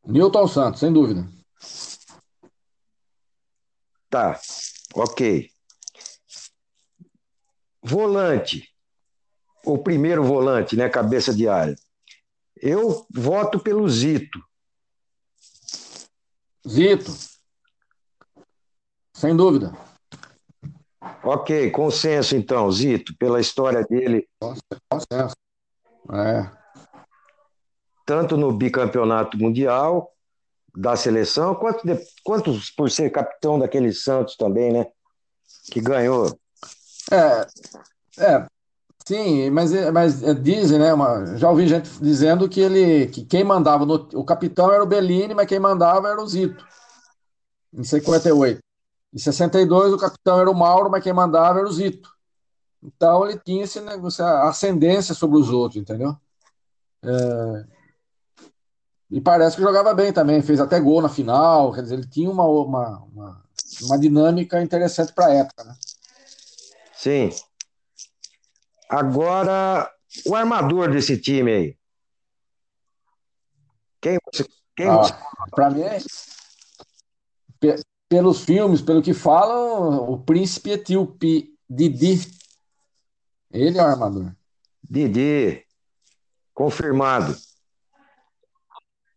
Newton 0.06 0.48
Santos, 0.48 0.80
sem 0.80 0.94
dúvida. 0.94 1.28
Tá, 4.10 4.40
ok. 4.96 5.50
Volante, 7.82 8.73
o 9.66 9.78
primeiro 9.78 10.24
volante, 10.24 10.76
né? 10.76 10.90
Cabeça 10.90 11.34
de 11.34 11.48
área. 11.48 11.76
Eu 12.56 13.06
voto 13.14 13.60
pelo 13.60 13.88
Zito. 13.88 14.40
Zito. 16.68 17.12
Sem 19.14 19.36
dúvida. 19.36 19.74
Ok, 21.24 21.72
consenso 21.72 22.36
então, 22.36 22.70
Zito, 22.72 23.16
pela 23.18 23.40
história 23.40 23.84
dele. 23.84 24.28
Consenso. 24.90 25.36
É. 26.12 26.52
Tanto 28.06 28.36
no 28.36 28.52
bicampeonato 28.52 29.38
mundial 29.38 30.12
da 30.76 30.96
seleção, 30.96 31.56
quanto, 31.56 31.86
de, 31.86 31.98
quanto 32.24 32.52
por 32.76 32.90
ser 32.90 33.10
capitão 33.12 33.60
daquele 33.60 33.94
Santos 33.94 34.36
também, 34.36 34.74
né? 34.74 34.88
Que 35.72 35.80
ganhou. 35.80 36.38
É, 37.12 37.48
é 38.18 38.53
sim, 39.06 39.50
mas, 39.50 39.72
mas 39.92 40.22
dizem, 40.42 40.80
né? 40.80 40.94
Uma, 40.94 41.38
já 41.38 41.50
ouvi 41.50 41.68
gente 41.68 41.90
dizendo 42.02 42.48
que 42.48 42.60
ele 42.62 43.08
que 43.08 43.26
quem 43.26 43.44
mandava 43.44 43.86
no, 43.86 43.96
o 44.14 44.24
capitão 44.24 44.72
era 44.72 44.84
o 44.84 44.88
Bellini, 44.88 45.34
mas 45.34 45.48
quem 45.48 45.60
mandava 45.60 46.10
era 46.10 46.22
o 46.22 46.28
Zito. 46.28 46.66
Em 47.74 47.84
58. 47.84 48.60
Em 49.14 49.18
62, 49.18 49.94
o 49.94 49.98
capitão 49.98 50.40
era 50.40 50.50
o 50.50 50.56
Mauro, 50.56 50.90
mas 50.90 51.04
quem 51.04 51.14
mandava 51.14 51.60
era 51.60 51.68
o 51.68 51.72
Zito. 51.72 52.10
Então, 52.82 53.26
ele 53.28 53.40
tinha 53.40 53.64
esse 53.64 53.80
negócio, 53.80 54.26
ascendência 54.26 55.16
sobre 55.16 55.40
os 55.40 55.50
outros, 55.50 55.82
entendeu? 55.82 56.18
É... 57.04 57.66
E 59.12 59.22
parece 59.22 59.56
que 59.56 59.62
jogava 59.62 59.94
bem 59.94 60.12
também, 60.12 60.42
fez 60.42 60.60
até 60.60 60.80
gol 60.80 61.02
na 61.02 61.10
final, 61.10 61.72
quer 61.72 61.84
dizer, 61.84 61.96
ele 61.96 62.08
tinha 62.08 62.30
uma, 62.30 62.46
uma, 62.46 63.00
uma, 63.14 63.44
uma 63.84 64.00
dinâmica 64.00 64.62
interessante 64.62 65.14
para 65.14 65.28
a 65.28 65.34
época, 65.34 65.64
né? 65.64 65.76
Sim. 66.96 67.30
Agora, 68.94 69.92
o 70.28 70.36
armador 70.36 70.92
desse 70.92 71.20
time 71.20 71.52
aí. 71.52 71.78
Quem 74.00 74.20
você. 74.24 74.48
Quem 74.76 74.88
ah, 74.88 75.02
Para 75.52 75.72
mim 75.72 75.82
é 75.82 75.98
pelos 78.08 78.44
filmes, 78.44 78.82
pelo 78.82 79.02
que 79.02 79.14
falam, 79.14 80.12
o 80.12 80.20
príncipe 80.20 80.72
etíope 80.72 81.58
Didi. 81.68 82.32
Ele 83.52 83.80
é 83.80 83.82
o 83.82 83.88
armador. 83.88 84.36
Didi, 84.88 85.66
confirmado. 86.54 87.36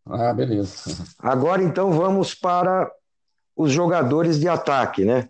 Ah, 0.07 0.33
beleza. 0.33 1.05
Agora 1.19 1.63
então 1.63 1.93
vamos 1.93 2.35
para 2.35 2.91
os 3.55 3.71
jogadores 3.71 4.41
de 4.41 4.49
ataque, 4.49 5.05
né? 5.05 5.29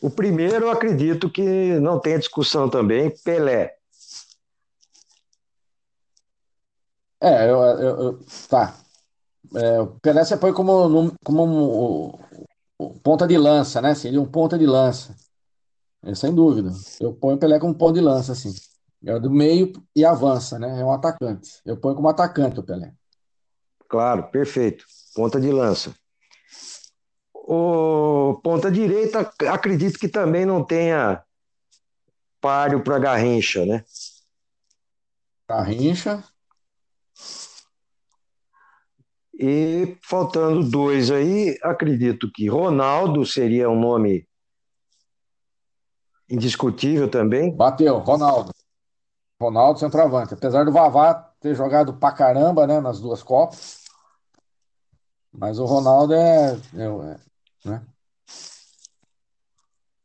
O 0.00 0.10
primeiro, 0.10 0.66
eu 0.66 0.70
acredito 0.70 1.30
que 1.30 1.78
não 1.78 2.00
tem 2.00 2.18
discussão 2.18 2.68
também, 2.70 3.14
Pelé. 3.22 3.74
É, 7.20 7.50
eu, 7.50 7.60
eu, 7.62 8.00
eu 8.00 8.20
tá. 8.48 8.74
É, 9.54 9.80
o 9.80 9.88
Pelé 10.00 10.24
você 10.24 10.36
põe 10.36 10.52
como, 10.52 11.12
como 11.22 11.44
um, 11.44 12.12
um, 12.80 12.98
ponta 13.00 13.26
de 13.26 13.36
lança, 13.36 13.80
né? 13.80 13.94
Seria 13.94 14.20
um 14.20 14.26
ponta 14.26 14.58
de 14.58 14.66
lança. 14.66 15.14
É, 16.02 16.14
sem 16.14 16.34
dúvida. 16.34 16.70
Eu 17.00 17.12
ponho 17.12 17.36
o 17.36 17.38
Pelé 17.38 17.58
como 17.58 17.74
ponta 17.74 17.94
de 17.94 18.00
lança, 18.00 18.32
assim. 18.32 18.54
É 19.04 19.18
do 19.18 19.30
meio 19.30 19.72
e 19.94 20.04
avança, 20.04 20.58
né? 20.58 20.80
É 20.80 20.84
um 20.84 20.92
atacante. 20.92 21.60
Eu 21.64 21.76
ponho 21.76 21.94
como 21.94 22.08
atacante 22.08 22.58
o 22.58 22.62
Pelé. 22.62 22.94
Claro, 23.88 24.30
perfeito. 24.30 24.84
Ponta 25.14 25.40
de 25.40 25.50
lança. 25.50 25.94
O 27.52 28.40
ponta 28.44 28.70
direita, 28.70 29.28
acredito 29.50 29.98
que 29.98 30.06
também 30.06 30.46
não 30.46 30.64
tenha 30.64 31.20
páreo 32.40 32.80
para 32.80 33.00
Garrincha, 33.00 33.66
né? 33.66 33.84
Garrincha. 35.48 36.22
E 39.34 39.98
faltando 40.00 40.62
dois 40.62 41.10
aí, 41.10 41.58
acredito 41.60 42.30
que 42.32 42.48
Ronaldo 42.48 43.26
seria 43.26 43.68
um 43.68 43.80
nome 43.80 44.28
indiscutível 46.28 47.10
também. 47.10 47.52
Bateu, 47.52 47.98
Ronaldo. 47.98 48.52
Ronaldo 49.42 49.80
centroavante. 49.80 50.34
Apesar 50.34 50.64
do 50.64 50.70
Vavá 50.70 51.14
ter 51.40 51.56
jogado 51.56 51.94
pra 51.94 52.12
caramba 52.12 52.64
né, 52.64 52.80
nas 52.80 53.00
duas 53.00 53.24
Copas. 53.24 53.80
Mas 55.32 55.58
o 55.58 55.64
Ronaldo 55.64 56.14
é. 56.14 56.56
Né? 57.64 57.82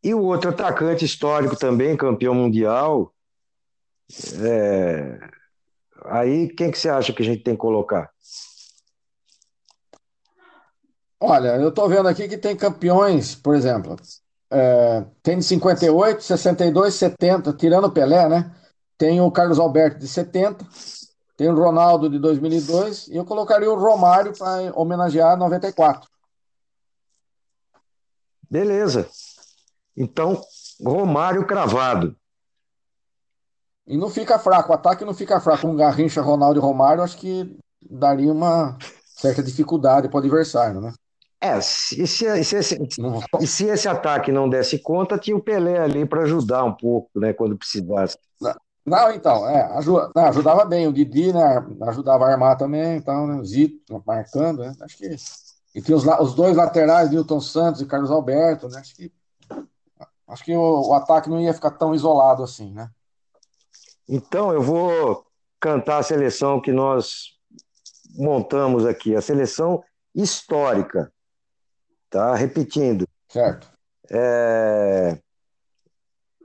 E 0.03 0.13
o 0.13 0.21
outro 0.21 0.51
atacante 0.51 1.03
histórico 1.03 1.55
também, 1.55 1.97
campeão 1.97 2.33
mundial. 2.33 3.13
É... 4.39 5.19
Aí, 6.05 6.49
quem 6.49 6.69
que 6.69 6.77
você 6.77 6.89
acha 6.89 7.11
que 7.11 7.23
a 7.23 7.25
gente 7.25 7.43
tem 7.43 7.55
que 7.55 7.59
colocar? 7.59 8.11
Olha, 11.19 11.55
eu 11.55 11.69
estou 11.69 11.89
vendo 11.89 12.07
aqui 12.07 12.27
que 12.27 12.37
tem 12.37 12.55
campeões, 12.55 13.33
por 13.33 13.55
exemplo, 13.55 13.95
é, 14.51 15.03
tem 15.23 15.39
de 15.39 15.43
58, 15.43 16.21
62, 16.21 16.93
70, 16.93 17.53
tirando 17.53 17.85
o 17.85 17.91
Pelé, 17.91 18.29
né? 18.29 18.51
Tem 18.97 19.19
o 19.19 19.31
Carlos 19.31 19.59
Alberto 19.59 19.99
de 19.99 20.07
70, 20.07 20.63
tem 21.35 21.49
o 21.49 21.55
Ronaldo 21.55 22.09
de 22.09 22.19
2002 22.19 23.07
e 23.07 23.15
eu 23.15 23.25
colocaria 23.25 23.71
o 23.71 23.75
Romário 23.75 24.33
para 24.37 24.71
homenagear 24.79 25.37
94. 25.37 26.07
Beleza. 28.55 29.09
Então, 29.97 30.41
Romário 30.81 31.45
cravado. 31.45 32.15
E 33.85 33.97
não 33.97 34.09
fica 34.09 34.39
fraco, 34.39 34.71
o 34.71 34.73
ataque 34.73 35.03
não 35.03 35.13
fica 35.13 35.41
fraco. 35.41 35.67
Com 35.67 35.75
Garrincha, 35.75 36.21
Ronaldo 36.21 36.57
e 36.57 36.61
Romário, 36.61 37.03
acho 37.03 37.17
que 37.17 37.53
daria 37.81 38.31
uma 38.31 38.77
certa 39.07 39.43
dificuldade 39.43 40.07
para 40.07 40.15
o 40.15 40.19
adversário, 40.19 40.79
né? 40.79 40.93
É, 41.41 41.59
se, 41.59 42.07
se, 42.07 42.43
se, 42.45 42.55
esse, 42.55 42.79
e 43.41 43.45
se 43.45 43.65
esse 43.65 43.89
ataque 43.89 44.31
não 44.31 44.47
desse 44.47 44.79
conta, 44.79 45.17
tinha 45.17 45.35
o 45.35 45.43
Pelé 45.43 45.77
ali 45.77 46.05
para 46.05 46.23
ajudar 46.23 46.63
um 46.63 46.73
pouco, 46.73 47.19
né, 47.19 47.33
quando 47.33 47.57
precisasse. 47.57 48.17
Não, 48.85 49.11
então, 49.11 49.47
é, 49.49 49.63
ajuda, 49.77 50.11
não, 50.15 50.25
ajudava 50.27 50.63
bem. 50.63 50.87
O 50.87 50.93
Didi, 50.93 51.33
né, 51.33 51.63
ajudava 51.81 52.25
a 52.25 52.31
armar 52.31 52.57
também, 52.57 52.95
então, 52.95 53.27
né, 53.27 53.35
o 53.35 53.43
Zito 53.43 54.01
marcando, 54.07 54.59
né, 54.59 54.73
acho 54.79 54.97
que. 54.97 55.13
E 55.75 55.81
tinha 55.81 55.97
os, 55.97 56.05
os 56.05 56.33
dois 56.33 56.55
laterais, 56.55 57.11
Newton 57.11 57.41
Santos 57.41 57.81
e 57.81 57.85
Carlos 57.85 58.09
Alberto, 58.09 58.69
né, 58.69 58.79
acho 58.79 58.95
que. 58.95 59.11
Acho 60.27 60.43
que 60.43 60.55
o, 60.55 60.87
o 60.87 60.93
ataque 60.93 61.29
não 61.29 61.39
ia 61.39 61.53
ficar 61.53 61.71
tão 61.71 61.93
isolado 61.93 62.41
assim, 62.41 62.71
né? 62.71 62.89
Então, 64.09 64.51
eu 64.51 64.61
vou 64.61 65.23
cantar 65.59 65.99
a 65.99 66.03
seleção 66.03 66.59
que 66.59 66.71
nós 66.71 67.35
montamos 68.15 68.85
aqui, 68.85 69.15
a 69.15 69.21
seleção 69.21 69.83
histórica. 70.15 71.11
Tá? 72.09 72.33
Repetindo. 72.33 73.07
Certo. 73.29 73.69
É... 74.09 75.19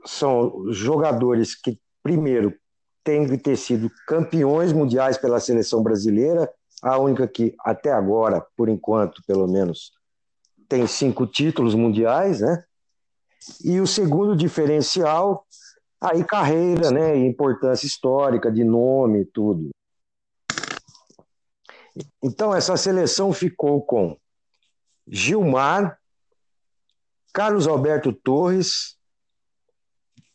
São 0.05 0.71
jogadores 0.71 1.55
que, 1.55 1.79
primeiro, 2.03 2.55
têm 3.03 3.27
que 3.27 3.37
ter 3.37 3.55
sido 3.55 3.89
campeões 4.07 4.73
mundiais 4.73 5.17
pela 5.17 5.39
seleção 5.39 5.81
brasileira, 5.81 6.51
a 6.81 6.97
única 6.97 7.27
que, 7.27 7.55
até 7.59 7.91
agora, 7.91 8.45
por 8.55 8.67
enquanto, 8.67 9.21
pelo 9.27 9.47
menos, 9.47 9.91
tem 10.67 10.87
cinco 10.87 11.27
títulos 11.27 11.75
mundiais, 11.75 12.41
né? 12.41 12.63
E 13.63 13.79
o 13.79 13.87
segundo 13.87 14.35
diferencial, 14.35 15.45
aí 15.99 16.23
carreira, 16.23 16.91
né? 16.91 17.15
Importância 17.17 17.85
histórica, 17.85 18.51
de 18.51 18.63
nome, 18.63 19.25
tudo. 19.25 19.69
Então, 22.23 22.53
essa 22.55 22.77
seleção 22.77 23.33
ficou 23.33 23.81
com 23.81 24.17
Gilmar, 25.07 25.99
Carlos 27.33 27.67
Alberto 27.67 28.13
Torres, 28.13 28.97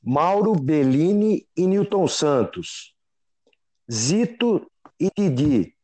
Mauro 0.02 0.54
Bellini 0.54 1.48
e 1.56 1.66
Newton 1.66 2.06
Santos, 2.06 2.94
Zito 3.90 4.70
e 5.00 5.10
Didi, 5.10 5.75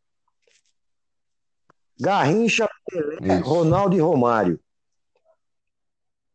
Garrincha, 2.03 2.69
Pelé, 2.85 3.38
Ronaldo 3.38 3.97
e 3.97 4.01
Romário. 4.01 4.59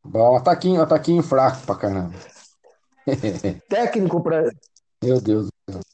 Bom, 0.02 0.38
ataquinho, 0.38 0.82
ataquinho 0.82 1.22
fraco 1.22 1.66
pra 1.66 1.76
caramba. 1.76 2.16
técnico 3.68 4.24
para 4.24 4.50
Meu 5.04 5.20
Deus. 5.20 5.50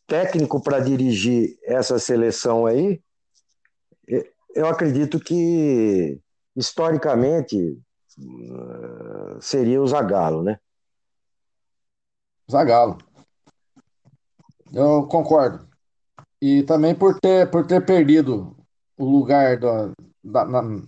Técnico 0.06 0.62
para 0.62 0.80
dirigir 0.80 1.58
essa 1.64 1.98
seleção 1.98 2.68
aí, 2.68 3.02
eu 4.54 4.68
acredito 4.68 5.20
que 5.20 6.22
historicamente, 6.56 7.58
eh, 8.20 9.38
seria 9.42 9.82
o 9.82 9.88
Zagallo, 9.88 10.44
né? 10.44 10.60
Zagallo. 12.52 13.00
Eu 14.72 15.08
concordo. 15.08 15.68
E 16.40 16.62
também 16.62 16.94
por 16.94 17.20
ter, 17.20 17.50
por 17.50 17.66
ter 17.66 17.84
perdido 17.84 18.63
o 18.98 19.06
lugar 19.06 19.60
da, 19.60 19.92
da 20.24 20.46
na, 20.46 20.82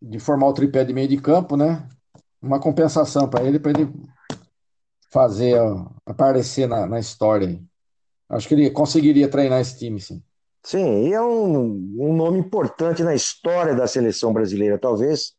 de 0.00 0.18
formar 0.18 0.48
o 0.48 0.54
tripé 0.54 0.84
de 0.84 0.92
meio 0.92 1.08
de 1.08 1.20
campo, 1.20 1.56
né? 1.56 1.86
Uma 2.40 2.60
compensação 2.60 3.28
para 3.28 3.44
ele, 3.44 3.58
para 3.58 3.72
ele 3.72 3.92
fazer 5.12 5.58
aparecer 6.06 6.66
na, 6.66 6.86
na 6.86 6.98
história. 6.98 7.60
Acho 8.28 8.48
que 8.48 8.54
ele 8.54 8.70
conseguiria 8.70 9.28
treinar 9.28 9.60
esse 9.60 9.78
time, 9.78 10.00
sim. 10.00 10.22
Sim, 10.62 11.08
e 11.08 11.12
é 11.12 11.20
um, 11.22 11.96
um 11.98 12.14
nome 12.14 12.38
importante 12.38 13.02
na 13.02 13.14
história 13.14 13.74
da 13.74 13.86
seleção 13.86 14.32
brasileira, 14.32 14.78
talvez 14.78 15.32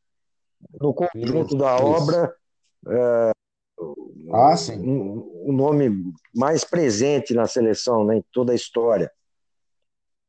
no 0.80 0.94
conjunto 0.94 1.50
isso, 1.50 1.58
da 1.58 1.76
isso. 1.76 1.86
obra. 1.86 2.36
É, 2.88 3.32
ah, 4.34 4.58
sim. 4.58 4.80
Um, 4.80 5.50
um, 5.50 5.54
nome 5.54 5.92
mais 6.36 6.64
presente 6.64 7.34
na 7.34 7.48
seleção, 7.48 8.04
né, 8.06 8.18
em 8.18 8.26
toda 8.32 8.52
a 8.52 8.56
história. 8.56 9.12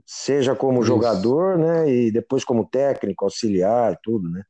Seja 0.04 0.54
como 0.54 0.80
isso. 0.80 0.88
jogador, 0.88 1.58
né, 1.58 1.90
e 1.90 2.10
depois 2.10 2.44
como 2.44 2.68
técnico, 2.68 3.24
auxiliar, 3.24 3.98
tudo, 4.02 4.28
né? 4.28 4.42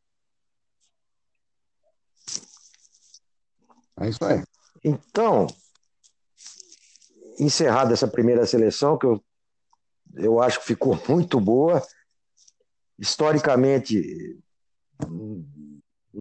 É 4.00 4.08
isso 4.08 4.24
aí. 4.24 4.42
Então, 4.82 5.46
encerrada 7.38 7.92
essa 7.92 8.08
primeira 8.08 8.44
seleção, 8.46 8.98
que 8.98 9.06
eu 9.06 9.22
eu 10.14 10.40
acho 10.40 10.60
que 10.60 10.66
ficou 10.66 10.98
muito 11.08 11.40
boa. 11.40 11.82
Historicamente, 12.98 14.38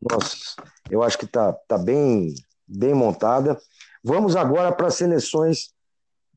nossa, 0.09 0.55
eu 0.89 1.03
acho 1.03 1.17
que 1.17 1.25
está 1.25 1.53
tá 1.53 1.77
bem, 1.77 2.33
bem 2.67 2.93
montada. 2.93 3.59
Vamos 4.03 4.35
agora 4.35 4.71
para 4.71 4.87
as 4.87 4.95
seleções 4.95 5.73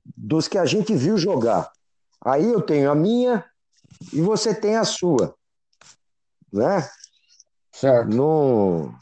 dos 0.05 0.49
que 0.49 0.59
a 0.59 0.67
gente 0.67 0.95
viu 0.95 1.17
jogar. 1.17 1.73
Aí 2.25 2.51
eu 2.51 2.63
tenho 2.63 2.91
a 2.91 2.95
minha 2.95 3.45
e 4.13 4.21
você 4.21 4.55
tem 4.55 4.77
a 4.77 4.85
sua. 4.85 5.35
Né? 6.53 6.89
Certo. 7.73 8.09
No... 8.15 8.95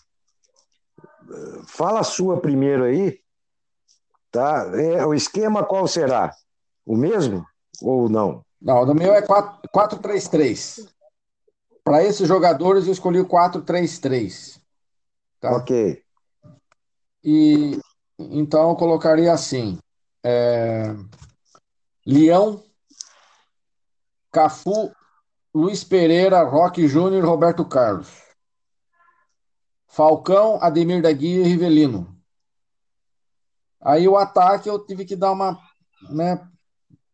Fala 1.67 2.01
a 2.01 2.05
sua 2.05 2.41
primeiro 2.41 2.85
aí. 2.85 3.21
Tá? 4.31 4.71
É, 4.75 5.07
o 5.07 5.15
esquema 5.15 5.65
qual 5.65 5.87
será? 5.87 6.35
O 6.85 6.97
mesmo? 6.97 7.47
ou 7.83 8.09
não? 8.09 8.45
Não, 8.61 8.83
o 8.83 8.95
meu 8.95 9.13
é 9.13 9.23
4-3-3. 9.23 10.89
Para 11.85 12.05
esses 12.05 12.29
jogadores, 12.29 12.87
eu 12.87 12.93
escolhi 12.93 13.21
o 13.21 13.29
4-3-3. 13.29 14.61
Tá? 15.41 15.57
Ok. 15.57 16.03
E 17.25 17.79
então 18.19 18.71
eu 18.71 18.77
colocaria 18.77 19.33
assim: 19.33 19.79
é, 20.23 20.95
Leão, 22.07 22.63
Cafu, 24.33 24.91
Luiz 25.55 25.85
Pereira, 25.85 26.43
Roque 26.43 26.89
Júnior, 26.89 27.25
Roberto 27.25 27.65
Carlos. 27.65 28.09
Falcão, 29.87 30.59
Ademir 30.63 31.03
da 31.03 31.13
Guia 31.13 31.43
e 31.43 31.45
Rivelino. 31.45 32.19
Aí 33.79 34.09
o 34.09 34.17
ataque 34.17 34.69
eu 34.71 34.79
tive 34.79 35.05
que 35.05 35.15
dar 35.15 35.33
uma. 35.33 35.59
Né, 36.09 36.41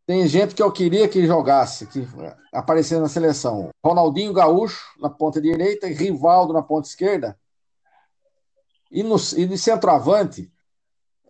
tem 0.06 0.26
gente 0.28 0.54
que 0.54 0.62
eu 0.62 0.70
queria 0.70 1.08
que 1.08 1.26
jogasse, 1.26 1.86
que 1.86 2.06
aparecesse 2.52 3.00
na 3.00 3.08
seleção. 3.08 3.70
Ronaldinho 3.84 4.32
Gaúcho 4.32 4.82
na 5.00 5.10
ponta 5.10 5.40
direita, 5.40 5.88
Rivaldo 5.88 6.52
na 6.52 6.62
ponta 6.62 6.88
esquerda. 6.88 7.38
E, 8.90 9.02
no, 9.02 9.16
e 9.36 9.44
de 9.44 9.58
centroavante, 9.58 10.50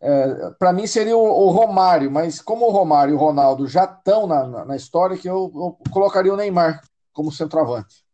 é, 0.00 0.50
para 0.58 0.72
mim 0.72 0.86
seria 0.86 1.16
o, 1.16 1.20
o, 1.20 1.50
Romário, 1.50 2.10
mas 2.10 2.40
como 2.40 2.66
o 2.66 2.70
Romário 2.70 3.12
e 3.12 3.16
o 3.16 3.18
Ronaldo 3.20 3.66
já 3.66 3.84
estão 3.84 4.26
na, 4.26 4.46
na, 4.46 4.64
na, 4.64 4.76
história, 4.76 5.18
que 5.18 5.28
eu, 5.28 5.50
eu, 5.54 5.78
colocaria 5.90 6.32
o 6.32 6.36
Neymar 6.36 6.82
como 7.12 7.32
centroavante. 7.32 8.04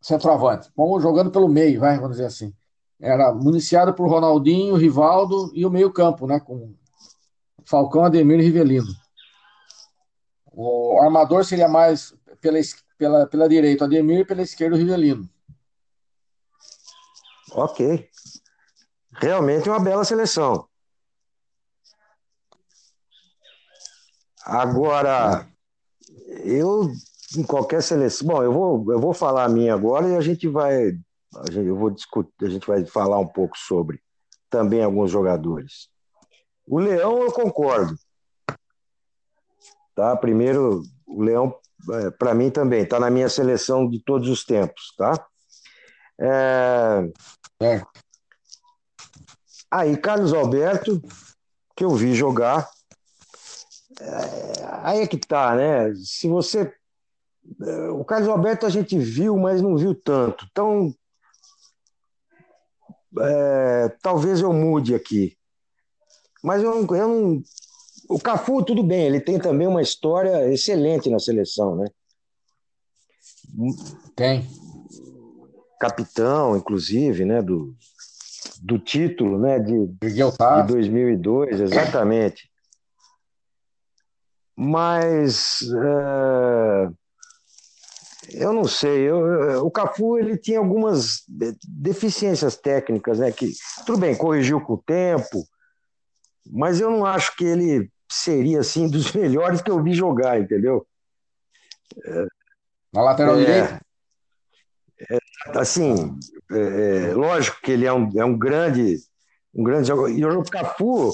Centroavante. 0.00 0.70
Vamos 0.76 1.02
jogando 1.02 1.30
pelo 1.30 1.48
meio, 1.48 1.80
vai, 1.80 1.96
vamos 1.96 2.12
dizer 2.12 2.26
assim. 2.26 2.54
Era 3.00 3.32
municiado 3.34 3.94
por 3.94 4.08
Ronaldinho, 4.08 4.76
Rivaldo 4.76 5.50
e 5.54 5.66
o 5.66 5.70
meio-campo, 5.70 6.26
né? 6.26 6.38
Com 6.38 6.72
Falcão, 7.64 8.04
Ademir 8.04 8.38
e 8.38 8.44
Rivelino. 8.44 8.86
O 10.52 11.00
armador 11.02 11.44
seria 11.44 11.66
mais 11.66 12.14
pela, 12.40 12.58
pela, 12.96 13.26
pela 13.26 13.48
direita, 13.48 13.86
Ademir, 13.86 14.20
e 14.20 14.24
pela 14.24 14.42
esquerda, 14.42 14.76
o 14.76 14.78
Rivelino. 14.78 15.28
Ok. 17.52 18.08
Realmente 19.14 19.68
uma 19.68 19.80
bela 19.80 20.04
seleção. 20.04 20.68
Agora, 24.44 25.46
eu 26.44 26.90
em 27.36 27.42
qualquer 27.42 27.82
seleção. 27.82 28.26
Bom, 28.28 28.42
eu 28.42 28.52
vou, 28.52 28.92
eu 28.92 29.00
vou 29.00 29.14
falar 29.14 29.44
a 29.44 29.48
minha 29.48 29.74
agora 29.74 30.08
e 30.08 30.16
a 30.16 30.20
gente 30.20 30.48
vai. 30.48 30.92
A 31.34 31.50
gente, 31.50 31.66
eu 31.66 31.76
vou 31.76 31.90
discutir, 31.90 32.44
a 32.44 32.48
gente 32.48 32.66
vai 32.66 32.84
falar 32.84 33.18
um 33.18 33.26
pouco 33.26 33.56
sobre 33.56 34.00
também 34.50 34.82
alguns 34.82 35.10
jogadores. 35.10 35.88
O 36.66 36.78
Leão, 36.78 37.22
eu 37.22 37.32
concordo. 37.32 37.96
Tá? 39.94 40.14
Primeiro, 40.16 40.82
o 41.06 41.22
Leão, 41.22 41.54
é, 41.90 42.10
para 42.10 42.34
mim 42.34 42.50
também, 42.50 42.82
está 42.82 43.00
na 43.00 43.10
minha 43.10 43.28
seleção 43.28 43.88
de 43.88 44.02
todos 44.02 44.28
os 44.28 44.44
tempos. 44.44 44.94
Tá? 44.96 45.26
É... 46.20 47.10
É. 47.62 47.82
Aí, 49.70 49.96
Carlos 49.96 50.34
Alberto, 50.34 51.00
que 51.74 51.84
eu 51.84 51.90
vi 51.90 52.14
jogar. 52.14 52.68
É... 54.02 54.62
Aí 54.82 55.00
é 55.00 55.06
que 55.06 55.16
tá, 55.16 55.54
né? 55.54 55.94
Se 55.94 56.28
você 56.28 56.72
é, 57.60 57.88
o 57.90 58.04
Carlos 58.04 58.28
Alberto 58.28 58.66
a 58.66 58.70
gente 58.70 58.98
viu, 58.98 59.36
mas 59.36 59.60
não 59.60 59.76
viu 59.76 59.94
tanto. 59.94 60.46
Então, 60.50 60.94
é, 63.20 63.88
talvez 64.00 64.40
eu 64.40 64.52
mude 64.52 64.94
aqui. 64.94 65.36
Mas 66.42 66.62
eu 66.62 66.82
não, 66.82 66.96
eu 66.96 67.08
não. 67.08 67.42
O 68.08 68.18
Cafu, 68.18 68.64
tudo 68.64 68.82
bem, 68.82 69.06
ele 69.06 69.20
tem 69.20 69.38
também 69.38 69.66
uma 69.66 69.82
história 69.82 70.52
excelente 70.52 71.08
na 71.08 71.18
seleção, 71.18 71.76
né? 71.76 71.88
Tem. 74.16 74.46
Capitão, 75.78 76.56
inclusive, 76.56 77.24
né? 77.24 77.42
Do, 77.42 77.74
do 78.60 78.78
título, 78.78 79.38
né? 79.38 79.58
De, 79.58 79.86
de 79.86 80.66
2002, 80.66 81.60
exatamente. 81.60 82.51
Mas. 84.62 85.62
É 85.62 87.02
eu 88.34 88.52
não 88.52 88.64
sei. 88.64 89.10
Eu, 89.10 89.66
o 89.66 89.70
Cafu 89.70 90.18
ele 90.18 90.38
tinha 90.38 90.58
algumas 90.58 91.22
deficiências 91.66 92.56
técnicas, 92.56 93.18
né? 93.18 93.32
Que 93.32 93.52
tudo 93.84 93.98
bem, 93.98 94.16
corrigiu 94.16 94.60
com 94.60 94.74
o 94.74 94.82
tempo, 94.82 95.44
mas 96.50 96.80
eu 96.80 96.90
não 96.90 97.04
acho 97.04 97.36
que 97.36 97.44
ele 97.44 97.90
seria 98.10 98.60
assim 98.60 98.88
dos 98.90 99.12
melhores 99.12 99.60
que 99.60 99.70
eu 99.70 99.82
vi 99.82 99.92
jogar, 99.94 100.40
entendeu? 100.40 100.86
Na 102.92 103.02
lateral 103.02 103.36
é, 103.36 103.38
direita. 103.38 103.80
É, 105.10 105.18
assim, 105.58 106.16
é, 106.50 107.10
é, 107.10 107.14
lógico 107.14 107.60
que 107.62 107.72
ele 107.72 107.86
é 107.86 107.92
um, 107.92 108.08
é 108.16 108.24
um 108.24 108.38
grande, 108.38 108.98
um 109.54 109.62
grande 109.62 109.88
jogador. 109.88 110.10
E 110.10 110.24
o 110.24 110.42
Cafu, 110.44 111.12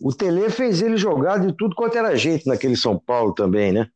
o 0.00 0.12
Tele 0.12 0.50
fez 0.50 0.82
ele 0.82 0.96
jogar 0.96 1.38
de 1.38 1.52
tudo 1.52 1.74
quanto 1.74 1.96
era 1.96 2.16
jeito 2.16 2.48
naquele 2.48 2.76
São 2.76 2.98
Paulo 2.98 3.32
também, 3.34 3.72
né? 3.72 3.88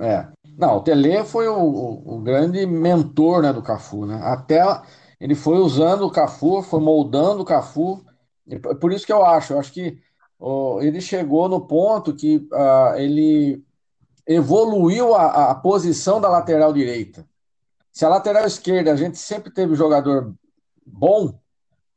É. 0.00 0.28
Não, 0.58 0.76
o 0.76 0.80
Tele 0.82 1.24
foi 1.24 1.48
o, 1.48 1.58
o, 1.58 2.16
o, 2.16 2.20
grande 2.20 2.66
mentor 2.66 3.42
né, 3.42 3.52
do 3.52 3.62
Cafu, 3.62 4.06
né? 4.06 4.20
Até 4.22 4.62
ele 5.20 5.34
foi 5.34 5.58
usando 5.58 6.06
o 6.06 6.10
Cafu, 6.10 6.62
foi 6.62 6.80
moldando 6.80 7.42
o 7.42 7.44
Cafu. 7.44 8.04
Por 8.80 8.92
isso 8.92 9.06
que 9.06 9.12
eu 9.12 9.24
acho, 9.24 9.52
eu 9.52 9.60
acho 9.60 9.72
que 9.72 9.98
oh, 10.38 10.78
ele 10.82 11.00
chegou 11.00 11.48
no 11.48 11.66
ponto 11.66 12.14
que 12.14 12.36
uh, 12.52 12.96
ele 12.96 13.62
evoluiu 14.26 15.14
a, 15.14 15.50
a, 15.50 15.54
posição 15.54 16.20
da 16.20 16.28
lateral 16.28 16.72
direita. 16.72 17.26
Se 17.92 18.04
a 18.04 18.08
lateral 18.08 18.46
esquerda 18.46 18.92
a 18.92 18.96
gente 18.96 19.18
sempre 19.18 19.52
teve 19.52 19.74
jogador 19.74 20.34
bom, 20.86 21.38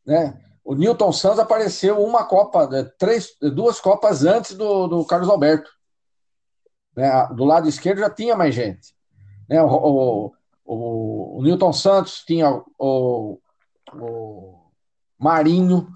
né? 0.05 0.42
O 0.63 0.75
Newton 0.75 1.11
Santos 1.11 1.39
apareceu 1.39 2.01
uma 2.03 2.23
Copa, 2.23 2.67
né, 2.67 2.83
três, 2.97 3.35
duas 3.53 3.79
Copas 3.81 4.23
antes 4.23 4.55
do, 4.55 4.87
do 4.87 5.05
Carlos 5.05 5.29
Alberto. 5.29 5.69
Né? 6.95 7.27
Do 7.35 7.43
lado 7.43 7.67
esquerdo 7.67 7.99
já 7.99 8.09
tinha 8.09 8.35
mais 8.35 8.55
gente. 8.55 8.95
Né? 9.49 9.61
O, 9.61 9.67
o, 9.67 10.33
o, 10.65 11.39
o 11.39 11.43
Newton 11.43 11.73
Santos 11.73 12.23
tinha 12.25 12.49
o, 12.79 13.39
o 13.93 14.59
Marinho, 15.19 15.87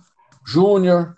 Júnior, 0.46 1.16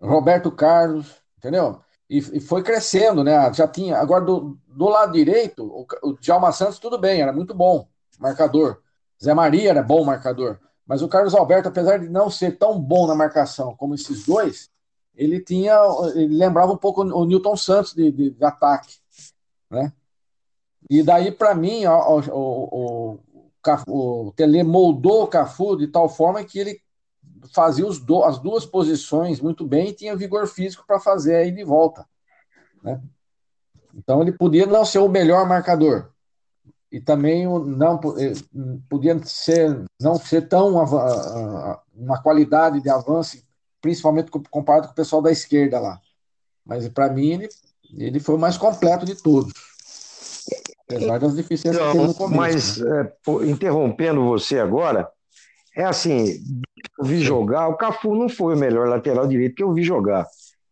Roberto 0.00 0.50
Carlos, 0.50 1.22
entendeu? 1.38 1.80
E, 2.10 2.18
e, 2.18 2.40
foi 2.40 2.62
crescendo, 2.62 3.24
né? 3.24 3.52
Já 3.54 3.66
tinha. 3.66 3.96
Agora, 3.96 4.24
do, 4.24 4.58
do 4.66 4.88
lado 4.88 5.12
direito, 5.12 5.64
o, 5.64 5.86
o 6.02 6.12
Djalma 6.18 6.52
Santos, 6.52 6.78
tudo 6.78 6.98
bem, 6.98 7.22
era 7.22 7.32
muito 7.32 7.54
bom 7.54 7.88
marcador. 8.18 8.80
Zé 9.22 9.34
Maria 9.34 9.70
era 9.70 9.82
bom 9.82 10.04
marcador. 10.04 10.58
Mas 10.86 11.02
o 11.02 11.08
Carlos 11.08 11.34
Alberto, 11.34 11.68
apesar 11.68 11.98
de 11.98 12.08
não 12.08 12.28
ser 12.30 12.58
tão 12.58 12.78
bom 12.78 13.06
na 13.06 13.14
marcação 13.14 13.74
como 13.76 13.94
esses 13.94 14.24
dois, 14.24 14.70
ele 15.14 15.40
tinha. 15.40 15.76
Ele 16.14 16.36
lembrava 16.36 16.72
um 16.72 16.76
pouco 16.76 17.02
o 17.02 17.24
Newton 17.24 17.56
Santos 17.56 17.94
de, 17.94 18.10
de, 18.10 18.30
de 18.30 18.44
ataque. 18.44 18.96
Né? 19.70 19.92
E 20.90 21.02
daí, 21.02 21.30
para 21.30 21.54
mim, 21.54 21.86
o, 21.86 22.20
o, 22.30 23.18
o, 23.86 24.26
o 24.26 24.32
Tele 24.32 24.62
moldou 24.62 25.22
o 25.22 25.28
Cafu 25.28 25.76
de 25.76 25.86
tal 25.86 26.08
forma 26.08 26.44
que 26.44 26.58
ele 26.58 26.80
fazia 27.54 27.84
do, 27.86 28.24
as 28.24 28.38
duas 28.38 28.66
posições 28.66 29.40
muito 29.40 29.66
bem 29.66 29.88
e 29.88 29.94
tinha 29.94 30.16
vigor 30.16 30.46
físico 30.46 30.84
para 30.86 31.00
fazer 31.00 31.36
aí 31.36 31.50
de 31.50 31.64
volta. 31.64 32.06
Né? 32.82 33.00
Então 33.94 34.22
ele 34.22 34.32
podia 34.32 34.66
não 34.66 34.84
ser 34.84 34.98
o 34.98 35.08
melhor 35.08 35.46
marcador 35.46 36.12
e 36.92 37.00
também 37.00 37.46
não 37.46 37.98
eh, 38.18 38.34
podia 38.88 39.18
ser 39.24 39.82
não 39.98 40.16
ser 40.16 40.46
tão 40.46 40.74
uma 41.96 42.22
qualidade 42.22 42.82
de 42.82 42.90
avanço, 42.90 43.42
principalmente 43.80 44.30
comparado 44.30 44.88
com 44.88 44.92
o 44.92 44.96
pessoal 44.96 45.22
da 45.22 45.32
esquerda 45.32 45.80
lá. 45.80 45.98
Mas 46.64 46.86
para 46.88 47.08
mim 47.08 47.32
ele 47.32 47.48
ele 47.96 48.20
foi 48.20 48.34
o 48.34 48.38
mais 48.38 48.56
completo 48.56 49.06
de 49.06 49.14
todos. 49.14 49.52
Apesar 50.86 51.18
das 51.18 51.34
deficiências 51.34 51.76
então, 51.76 51.92
que 51.92 51.98
teve 51.98 52.08
no 52.08 52.14
começo. 52.14 52.36
Mas, 52.36 52.76
né? 52.78 53.12
é, 53.26 53.50
interrompendo 53.50 54.24
você 54.24 54.58
agora, 54.58 55.10
é 55.74 55.84
assim, 55.84 56.42
eu 56.98 57.04
vi 57.04 57.20
jogar, 57.20 57.68
o 57.68 57.76
Cafu 57.76 58.14
não 58.14 58.28
foi 58.28 58.54
o 58.54 58.58
melhor 58.58 58.88
lateral 58.88 59.26
direito 59.26 59.54
que 59.54 59.62
eu 59.62 59.72
vi 59.72 59.82
jogar. 59.82 60.26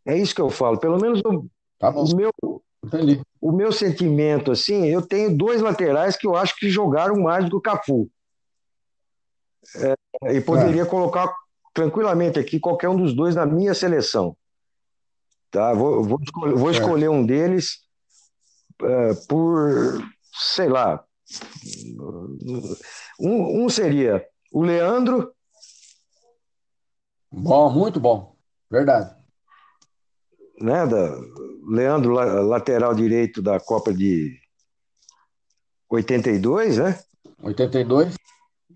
É 0.05 0.17
isso 0.17 0.35
que 0.35 0.41
eu 0.41 0.51
falo. 0.51 0.79
Pelo 0.79 1.01
menos 1.01 1.21
o, 1.25 1.47
tá 1.79 1.91
o 1.91 2.15
meu, 2.15 2.31
o 3.41 3.53
meu 3.53 3.73
sentimento, 3.73 4.53
assim, 4.53 4.87
eu 4.87 5.03
tenho 5.03 5.37
dois 5.37 5.61
laterais 5.61 6.17
que 6.17 6.27
eu 6.27 6.35
acho 6.35 6.57
que 6.57 6.71
jogaram 6.71 7.17
mais 7.17 7.45
do 7.45 7.51
que 7.51 7.57
o 7.57 7.61
Cafu. 7.61 8.11
É, 9.77 10.35
e 10.35 10.41
poderia 10.41 10.83
é. 10.83 10.87
colocar 10.87 11.33
tranquilamente 11.75 12.39
aqui 12.39 12.59
qualquer 12.59 12.89
um 12.89 12.97
dos 12.97 13.15
dois 13.15 13.35
na 13.35 13.45
minha 13.45 13.75
seleção. 13.75 14.37
Tá? 15.51 15.75
Vou, 15.75 16.03
vou, 16.03 16.19
escolher, 16.23 16.55
vou 16.55 16.71
escolher 16.71 17.09
um 17.11 17.25
deles 17.25 17.81
uh, 18.83 19.27
por, 19.29 20.03
sei 20.33 20.69
lá, 20.69 21.05
um, 23.19 23.65
um 23.65 23.69
seria 23.69 24.25
o 24.53 24.63
Leandro. 24.63 25.33
Bom, 27.31 27.71
muito 27.71 28.01
bom, 28.01 28.37
verdade. 28.71 29.20
Né, 30.61 30.87
da, 30.87 31.19
Leandro, 31.67 32.13
lateral 32.13 32.95
direito 32.95 33.41
da 33.41 33.61
Copa 33.61 33.95
de 33.95 34.39
82, 35.89 36.79
né? 36.79 36.99
82. 37.43 38.15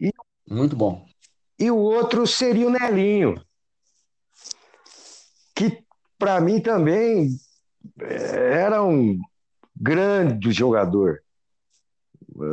E, 0.01 0.11
muito 0.49 0.77
bom. 0.77 1.07
e 1.59 1.71
o 1.71 1.77
outro 1.77 2.27
seria 2.27 2.67
o 2.67 2.71
Nelinho, 2.71 3.41
que 5.55 5.85
para 6.19 6.41
mim 6.41 6.61
também 6.61 7.29
é, 8.01 8.63
era 8.63 8.83
um 8.83 9.19
grande 9.75 10.53
jogador. 10.53 11.23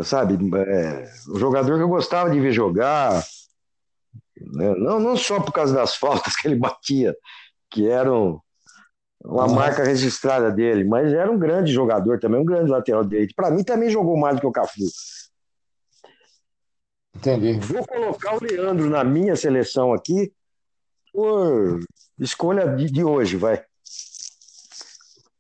Sabe, 0.04 0.36
é, 0.58 1.12
um 1.30 1.40
jogador 1.40 1.78
que 1.78 1.84
eu 1.84 1.90
gostava 1.90 2.30
de 2.30 2.40
ver 2.40 2.52
jogar, 2.52 3.24
né? 4.40 4.76
não, 4.76 5.00
não 5.00 5.18
só 5.18 5.40
por 5.40 5.52
causa 5.52 5.74
das 5.74 5.96
faltas 5.98 6.36
que 6.36 6.48
ele 6.48 6.56
batia, 6.56 7.16
que 7.70 7.88
eram 7.88 8.42
uma 9.24 9.48
marca 9.48 9.84
registrada 9.84 10.52
dele, 10.52 10.84
mas 10.84 11.14
era 11.14 11.32
um 11.32 11.38
grande 11.38 11.72
jogador 11.72 12.20
também, 12.20 12.40
um 12.40 12.46
grande 12.46 12.72
lateral 12.72 13.04
direito. 13.04 13.36
Para 13.36 13.52
mim 13.52 13.64
também 13.64 13.90
jogou 13.90 14.18
mais 14.18 14.36
do 14.36 14.42
que 14.42 14.48
o 14.48 14.52
Cafu. 14.52 14.82
Entendi. 17.16 17.60
Vou 17.60 17.86
colocar 17.86 18.36
o 18.36 18.44
Leandro 18.44 18.90
na 18.90 19.04
minha 19.04 19.36
seleção 19.36 19.94
aqui 19.94 20.34
por 21.14 21.80
escolha 22.20 22.76
de, 22.76 23.04
hoje, 23.04 23.38
vai. 23.38 23.64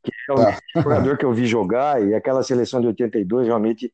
Que 0.04 0.12
é 0.30 0.34
o 0.34 0.36
tá. 0.36 0.60
jogador 0.82 1.18
que 1.18 1.26
eu 1.26 1.34
vi 1.34 1.46
jogar 1.48 2.04
e 2.04 2.14
aquela 2.14 2.44
seleção 2.44 2.82
de 2.82 2.88
82 2.88 3.48
realmente 3.48 3.94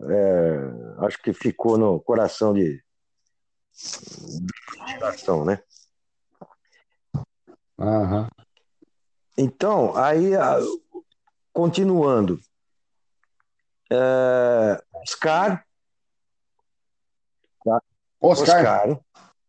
é, 0.00 1.04
acho 1.04 1.20
que 1.20 1.32
ficou 1.32 1.76
no 1.76 2.00
coração 2.00 2.54
de, 2.54 2.80
de 3.74 4.92
geração, 4.92 5.44
né? 5.44 5.60
Uhum. 7.78 8.26
Então, 9.40 9.96
aí, 9.96 10.32
continuando. 11.52 12.40
É, 13.88 14.82
Oscar. 14.92 15.64
Tá? 17.64 17.80
Oscar. 18.20 18.58
Oscar. 18.58 19.00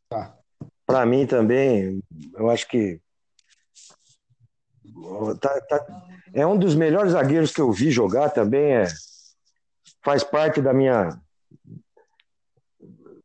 Tá. 0.07 0.37
Para 0.85 1.07
mim 1.07 1.25
também, 1.25 2.03
eu 2.35 2.51
acho 2.51 2.67
que 2.67 3.01
tá, 5.41 5.61
tá, 5.61 6.03
é 6.33 6.45
um 6.45 6.57
dos 6.57 6.75
melhores 6.75 7.13
zagueiros 7.13 7.51
que 7.51 7.59
eu 7.59 7.71
vi 7.71 7.89
jogar 7.89 8.29
também. 8.29 8.75
É, 8.75 8.85
faz 10.03 10.23
parte 10.23 10.61
da 10.61 10.71
minha. 10.71 11.19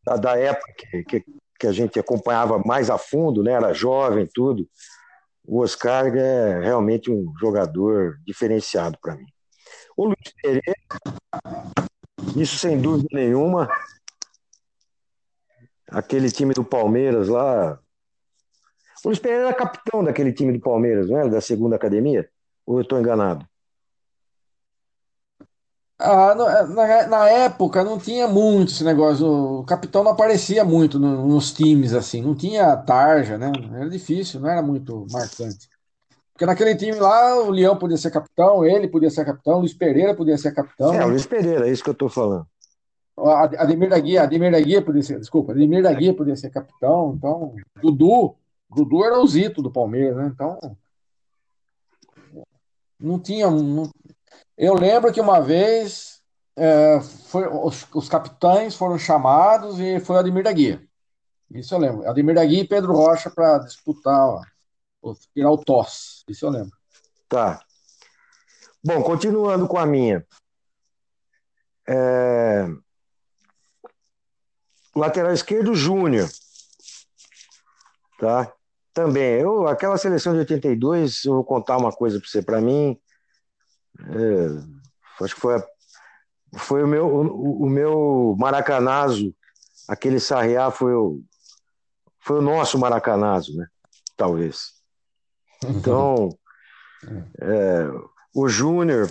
da, 0.03 0.17
da 0.17 0.39
época 0.39 0.73
que, 0.79 1.05
que, 1.05 1.25
que, 1.61 1.67
a 1.67 1.73
gente 1.73 1.99
acompanhava 2.01 2.59
mais 2.59 2.89
a 2.89 2.97
fundo, 2.97 3.43
né? 3.43 3.53
era 3.53 3.75
jovem, 3.75 4.27
tudo. 4.33 4.67
O 5.47 5.61
Oscar 5.61 6.07
é 6.17 6.61
realmente 6.61 7.11
um 7.11 7.33
jogador 7.39 8.19
diferenciado 8.27 8.99
para 9.01 9.15
mim. 9.15 9.27
O 9.97 10.07
Luiz 10.07 10.33
Pereira, 10.43 10.75
isso 12.37 12.57
sem 12.57 12.81
dúvida 12.81 13.09
nenhuma. 13.13 13.69
Aquele 15.91 16.31
time 16.31 16.55
do 16.55 16.65
Palmeiras 16.65 17.29
lá. 17.29 17.79
O 19.05 19.09
Luiz 19.09 19.19
Pereira 19.19 19.49
era 19.49 19.55
capitão 19.55 20.03
daquele 20.03 20.33
time 20.33 20.53
do 20.53 20.61
Palmeiras, 20.61 21.11
não 21.11 21.21
é? 21.21 21.29
Da 21.29 21.41
segunda 21.41 21.77
academia? 21.77 22.29
Ou 22.67 22.79
eu 22.79 22.83
estou 22.83 22.99
enganado? 22.99 23.47
Ah, 25.99 26.35
na, 26.35 27.07
na, 27.07 27.29
época 27.29 27.85
não 27.85 27.99
tinha 27.99 28.27
muito 28.27 28.73
esse 28.73 28.83
negócio. 28.83 29.27
O 29.61 29.65
capitão 29.65 30.03
não 30.03 30.11
aparecia 30.11 30.65
muito 30.65 30.99
no, 30.99 31.27
nos 31.27 31.53
times 31.53 31.95
assim, 31.95 32.21
não 32.21 32.35
tinha 32.35 32.77
tarja, 32.77 33.39
né? 33.39 33.53
Era 33.73 33.89
difícil, 33.89 34.41
não 34.41 34.49
era 34.49 34.61
muito 34.61 35.07
marcante. 35.13 35.69
Porque 36.33 36.47
naquele 36.47 36.75
time 36.75 36.99
lá, 36.99 37.41
o 37.41 37.51
Leão 37.51 37.79
podia 37.79 37.97
ser 37.97 38.11
capitão, 38.11 38.65
ele 38.65 38.89
podia 38.89 39.09
ser 39.09 39.25
capitão, 39.25 39.55
o 39.55 39.61
Luiz 39.61 39.73
Pereira 39.73 40.17
podia 40.17 40.37
ser 40.37 40.53
capitão. 40.53 40.93
É, 40.93 41.05
o 41.05 41.11
Luiz 41.11 41.27
Pereira, 41.27 41.69
é 41.69 41.71
isso 41.71 41.85
que 41.85 41.91
eu 41.91 41.95
tô 41.95 42.09
falando. 42.09 42.45
Ademir 43.17 43.89
da 43.89 43.99
Guia, 44.01 44.25
Ademir 44.25 44.51
da 44.51 44.59
Guia 44.59 44.83
podia 44.83 45.03
ser, 45.03 45.21
desculpa, 45.21 45.53
Ademir 45.53 45.85
da 45.85 45.93
Guia 45.93 46.13
podia 46.13 46.35
ser 46.35 46.51
capitão, 46.51 47.15
então, 47.17 47.55
Dudu, 47.81 48.35
Dudu 48.69 49.05
era 49.05 49.21
o 49.21 49.27
Zito 49.29 49.63
do 49.63 49.71
Palmeiras, 49.71 50.17
né? 50.17 50.33
Então, 50.35 50.59
não 52.99 53.21
tinha, 53.21 53.49
não, 53.49 53.89
eu 54.57 54.75
lembro 54.75 55.13
que 55.13 55.21
uma 55.21 55.41
vez 55.41 56.23
é, 56.57 57.01
foi, 57.01 57.47
os, 57.49 57.87
os, 57.93 58.09
capitães 58.09 58.77
foram 58.77 58.99
chamados 58.99 59.81
e 59.81 59.99
foi 60.01 60.17
Ademir 60.17 60.45
da 60.45 60.53
Guia. 60.53 60.83
Isso 61.51 61.75
eu 61.75 61.79
lembro. 61.79 62.09
Ademir 62.09 62.35
da 62.35 62.45
Guia 62.45 62.63
e 62.63 62.69
Pedro 62.69 62.93
Rocha 62.93 63.31
para 63.31 63.59
disputar, 63.59 64.29
ó, 64.29 64.43
tirar 65.33 65.51
o 65.51 65.59
TOS. 65.59 66.25
Isso 66.29 66.47
eu 66.47 66.51
lembro. 66.51 66.73
Tá. 67.29 67.61
Bom, 68.85 69.03
continuando 69.03 69.67
com 69.67 69.79
a 69.79 69.87
minha. 69.87 70.25
É... 71.89 72.67
Lateral 74.95 75.33
esquerdo, 75.33 75.75
Júnior. 75.75 76.29
Tá? 78.19 78.53
Também. 78.93 79.41
Eu, 79.41 79.67
aquela 79.67 79.99
seleção 79.99 80.33
de 80.35 80.41
82, 80.41 81.25
eu 81.25 81.35
vou 81.35 81.45
contar 81.45 81.77
uma 81.77 81.91
coisa 81.91 82.21
para 82.21 82.29
você. 82.29 82.41
Para 82.41 82.61
mim, 82.61 82.99
é, 84.01 85.25
acho 85.25 85.35
que 85.35 85.41
foi, 85.41 85.57
a, 85.57 85.67
foi 86.57 86.83
o 86.83 86.87
meu, 86.87 87.07
o, 87.07 87.65
o, 87.65 87.69
meu 87.69 88.37
maracanazo, 88.39 89.35
aquele 89.89 90.19
Sarriá 90.19 90.71
foi 90.71 90.95
o, 90.95 91.23
foi 92.21 92.39
o 92.39 92.43
nosso 92.43 92.79
maracanazo, 92.79 93.57
né? 93.57 93.67
Talvez. 94.17 94.73
Então, 95.65 96.37
é, 97.41 97.89
o 98.35 98.49
Júnior, 98.49 99.11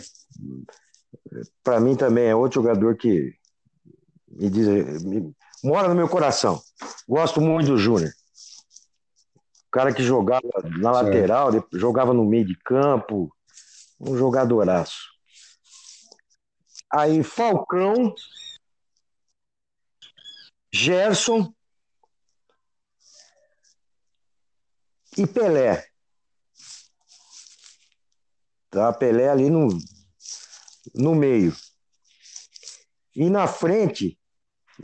para 1.63 1.79
mim 1.79 1.95
também 1.95 2.25
é 2.25 2.35
outro 2.35 2.61
jogador 2.61 2.95
que 2.95 3.33
me 4.27 4.49
diz, 4.49 5.03
me, 5.03 5.33
mora 5.63 5.87
no 5.87 5.95
meu 5.95 6.09
coração. 6.09 6.61
Gosto 7.07 7.39
muito 7.39 7.67
do 7.67 7.77
Júnior. 7.77 8.11
O 9.67 9.71
cara 9.71 9.93
que 9.93 10.03
jogava 10.03 10.47
na 10.77 10.91
lateral, 10.91 11.49
jogava 11.73 12.13
no 12.13 12.25
meio 12.25 12.45
de 12.45 12.55
campo, 12.55 13.33
um 14.05 14.17
jogadoraço. 14.17 15.11
Aí 16.91 17.23
Falcão, 17.23 18.13
Gerson 20.71 21.53
e 25.17 25.25
Pelé. 25.25 25.85
Tá? 28.69 28.91
Pelé 28.91 29.29
ali 29.29 29.49
no, 29.49 29.67
no 30.93 31.15
meio. 31.15 31.55
E 33.15 33.29
na 33.29 33.47
frente, 33.47 34.19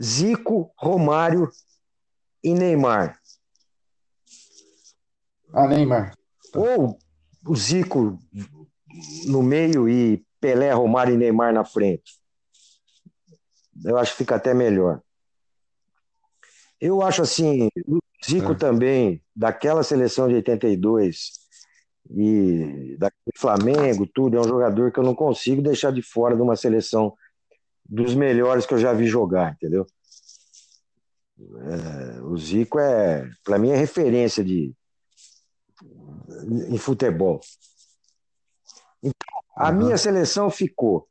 Zico, 0.00 0.72
Romário 0.76 1.50
e 2.42 2.54
Neymar. 2.54 3.20
Ah, 5.52 5.66
Neymar. 5.66 6.16
Ou 6.54 6.96
o 7.44 7.56
Zico 7.56 8.18
no 9.26 9.42
meio 9.42 9.88
e 9.88 10.24
Pelé, 10.40 10.72
Romário 10.72 11.14
e 11.14 11.16
Neymar 11.16 11.52
na 11.52 11.64
frente. 11.64 12.18
Eu 13.84 13.96
acho 13.96 14.12
que 14.12 14.18
fica 14.18 14.36
até 14.36 14.52
melhor. 14.54 15.00
Eu 16.80 17.02
acho 17.02 17.22
assim, 17.22 17.68
o 17.86 17.98
Zico 18.24 18.52
é. 18.52 18.54
também, 18.54 19.22
daquela 19.36 19.82
seleção 19.82 20.28
de 20.28 20.34
82 20.34 21.32
e 22.10 22.96
da 22.98 23.10
Flamengo, 23.36 24.06
tudo, 24.06 24.36
é 24.36 24.40
um 24.40 24.48
jogador 24.48 24.90
que 24.90 24.98
eu 24.98 25.04
não 25.04 25.14
consigo 25.14 25.62
deixar 25.62 25.92
de 25.92 26.02
fora 26.02 26.34
de 26.34 26.42
uma 26.42 26.56
seleção 26.56 27.14
dos 27.84 28.14
melhores 28.14 28.66
que 28.66 28.74
eu 28.74 28.78
já 28.78 28.92
vi 28.92 29.06
jogar, 29.06 29.52
entendeu? 29.52 29.86
É, 31.38 32.20
o 32.22 32.36
Zico 32.36 32.78
é, 32.78 33.28
para 33.44 33.58
mim, 33.58 33.70
é 33.70 33.76
referência 33.76 34.44
de 34.44 34.74
em 36.68 36.78
futebol. 36.78 37.40
Então, 39.02 39.40
a 39.56 39.70
uhum. 39.70 39.76
minha 39.76 39.96
seleção 39.96 40.50
ficou. 40.50 41.08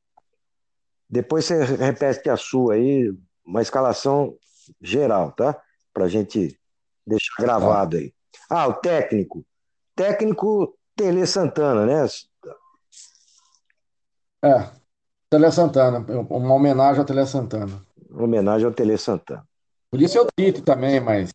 Depois 1.10 1.46
você 1.46 1.64
repete 1.64 2.30
a 2.30 2.38
sua 2.38 2.76
aí, 2.76 3.12
uma 3.46 3.62
escalação 3.62 4.36
geral, 4.82 5.32
tá? 5.32 5.60
Para 5.92 6.06
a 6.06 6.08
gente 6.08 6.58
deixar 7.06 7.34
gravado 7.40 7.98
aí. 7.98 8.14
Ah, 8.50 8.68
o 8.68 8.74
técnico. 8.74 9.46
Técnico 9.96 10.78
Tele 10.96 11.26
Santana, 11.26 11.86
né? 11.86 12.06
É, 14.44 14.70
Tele 15.30 15.52
Santana. 15.52 16.06
Uma 16.30 16.54
homenagem 16.54 17.00
ao 17.00 17.06
Tele 17.06 17.26
Santana. 17.26 17.84
Uma 18.10 18.24
homenagem 18.24 18.68
ao 18.68 18.74
Tele 18.74 18.98
Santana. 18.98 19.48
Podia 19.90 20.08
ser 20.08 20.20
o 20.20 20.28
Tite 20.38 20.62
também, 20.62 21.00
mas. 21.00 21.32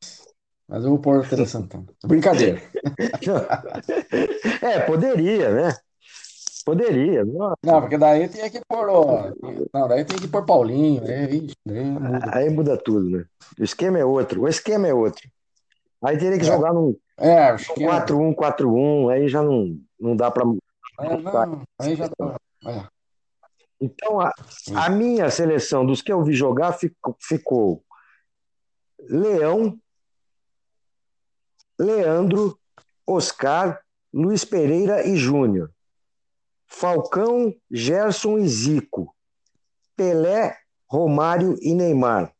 Mas 0.69 0.85
eu 0.85 0.91
vou 0.91 0.99
pôr 0.99 1.19
o 1.19 1.29
Tele 1.29 1.47
Santana. 1.47 1.87
Brincadeira. 2.05 2.63
é, 4.63 4.81
poderia, 4.81 5.51
né? 5.51 5.77
Poderia. 6.65 7.25
Nossa. 7.25 7.57
Não, 7.63 7.81
porque 7.81 7.99
daí 7.99 8.27
tinha 8.29 8.51
que 8.51 8.61
pôr. 8.67 8.89
Ó, 8.89 9.31
não, 9.73 9.87
daí 9.87 10.05
tem 10.05 10.19
que 10.19 10.29
pôr 10.29 10.47
Paulinho. 10.47 11.05
Aí, 11.05 11.47
aí, 11.69 11.85
muda. 11.85 12.31
aí 12.33 12.51
muda 12.51 12.77
tudo, 12.77 13.11
né? 13.11 13.25
O 13.59 13.63
esquema 13.63 13.99
é 13.99 14.05
outro. 14.05 14.43
O 14.43 14.49
esquema 14.49 14.89
é 14.89 14.95
outro. 14.95 15.29
Aí 16.03 16.17
teria 16.17 16.39
que 16.39 16.45
é. 16.45 16.47
jogar 16.47 16.73
num 16.73 16.97
é, 17.19 17.55
4-1, 17.55 18.35
4-1. 18.35 19.13
Aí 19.13 19.29
já 19.29 19.43
não, 19.43 19.79
não 20.01 20.17
dá 20.17 20.31
para. 20.31 20.45
É, 21.01 21.17
não, 21.17 21.63
aí 21.79 21.97
já 21.97 22.09
tá. 22.09 22.37
É. 22.67 22.95
Então, 23.81 24.19
a, 24.19 24.33
a, 24.77 24.89
minha 24.89 25.29
seleção, 25.31 25.85
dos 25.85 26.01
que 26.01 26.11
eu 26.11 26.23
vi 26.23 26.33
jogar, 26.33 26.73
ficou, 26.73 27.17
ficou 27.21 27.85
Leão, 29.01 29.79
Leandro, 31.79 32.59
Oscar, 33.07 33.83
Luiz 34.13 34.45
Pereira 34.45 35.07
e 35.07 35.17
Júnior. 35.17 35.74
Falcão, 36.75 37.55
Gerson 37.71 38.39
e 38.39 38.49
Zico. 38.49 39.15
Pelé, 39.97 40.59
Romário 40.91 41.57
e 41.61 41.73
Neymar. 41.73 42.35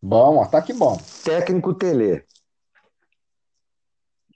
Bom, 0.00 0.42
ataque 0.42 0.72
bom. 0.72 0.96
Técnico 1.22 1.74
Tele. 1.74 2.24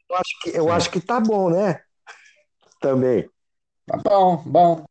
Eu 0.09 0.17
acho 0.17 0.41
que, 0.43 0.51
eu 0.51 0.71
acho 0.71 0.91
que 0.91 1.01
tá 1.01 1.19
bom, 1.19 1.49
né? 1.49 1.83
Também. 2.79 3.29
Tá 3.87 3.97
bom, 3.97 4.37
bom. 4.45 4.85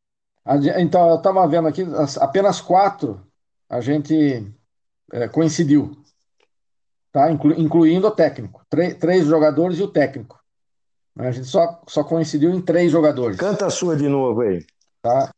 Então, 0.80 1.10
eu 1.10 1.18
estava 1.18 1.48
vendo 1.48 1.68
aqui, 1.68 1.84
apenas 2.20 2.60
quatro 2.60 3.26
a 3.70 3.80
gente 3.80 4.52
é, 5.14 5.28
coincidiu, 5.30 6.04
tá? 7.12 7.32
Inclu, 7.32 7.54
incluindo 7.54 8.08
o 8.08 8.12
técnico. 8.12 8.66
Três, 8.70 8.98
três 8.98 9.26
jogadores 9.26 9.78
e 9.78 9.84
o 9.84 9.92
técnico. 9.92 10.43
A 11.16 11.32
gente 11.32 11.48
só, 11.48 11.82
só 11.88 12.04
coincidiu 12.04 12.52
em 12.52 12.62
três 12.62 12.92
jogadores. 12.92 13.38
Canta 13.38 13.68
a 13.68 13.70
sua 13.70 13.96
de 13.96 14.08
novo 14.08 14.42
aí. 14.42 14.66
Tá? 15.02 15.32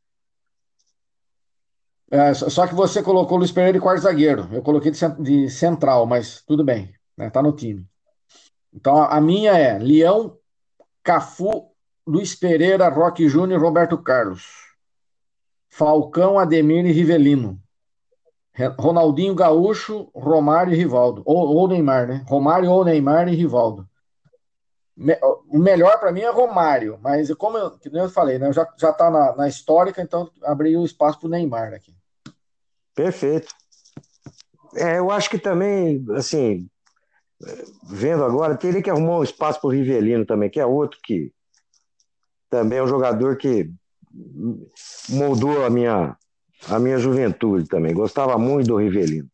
É, 2.10 2.34
só 2.34 2.66
que 2.66 2.74
você 2.74 3.04
colocou 3.04 3.36
o 3.36 3.40
Luiz 3.40 3.52
Pereira 3.52 3.78
de 3.78 3.84
quarto 3.84 4.02
zagueiro. 4.02 4.48
Eu 4.52 4.62
coloquei 4.62 4.92
de, 4.92 5.00
de 5.22 5.50
central, 5.50 6.06
mas 6.06 6.42
tudo 6.46 6.64
bem. 6.64 6.94
Né? 7.18 7.30
Tá 7.30 7.42
no 7.42 7.52
time. 7.52 7.86
Então 8.74 9.02
a 9.04 9.20
minha 9.20 9.52
é 9.52 9.78
Leão, 9.78 10.38
Cafu, 11.04 11.72
Luiz 12.08 12.36
Pereira, 12.36 12.88
Roque 12.88 13.28
Júnior 13.28 13.62
Roberto 13.62 13.98
Carlos. 13.98 14.46
Falcão, 15.70 16.40
Ademir 16.40 16.86
e 16.86 16.92
Rivelino. 16.92 17.60
Ronaldinho 18.80 19.36
Gaúcho, 19.36 20.10
Romário 20.16 20.74
e 20.74 20.78
Rivaldo. 20.78 21.22
Ou, 21.26 21.54
ou 21.54 21.68
Neymar, 21.68 22.08
né? 22.08 22.26
Romário 22.28 22.72
ou 22.72 22.86
Neymar 22.86 23.28
e 23.28 23.36
Rivaldo. 23.36 23.86
O 25.50 25.60
melhor 25.60 26.00
para 26.00 26.12
mim 26.12 26.22
é 26.22 26.30
Romário, 26.30 26.98
mas 27.02 27.34
como 27.34 27.58
eu, 27.58 27.72
que 27.72 27.90
eu 27.90 28.10
falei, 28.10 28.40
né? 28.40 28.54
Já, 28.54 28.66
já 28.78 28.94
tá 28.94 29.12
na, 29.12 29.36
na 29.36 29.48
histórica, 29.48 30.02
então 30.02 30.30
abri 30.42 30.78
o 30.78 30.86
espaço 30.86 31.20
para 31.20 31.28
o 31.28 31.30
Neymar 31.30 31.74
aqui. 31.74 31.94
Perfeito. 32.94 33.54
É, 34.74 34.98
eu 35.00 35.12
acho 35.12 35.30
que 35.30 35.38
também, 35.38 36.06
assim, 36.16 36.70
vendo 37.90 38.24
agora, 38.24 38.56
teria 38.56 38.82
que 38.82 38.90
arrumar 38.90 39.20
um 39.20 39.24
espaço 39.24 39.60
para 39.60 39.68
o 39.68 39.72
Rivelino 39.72 40.26
também, 40.26 40.50
que 40.50 40.60
é 40.60 40.66
outro 40.66 41.00
que 41.04 41.32
também 42.50 42.80
é 42.80 42.84
um 42.84 42.88
jogador 42.88 43.36
que 43.38 43.70
moldou 45.10 45.66
a 45.66 45.70
minha, 45.70 46.18
a 46.70 46.80
minha 46.80 46.98
juventude 46.98 47.68
também. 47.68 47.94
Gostava 47.94 48.38
muito 48.38 48.68
do 48.68 48.78
Rivelino. 48.78 49.30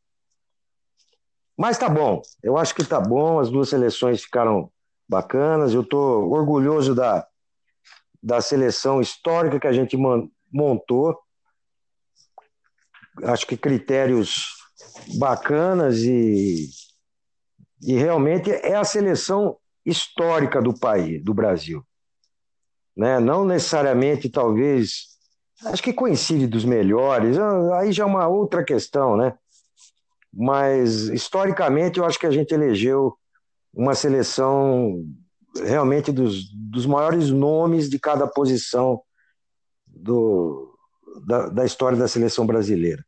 Mas 1.56 1.78
tá 1.78 1.88
bom, 1.88 2.24
eu 2.42 2.58
acho 2.58 2.74
que 2.74 2.84
tá 2.84 3.00
bom, 3.00 3.40
as 3.40 3.52
duas 3.52 3.70
seleções 3.70 4.24
ficaram 4.24 4.72
bacanas. 5.12 5.74
Eu 5.74 5.82
estou 5.82 6.32
orgulhoso 6.32 6.96
da, 6.96 7.28
da 8.24 8.40
seleção 8.40 9.02
histórica 9.02 9.60
que 9.60 9.68
a 9.68 9.74
gente 9.74 9.98
montou. 10.50 11.20
Acho 13.24 13.46
que 13.46 13.58
critérios 13.58 14.56
bacanas 15.18 16.00
e 16.00 16.70
e 17.84 17.96
realmente 17.96 18.52
é 18.52 18.76
a 18.76 18.84
seleção 18.84 19.58
histórica 19.84 20.62
do 20.62 20.78
país, 20.78 21.24
do 21.24 21.34
Brasil. 21.34 21.84
Né? 22.96 23.20
Não 23.20 23.44
necessariamente, 23.44 24.30
talvez, 24.30 25.08
acho 25.66 25.82
que 25.82 25.92
coincide 25.92 26.46
dos 26.46 26.64
melhores, 26.64 27.40
ah, 27.40 27.80
aí 27.80 27.92
já 27.92 28.04
é 28.04 28.06
uma 28.06 28.28
outra 28.28 28.64
questão, 28.64 29.18
né? 29.18 29.36
Mas, 30.32 31.10
historicamente, 31.10 31.98
eu 31.98 32.06
acho 32.06 32.20
que 32.20 32.28
a 32.28 32.32
gente 32.32 32.54
elegeu 32.54 33.18
uma 33.74 33.96
seleção 33.96 35.06
realmente 35.56 36.12
dos, 36.12 36.50
dos 36.54 36.86
maiores 36.86 37.30
nomes 37.30 37.90
de 37.90 38.00
cada 38.00 38.28
posição 38.28 39.02
do, 39.88 40.78
da, 41.26 41.48
da 41.50 41.66
história 41.66 41.98
da 41.98 42.08
seleção 42.08 42.46
brasileira. 42.46 43.06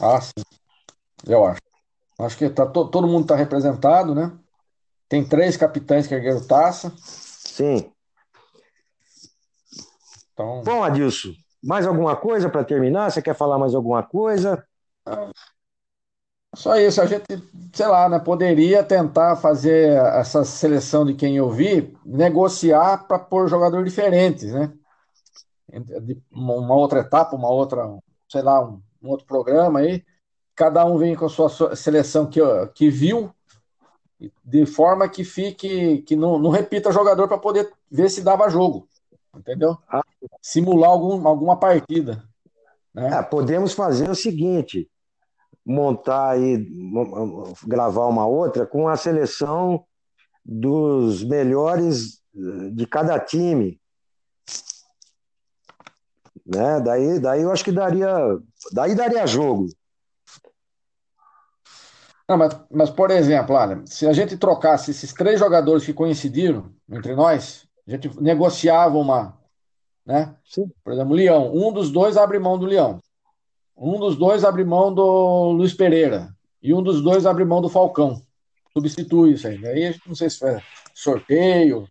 Ah, 0.00 0.20
sim. 0.20 0.42
Eu 1.26 1.44
acho. 1.44 1.60
Acho 2.18 2.38
que 2.38 2.48
tá, 2.48 2.66
to, 2.66 2.88
todo 2.88 3.06
mundo 3.06 3.22
está 3.22 3.36
representado, 3.36 4.14
né? 4.14 4.36
Tem 5.08 5.26
três 5.26 5.56
capitães 5.56 6.06
que 6.06 6.14
ergueram 6.14 6.46
taça. 6.46 6.92
Sim. 6.98 7.90
Então... 10.32 10.62
Bom, 10.62 10.82
Adilson, 10.82 11.32
mais 11.62 11.86
alguma 11.86 12.16
coisa 12.16 12.48
para 12.48 12.64
terminar? 12.64 13.10
Você 13.10 13.22
quer 13.22 13.34
falar 13.34 13.58
mais 13.58 13.74
alguma 13.74 14.02
coisa? 14.02 14.66
Só 16.56 16.76
isso, 16.76 17.00
a 17.00 17.06
gente, 17.06 17.24
sei 17.72 17.86
lá, 17.86 18.08
né, 18.08 18.18
poderia 18.18 18.82
tentar 18.82 19.36
fazer 19.36 19.96
essa 20.14 20.44
seleção 20.44 21.04
de 21.04 21.14
quem 21.14 21.36
eu 21.36 21.50
vi, 21.50 21.96
negociar 22.04 23.06
para 23.06 23.18
pôr 23.18 23.48
jogador 23.48 23.84
diferentes, 23.84 24.52
né? 24.52 24.72
Uma 26.32 26.74
outra 26.74 27.00
etapa, 27.00 27.36
uma 27.36 27.50
outra, 27.50 27.86
sei 28.28 28.42
lá, 28.42 28.64
um, 28.64 28.80
um 29.02 29.10
outro 29.10 29.26
programa 29.26 29.80
aí 29.80 30.02
cada 30.56 30.84
um 30.86 30.96
vem 30.96 31.14
com 31.14 31.26
a 31.26 31.28
sua 31.28 31.76
seleção 31.76 32.26
que, 32.26 32.40
que 32.74 32.88
viu, 32.88 33.30
de 34.42 34.64
forma 34.64 35.06
que 35.06 35.22
fique, 35.22 35.98
que 35.98 36.16
não, 36.16 36.38
não 36.38 36.48
repita 36.48 36.90
jogador 36.90 37.28
para 37.28 37.36
poder 37.36 37.70
ver 37.90 38.08
se 38.08 38.22
dava 38.22 38.48
jogo, 38.48 38.88
entendeu? 39.36 39.76
Ah. 39.86 40.02
Simular 40.40 40.88
algum, 40.88 41.28
alguma 41.28 41.58
partida. 41.58 42.24
Né? 42.94 43.18
É, 43.18 43.22
podemos 43.22 43.74
fazer 43.74 44.08
o 44.08 44.14
seguinte: 44.14 44.88
montar 45.66 46.30
aí, 46.30 46.64
gravar 47.66 48.06
uma 48.06 48.24
outra 48.24 48.64
com 48.64 48.88
a 48.88 48.96
seleção 48.96 49.84
dos 50.44 51.24
melhores 51.24 52.22
de 52.72 52.86
cada 52.86 53.18
time. 53.18 53.80
Né? 56.46 56.80
Daí, 56.80 57.18
daí 57.18 57.42
eu 57.42 57.50
acho 57.50 57.64
que 57.64 57.72
daria, 57.72 58.16
daí 58.72 58.94
daria 58.94 59.26
jogo. 59.26 59.66
Não, 62.28 62.36
mas, 62.36 62.60
mas, 62.70 62.90
por 62.90 63.10
exemplo, 63.10 63.54
olha, 63.56 63.82
se 63.86 64.06
a 64.06 64.12
gente 64.12 64.36
trocasse 64.36 64.92
esses 64.92 65.12
três 65.12 65.38
jogadores 65.38 65.84
que 65.84 65.92
coincidiram 65.92 66.72
entre 66.88 67.14
nós, 67.14 67.66
a 67.86 67.90
gente 67.90 68.20
negociava 68.20 68.96
uma, 68.96 69.36
né? 70.04 70.36
Sim. 70.44 70.70
Por 70.84 70.92
exemplo, 70.92 71.14
Leão, 71.14 71.52
um 71.54 71.72
dos 71.72 71.90
dois 71.90 72.16
abre 72.16 72.38
mão 72.38 72.58
do 72.58 72.66
Leão. 72.66 73.00
Um 73.76 73.98
dos 73.98 74.16
dois 74.16 74.44
abre 74.44 74.64
mão 74.64 74.92
do 74.92 75.50
Luiz 75.52 75.74
Pereira. 75.74 76.34
E 76.62 76.72
um 76.72 76.82
dos 76.82 77.02
dois 77.02 77.26
abre 77.26 77.44
mão 77.44 77.60
do 77.60 77.68
Falcão. 77.68 78.22
Substitui 78.72 79.32
isso 79.32 79.46
aí. 79.46 79.64
Aí 79.66 79.86
a 79.86 79.92
gente 79.92 80.08
não 80.08 80.14
sei 80.14 80.30
se 80.30 80.38
faz 80.38 80.62
sorteio 80.94 81.86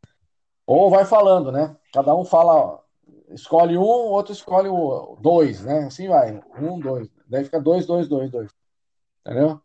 ou 0.66 0.90
vai 0.90 1.06
falando, 1.06 1.52
né? 1.52 1.76
Cada 1.94 2.16
um 2.16 2.26
fala, 2.26 2.80
escolhe 3.30 3.78
um, 3.78 3.82
outro 3.82 4.34
escolhe 4.34 4.68
o 4.68 5.18
dois, 5.22 5.62
né? 5.62 5.86
Assim 5.86 6.08
vai. 6.08 6.42
Um, 6.60 6.80
dois. 6.80 7.08
Daí 7.28 7.44
fica 7.44 7.62
dois, 7.62 7.86
dois, 7.86 8.08
dois, 8.08 8.32
dois. 8.32 8.52
Entendeu? 9.26 9.62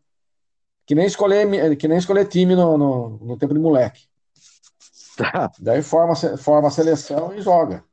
Que 0.85 0.95
nem 0.95 1.05
escolher, 1.05 1.77
que 1.77 1.87
nem 1.87 1.97
escolher 1.97 2.27
time 2.27 2.55
no, 2.55 2.77
no, 2.77 3.09
no 3.17 3.37
tempo 3.37 3.53
de 3.53 3.59
moleque. 3.59 4.03
Tá. 5.17 5.51
Daí 5.59 5.81
forma, 5.81 6.15
forma 6.37 6.67
a 6.67 6.71
seleção 6.71 7.33
e 7.33 7.41
joga. 7.41 7.83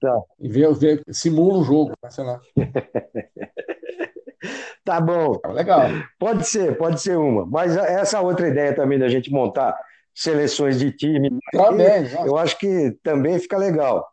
Tá. 0.00 0.22
E 0.38 0.48
vê, 0.48 0.72
vê, 0.74 1.02
simula 1.10 1.58
o 1.58 1.64
jogo, 1.64 1.92
né, 2.02 2.10
sei 2.10 2.24
lá. 2.24 2.40
tá 4.84 5.00
bom. 5.00 5.38
Tá 5.38 5.52
legal. 5.52 5.82
Pode 6.18 6.46
ser, 6.46 6.76
pode 6.76 7.00
ser 7.00 7.16
uma. 7.16 7.44
Mas 7.44 7.76
essa 7.76 8.20
outra 8.20 8.48
ideia 8.48 8.74
também 8.74 8.98
da 8.98 9.08
gente 9.08 9.30
montar 9.30 9.76
seleções 10.14 10.78
de 10.78 10.92
time, 10.92 11.30
também, 11.52 12.04
eu 12.26 12.36
acho 12.36 12.58
que 12.58 12.92
também 13.04 13.38
fica 13.38 13.56
legal. 13.56 14.08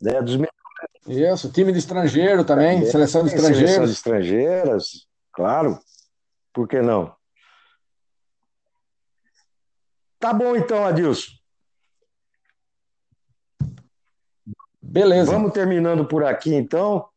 Né? 0.00 0.20
Dos 0.20 0.38
Isso, 1.06 1.52
time 1.52 1.72
de 1.72 1.78
estrangeiro 1.78 2.44
também, 2.44 2.82
é, 2.82 2.84
seleção 2.84 3.22
de 3.22 3.28
estrangeiros. 3.28 3.60
Seleção 3.60 3.84
de 3.84 3.92
estrangeiras, 3.92 4.86
claro. 5.32 5.78
Por 6.52 6.68
que 6.68 6.82
não? 6.82 7.14
Tá 10.18 10.32
bom 10.32 10.56
então, 10.56 10.84
Adilson. 10.84 11.30
Beleza. 14.94 15.32
Vamos 15.32 15.52
terminando 15.52 16.06
por 16.06 16.24
aqui 16.24 16.54
então. 16.54 17.08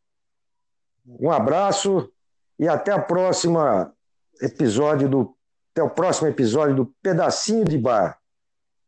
Um 1.06 1.30
abraço 1.30 2.12
e 2.58 2.68
até 2.68 2.92
a 2.92 3.00
próxima 3.00 3.94
episódio 4.42 5.08
do 5.08 5.38
até 5.72 5.84
o 5.84 5.90
próximo 5.92 6.28
episódio 6.28 6.76
do 6.76 6.86
Pedacinho 7.04 7.64
de 7.64 7.78
Bar. 7.78 8.18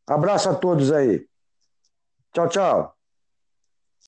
Abraço 0.07 0.49
a 0.49 0.55
todos 0.55 0.91
aí. 0.91 1.23
Tchau, 2.33 2.49
tchau. 2.49 2.98